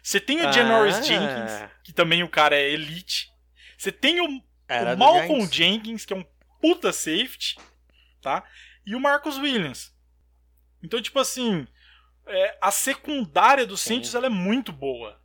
[0.05, 3.33] Você tem o ah, Janoris Jenkins, que também o cara é elite.
[3.79, 6.27] Você tem o, o Malcolm Jenkins, que é um
[6.61, 7.57] puta safety,
[8.21, 8.45] tá?
[8.85, 9.97] E o Marcus Williams.
[10.83, 11.67] Então, tipo assim,
[12.27, 15.19] é, a secundária do Saints ela é muito boa.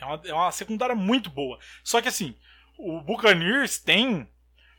[0.00, 1.58] É uma, é uma secundária muito boa.
[1.82, 2.36] Só que assim,
[2.78, 4.28] o Buccaneers tem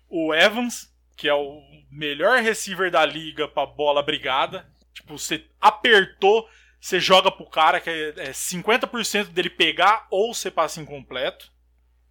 [0.08, 4.72] o Evans, que é o melhor receiver da liga pra bola brigada.
[4.94, 6.48] Tipo, você apertou,
[6.80, 11.52] você joga pro cara, que é 50% é dele pegar ou você passa incompleto.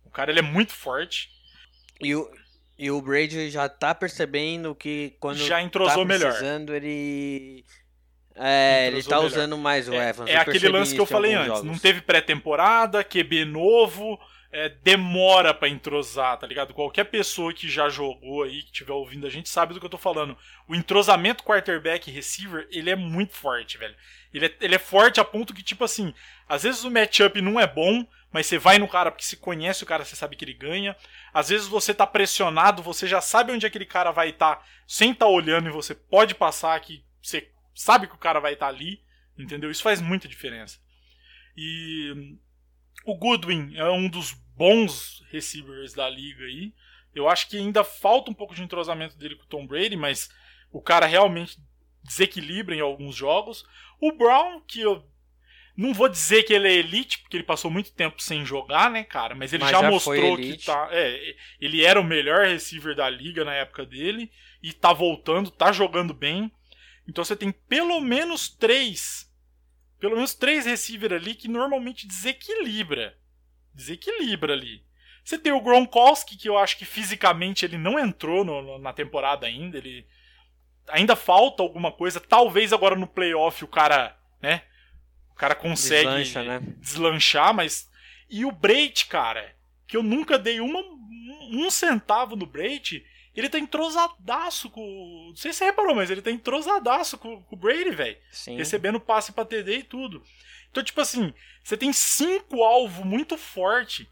[0.05, 1.31] O cara ele é muito forte.
[2.01, 2.31] E o,
[2.79, 6.85] e o Brady já tá percebendo que quando já entrosou tá precisando, melhor.
[6.85, 7.65] ele.
[8.35, 9.27] É, ele tá melhor.
[9.27, 10.31] usando mais o é, Evans.
[10.31, 11.47] É aquele lance que eu falei antes.
[11.47, 11.65] Jogos.
[11.65, 14.19] Não teve pré-temporada, QB novo
[14.53, 16.73] é, demora para entrosar, tá ligado?
[16.73, 19.91] Qualquer pessoa que já jogou aí, que estiver ouvindo a gente, sabe do que eu
[19.91, 20.37] tô falando.
[20.69, 23.95] O entrosamento quarterback receiver, ele é muito forte, velho.
[24.33, 26.15] Ele é, ele é forte a ponto que, tipo assim,
[26.49, 29.83] às vezes o matchup não é bom, mas você vai no cara porque se conhece
[29.83, 30.97] o cara, você sabe que ele ganha.
[31.33, 35.13] Às vezes você tá pressionado, você já sabe onde aquele cara vai estar, tá, sem
[35.13, 38.67] estar tá olhando e você pode passar que você sabe que o cara vai estar
[38.67, 39.03] tá ali,
[39.39, 39.71] entendeu?
[39.71, 40.79] Isso faz muita diferença.
[41.57, 42.37] E
[43.07, 46.73] o Goodwin é um dos bons receivers da liga aí.
[47.15, 50.29] Eu acho que ainda falta um pouco de entrosamento dele com o Tom Brady, mas
[50.71, 51.59] o cara realmente
[52.03, 53.65] desequilibra em alguns jogos.
[54.01, 55.05] O Brown, que eu
[55.77, 59.05] não vou dizer que ele é elite, porque ele passou muito tempo sem jogar, né,
[59.05, 59.35] cara?
[59.35, 60.89] Mas ele mas já, já mostrou que tá.
[60.91, 64.31] É, ele era o melhor receiver da liga na época dele.
[64.63, 66.51] E tá voltando, tá jogando bem.
[67.07, 69.26] Então você tem pelo menos três.
[69.99, 73.17] Pelo menos três receivers ali que normalmente desequilibra
[73.77, 74.83] desequilibra ali.
[75.23, 79.47] Você tem o Gronkowski, que eu acho que fisicamente ele não entrou no, na temporada
[79.47, 79.77] ainda.
[79.77, 80.07] Ele
[80.89, 82.19] ainda falta alguma coisa.
[82.19, 84.63] Talvez agora no playoff o cara, né?
[85.31, 86.61] O cara consegue Deslancha, né?
[86.79, 87.91] deslanchar, mas
[88.31, 89.55] e o Breit, cara,
[89.87, 90.81] que eu nunca dei uma,
[91.51, 93.05] um centavo no Breit,
[93.41, 95.27] ele tá entrosadaço com.
[95.29, 98.17] Não sei se você reparou, mas ele tá entrosadaço com, com o Brady, velho.
[98.57, 100.23] Recebendo passe pra TD e tudo.
[100.71, 101.33] Então, tipo assim,
[101.63, 104.11] você tem cinco alvos muito forte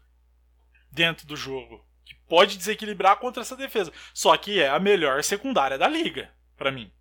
[0.91, 1.85] dentro do jogo.
[2.05, 3.91] Que pode desequilibrar contra essa defesa.
[4.13, 6.91] Só que é a melhor secundária da liga, para mim.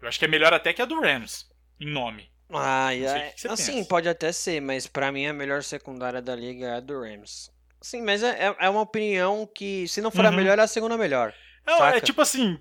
[0.00, 1.48] Eu acho que é melhor até que a do Rams,
[1.80, 2.30] em nome.
[2.50, 3.88] Ah, é, assim, pensa.
[3.88, 7.50] pode até ser, mas para mim a melhor secundária da liga é a do Rams.
[7.80, 10.32] Sim, mas é, é, é uma opinião que, se não for uhum.
[10.32, 11.34] a melhor, é a segunda melhor.
[11.66, 12.58] É, é tipo assim,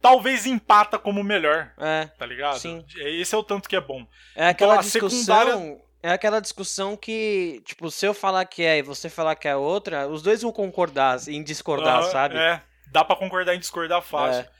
[0.00, 1.72] talvez empata como melhor.
[1.78, 2.06] É.
[2.18, 2.58] Tá ligado?
[2.58, 2.84] Sim.
[2.96, 4.06] Esse é o tanto que é bom.
[4.34, 5.20] É aquela então, discussão.
[5.20, 5.88] Secundária...
[6.00, 9.56] É aquela discussão que, tipo, se eu falar que é e você falar que é
[9.56, 12.36] outra, os dois vão concordar em discordar, uh, sabe?
[12.36, 14.42] É, dá para concordar em discordar fácil.
[14.42, 14.50] É.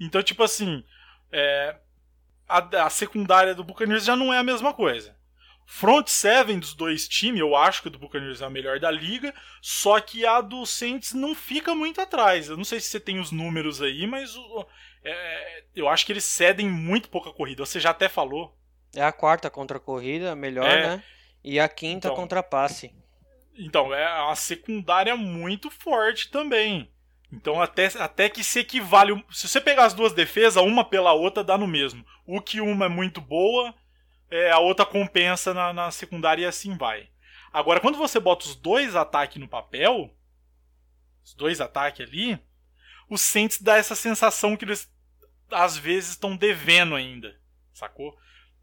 [0.00, 0.84] Então, tipo assim,
[1.30, 1.76] é,
[2.48, 5.14] a, a secundária do Buccaneers já não é a mesma coisa.
[5.72, 8.90] Front seven dos dois times, eu acho que a do Buccaneers é a melhor da
[8.90, 9.32] liga,
[9.62, 12.48] só que a do Saints não fica muito atrás.
[12.48, 14.34] Eu não sei se você tem os números aí, mas
[15.04, 17.64] é, eu acho que eles cedem muito pouca corrida.
[17.64, 18.52] Você já até falou.
[18.92, 21.04] É a quarta contra a corrida, melhor, é, né?
[21.42, 22.92] E a quinta então, contra passe.
[23.56, 26.90] Então, é a secundária muito forte também.
[27.32, 29.24] Então, até, até que se equivale.
[29.30, 32.04] Se você pegar as duas defesas, uma pela outra, dá no mesmo.
[32.26, 33.72] O que uma é muito boa
[34.30, 37.08] é, a outra compensa na, na secundária e assim vai.
[37.52, 40.14] Agora, quando você bota os dois ataques no papel,
[41.24, 42.38] os dois ataques ali,
[43.08, 44.88] o Saints dá essa sensação que eles
[45.50, 47.36] às vezes estão devendo ainda,
[47.72, 48.16] sacou?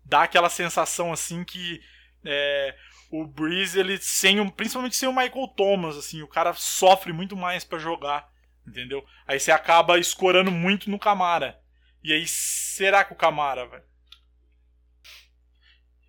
[0.06, 1.81] Dá aquela sensação assim que
[2.26, 2.76] É,
[3.10, 7.38] o Breeze, ele sem um, principalmente sem o Michael Thomas, assim, o cara sofre muito
[7.38, 8.30] mais para jogar,
[8.68, 9.06] entendeu?
[9.26, 11.61] Aí você acaba escorando muito no Camara.
[12.03, 13.81] E aí, será que o Camara, vai?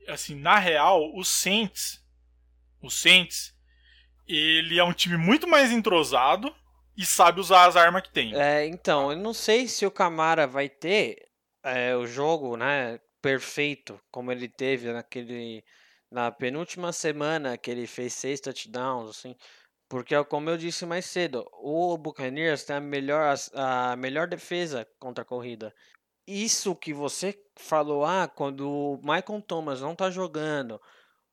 [0.09, 2.03] Assim, na real, o Saints,
[2.83, 3.55] o Saints,
[4.27, 6.55] ele é um time muito mais entrosado
[6.97, 8.35] e sabe usar as armas que tem.
[8.35, 11.29] É, então, eu não sei se o Camara vai ter
[11.63, 15.63] é, o jogo, né, perfeito, como ele teve naquele
[16.11, 19.37] na penúltima semana que ele fez seis touchdowns, assim,
[19.89, 25.23] porque como eu disse mais cedo, o Buccaneers tem a melhor, a melhor defesa contra
[25.23, 25.75] a corrida.
[26.31, 30.79] Isso que você falou, ah, quando o Michael Thomas não tá jogando,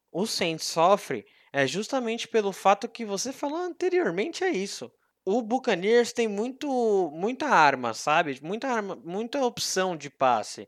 [0.09, 4.89] o Saints sofre, é justamente pelo fato que você falou anteriormente é isso.
[5.25, 8.39] O Buccaneers tem muito muita arma, sabe?
[8.41, 10.65] Muita arma, muita opção de passe.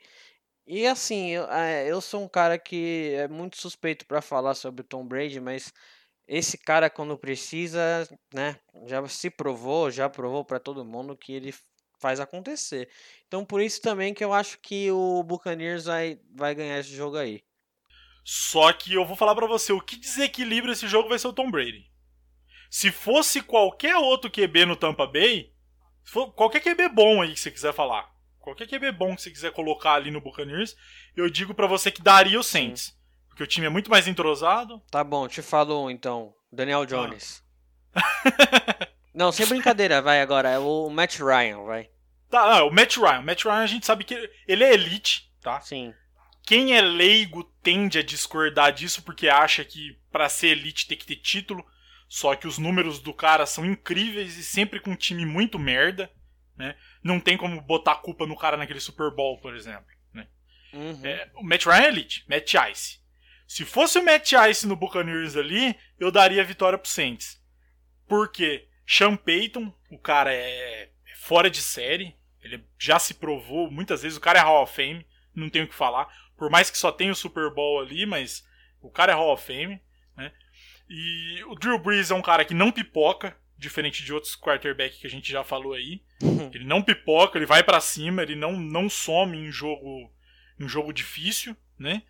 [0.67, 4.81] E assim, eu, é, eu sou um cara que é muito suspeito para falar sobre
[4.81, 5.71] o Tom Brady, mas
[6.27, 11.53] esse cara quando precisa, né, já se provou, já provou para todo mundo que ele
[11.99, 12.89] faz acontecer.
[13.27, 17.17] Então por isso também que eu acho que o Buccaneers vai, vai ganhar esse jogo
[17.17, 17.43] aí.
[18.23, 21.33] Só que eu vou falar para você, o que desequilibra esse jogo vai ser o
[21.33, 21.89] Tom Brady.
[22.69, 25.53] Se fosse qualquer outro QB no Tampa Bay,
[26.35, 28.11] qualquer QB bom aí que você quiser falar,
[28.47, 30.73] Qualquer QB bom que você quiser colocar ali no Buccaneers,
[31.17, 32.83] eu digo para você que daria o Saints.
[32.83, 32.93] Sim.
[33.27, 34.81] Porque o time é muito mais entrosado.
[34.89, 36.33] Tá bom, te falou então.
[36.49, 37.43] Daniel Jones.
[37.93, 38.87] Ah.
[39.17, 40.49] não, sem brincadeira, vai agora.
[40.49, 41.89] É o Matt Ryan, vai.
[42.29, 43.19] Tá, não, o Matt Ryan.
[43.19, 45.59] O Matt Ryan a gente sabe que ele é elite, tá?
[45.59, 45.91] Sim.
[46.43, 51.05] Quem é leigo tende a discordar disso porque acha que para ser elite tem que
[51.05, 51.65] ter título.
[52.07, 56.09] Só que os números do cara são incríveis e sempre com um time muito merda,
[56.55, 56.75] né?
[57.03, 59.87] não tem como botar a culpa no cara naquele Super Bowl, por exemplo.
[60.13, 60.27] Né?
[60.73, 61.01] Uhum.
[61.03, 62.99] É, o Matt Ryan é elite, Matt Ice.
[63.47, 67.41] Se fosse o Matt Ice no Buccaneers ali, eu daria a vitória pro Saints.
[68.07, 68.67] Por quê?
[68.87, 74.17] Sean Payton, o cara é, é fora de série, ele já se provou, muitas vezes
[74.17, 75.05] o cara é Hall of Fame,
[75.35, 76.07] não tenho o que falar.
[76.37, 78.47] Por mais que só tenha o Super Bowl ali, mas
[78.81, 79.81] o cara é Hall of Fame,
[80.15, 80.31] né?
[80.89, 85.07] E o Drew Brees é um cara que não pipoca, diferente de outros quarterbacks que
[85.07, 86.01] a gente já falou aí.
[86.53, 90.11] Ele não pipoca, ele vai para cima, ele não, não some em jogo
[90.59, 92.01] em jogo difícil, né?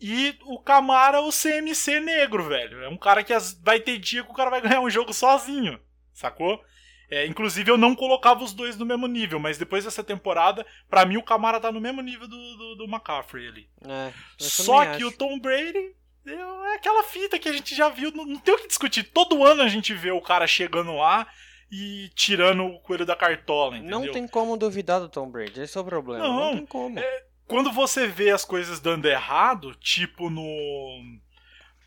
[0.00, 2.82] E o Camara, o CMC negro, velho.
[2.82, 5.78] É um cara que vai ter dia que o cara vai ganhar um jogo sozinho,
[6.12, 6.62] sacou?
[7.10, 11.06] É, inclusive eu não colocava os dois no mesmo nível, mas depois dessa temporada, para
[11.06, 13.68] mim o Camara tá no mesmo nível do, do, do McCaffrey ali.
[13.86, 15.08] É, Só que acho.
[15.08, 15.96] o Tom Brady
[16.26, 19.04] é aquela fita que a gente já viu, não, não tem o que discutir.
[19.04, 21.26] Todo ano a gente vê o cara chegando lá
[21.72, 24.00] e tirando o coelho da cartola, entendeu?
[24.00, 26.22] Não tem como duvidar do Tom Brady, esse é o problema.
[26.22, 26.98] Não, não tem como.
[26.98, 31.18] É, quando você vê as coisas dando errado, tipo no.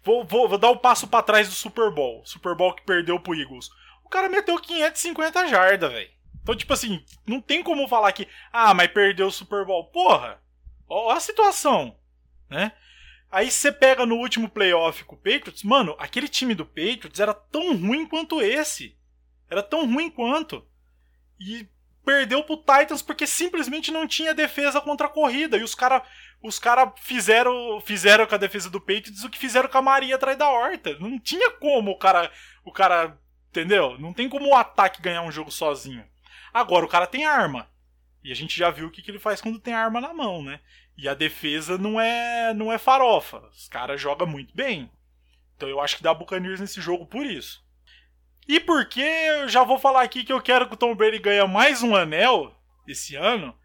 [0.04, 2.26] Vou, vou, vou dar o um passo para trás do Super Bowl.
[2.26, 3.70] Super Bowl que perdeu pro Eagles.
[4.04, 6.10] O cara meteu 550 jardas, velho.
[6.42, 8.28] Então, tipo assim, não tem como falar que.
[8.52, 9.86] Ah, mas perdeu o Super Bowl.
[9.86, 10.42] Porra!
[10.90, 11.96] Olha a situação,
[12.50, 12.74] né?
[13.32, 17.34] Aí você pega no último playoff com o Patriots, mano, aquele time do Patriots era
[17.34, 18.98] tão ruim quanto esse.
[19.50, 20.68] Era tão ruim quanto.
[21.40, 21.66] E
[22.06, 25.58] perdeu pro Titans porque simplesmente não tinha defesa contra a corrida.
[25.58, 26.04] E os caras
[26.42, 30.16] os cara fizeram, fizeram com a defesa do Patriots o que fizeram com a Maria
[30.16, 30.98] atrás da horta.
[31.00, 32.32] Não tinha como o cara.
[32.66, 33.18] O cara.
[33.50, 34.00] Entendeu?
[34.00, 36.06] Não tem como o ataque ganhar um jogo sozinho.
[36.54, 37.70] Agora o cara tem arma.
[38.24, 40.42] E a gente já viu o que, que ele faz quando tem arma na mão,
[40.42, 40.60] né?
[40.98, 43.40] E a defesa não é não é farofa.
[43.50, 44.90] Os caras jogam muito bem.
[45.56, 47.64] Então eu acho que dá Buccaneers nesse jogo por isso.
[48.48, 51.46] E porque eu já vou falar aqui que eu quero que o Tom Brady ganhe
[51.48, 52.54] mais um anel
[52.88, 53.56] esse ano,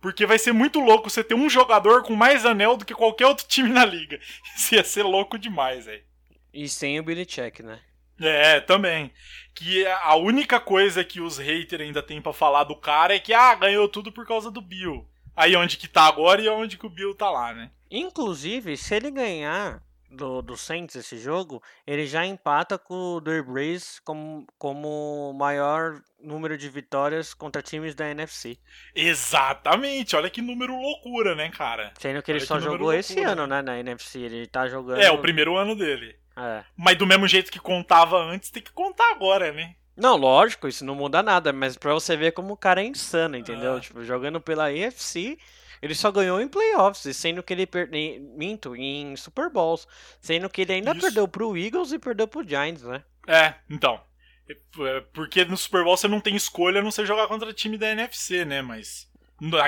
[0.00, 3.26] porque vai ser muito louco você ter um jogador com mais anel do que qualquer
[3.26, 4.20] outro time na liga.
[4.56, 6.04] Isso ia ser louco demais, velho.
[6.52, 7.80] E sem o Billy Check, né?
[8.20, 9.12] É, também.
[9.54, 13.32] Que a única coisa que os haters ainda tem para falar do cara é que,
[13.32, 16.86] ah, ganhou tudo por causa do Bill aí onde que tá agora e onde que
[16.86, 17.70] o Bill tá lá, né?
[17.90, 19.82] Inclusive, se ele ganhar
[20.14, 26.00] do, do Saints esse jogo, ele já empata com o Drew Brees como, como maior
[26.22, 28.58] número de vitórias contra times da NFC.
[28.94, 31.92] Exatamente, olha que número loucura, né, cara?
[31.98, 35.00] Sendo que ele olha só que jogou esse ano, né, na NFC, ele tá jogando...
[35.00, 36.16] É, o primeiro ano dele.
[36.36, 36.64] É.
[36.76, 39.74] Mas do mesmo jeito que contava antes, tem que contar agora, né?
[39.96, 43.36] Não, lógico, isso não muda nada, mas pra você ver como o cara é insano,
[43.36, 43.76] entendeu?
[43.76, 43.80] Ah.
[43.80, 45.38] Tipo, jogando pela EFC,
[45.84, 48.00] ele só ganhou em playoffs, sendo que ele perdeu.
[48.38, 49.86] Minto, em Super Bowls.
[50.18, 51.00] Sendo que ele ainda isso.
[51.02, 53.04] perdeu pro Eagles e perdeu pro Giants, né?
[53.28, 54.02] É, então.
[54.48, 57.76] É, porque no Super Bowl você não tem escolha a não ser jogar contra time
[57.76, 58.62] da NFC, né?
[58.62, 59.12] Mas.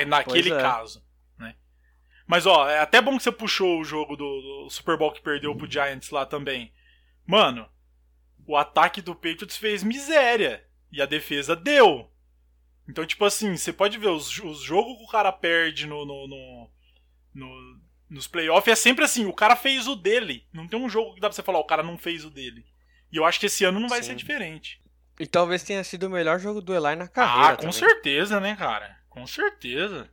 [0.06, 0.58] Naquele é.
[0.58, 1.04] caso.
[1.38, 1.54] Né?
[2.26, 5.20] Mas, ó, é até bom que você puxou o jogo do, do Super Bowl que
[5.20, 6.72] perdeu pro Giants lá também.
[7.26, 7.68] Mano,
[8.46, 10.66] o ataque do Patriots fez miséria.
[10.90, 12.10] E a defesa deu.
[12.88, 16.28] Então, tipo assim, você pode ver os, os jogos que o cara perde no, no,
[16.28, 16.70] no,
[17.34, 20.46] no nos playoffs é sempre assim, o cara fez o dele.
[20.52, 22.64] Não tem um jogo que dá pra você falar, o cara não fez o dele.
[23.12, 24.10] E eu acho que esse ano não vai Sim.
[24.10, 24.80] ser diferente.
[25.18, 27.48] E talvez tenha sido o melhor jogo do Eli na carreira.
[27.48, 27.72] Ah, com também.
[27.72, 28.96] certeza, né, cara?
[29.08, 30.10] Com certeza.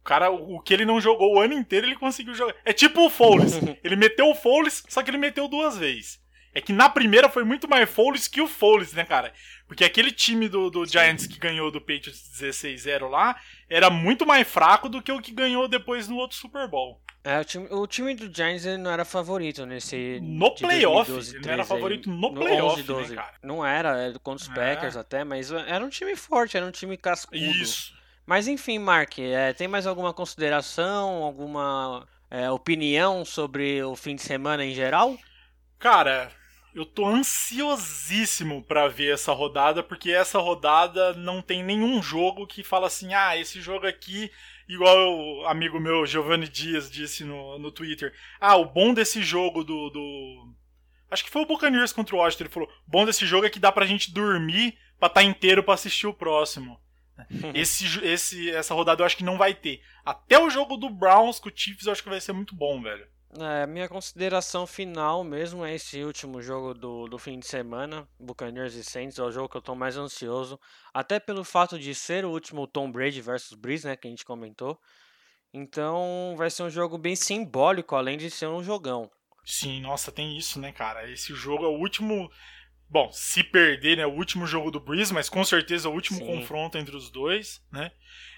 [0.00, 2.54] O cara, o que ele não jogou o ano inteiro, ele conseguiu jogar.
[2.64, 3.54] É tipo o Foles.
[3.84, 6.19] ele meteu o Foles, só que ele meteu duas vezes.
[6.54, 9.32] É que na primeira foi muito mais Foles que o Foles, né, cara?
[9.68, 14.48] Porque aquele time do, do Giants que ganhou do Patriots 16-0 lá era muito mais
[14.48, 17.00] fraco do que o que ganhou depois no outro Super Bowl.
[17.22, 20.18] É, o time, o time do Giants não era favorito nesse.
[20.22, 21.12] No playoff.
[21.12, 24.54] Ele não era favorito no, no playoff, 11, né, Não era, era contra os é.
[24.54, 27.36] Packers até, mas era um time forte, era um time cascudo.
[27.36, 27.94] Isso.
[28.26, 34.22] Mas enfim, Mark, é, tem mais alguma consideração, alguma é, opinião sobre o fim de
[34.22, 35.18] semana em geral?
[35.78, 36.30] Cara,
[36.74, 42.62] eu tô ansiosíssimo para ver essa rodada, porque essa rodada não tem nenhum jogo que
[42.62, 44.30] fala assim: ah, esse jogo aqui
[44.68, 48.14] igual o amigo meu Giovanni Dias disse no, no Twitter.
[48.40, 50.54] Ah, o bom desse jogo do, do.
[51.10, 52.44] Acho que foi o Buccaneers contra o Washington.
[52.44, 55.22] Ele falou: o bom desse jogo é que dá pra gente dormir pra estar tá
[55.22, 56.80] inteiro pra assistir o próximo.
[57.52, 59.82] esse, esse, essa rodada eu acho que não vai ter.
[60.04, 62.80] Até o jogo do Browns com o Chiefs eu acho que vai ser muito bom,
[62.80, 63.06] velho.
[63.38, 68.74] É, minha consideração final mesmo é esse último jogo do, do fim de semana, Buccaneers
[68.74, 70.58] e Saints, é o jogo que eu estou mais ansioso,
[70.92, 74.24] até pelo fato de ser o último Tom Brady versus Breeze, né, que a gente
[74.24, 74.80] comentou.
[75.52, 79.08] Então vai ser um jogo bem simbólico, além de ser um jogão.
[79.44, 81.08] Sim, nossa, tem isso, né, cara?
[81.10, 82.30] Esse jogo é o último.
[82.90, 86.26] Bom, se perder, né, o último jogo do Breeze, mas com certeza o último Sim.
[86.26, 87.92] confronto entre os dois, né?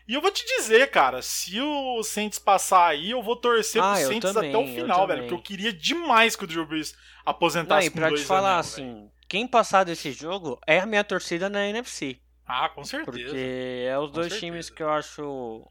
[0.07, 3.95] E eu vou te dizer, cara, se o Saints passar aí, eu vou torcer ah,
[3.95, 5.23] pro Saints também, até o final, velho.
[5.23, 8.93] Porque eu queria demais que o Drew Brees aposentasse Não, e pra te falar assim,
[8.95, 9.13] velho.
[9.29, 12.21] quem passar desse jogo é a minha torcida na NFC.
[12.47, 13.11] Ah, com certeza.
[13.11, 14.41] Porque é os com dois certeza.
[14.41, 15.67] times que eu acho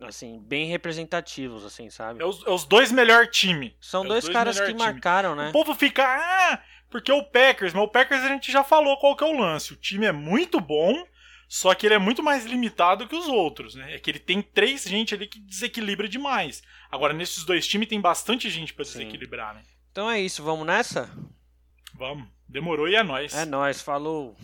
[0.00, 2.22] assim, bem representativos, assim, sabe?
[2.22, 3.72] É os, é os dois melhores times.
[3.80, 4.78] São é dois, dois, caras que time.
[4.78, 5.50] marcaram, né?
[5.50, 6.60] O povo fica, ah,
[6.94, 9.72] porque o Packers, mas o Packers a gente já falou qual que é o lance.
[9.72, 11.04] O time é muito bom,
[11.48, 13.96] só que ele é muito mais limitado que os outros, né?
[13.96, 16.62] É que ele tem três gente ali que desequilibra demais.
[16.88, 19.62] Agora, nesses dois times tem bastante gente para desequilibrar, né?
[19.90, 21.10] Então é isso, vamos nessa?
[21.94, 22.28] Vamos.
[22.48, 23.34] Demorou e é nóis.
[23.34, 24.36] É nóis, falou.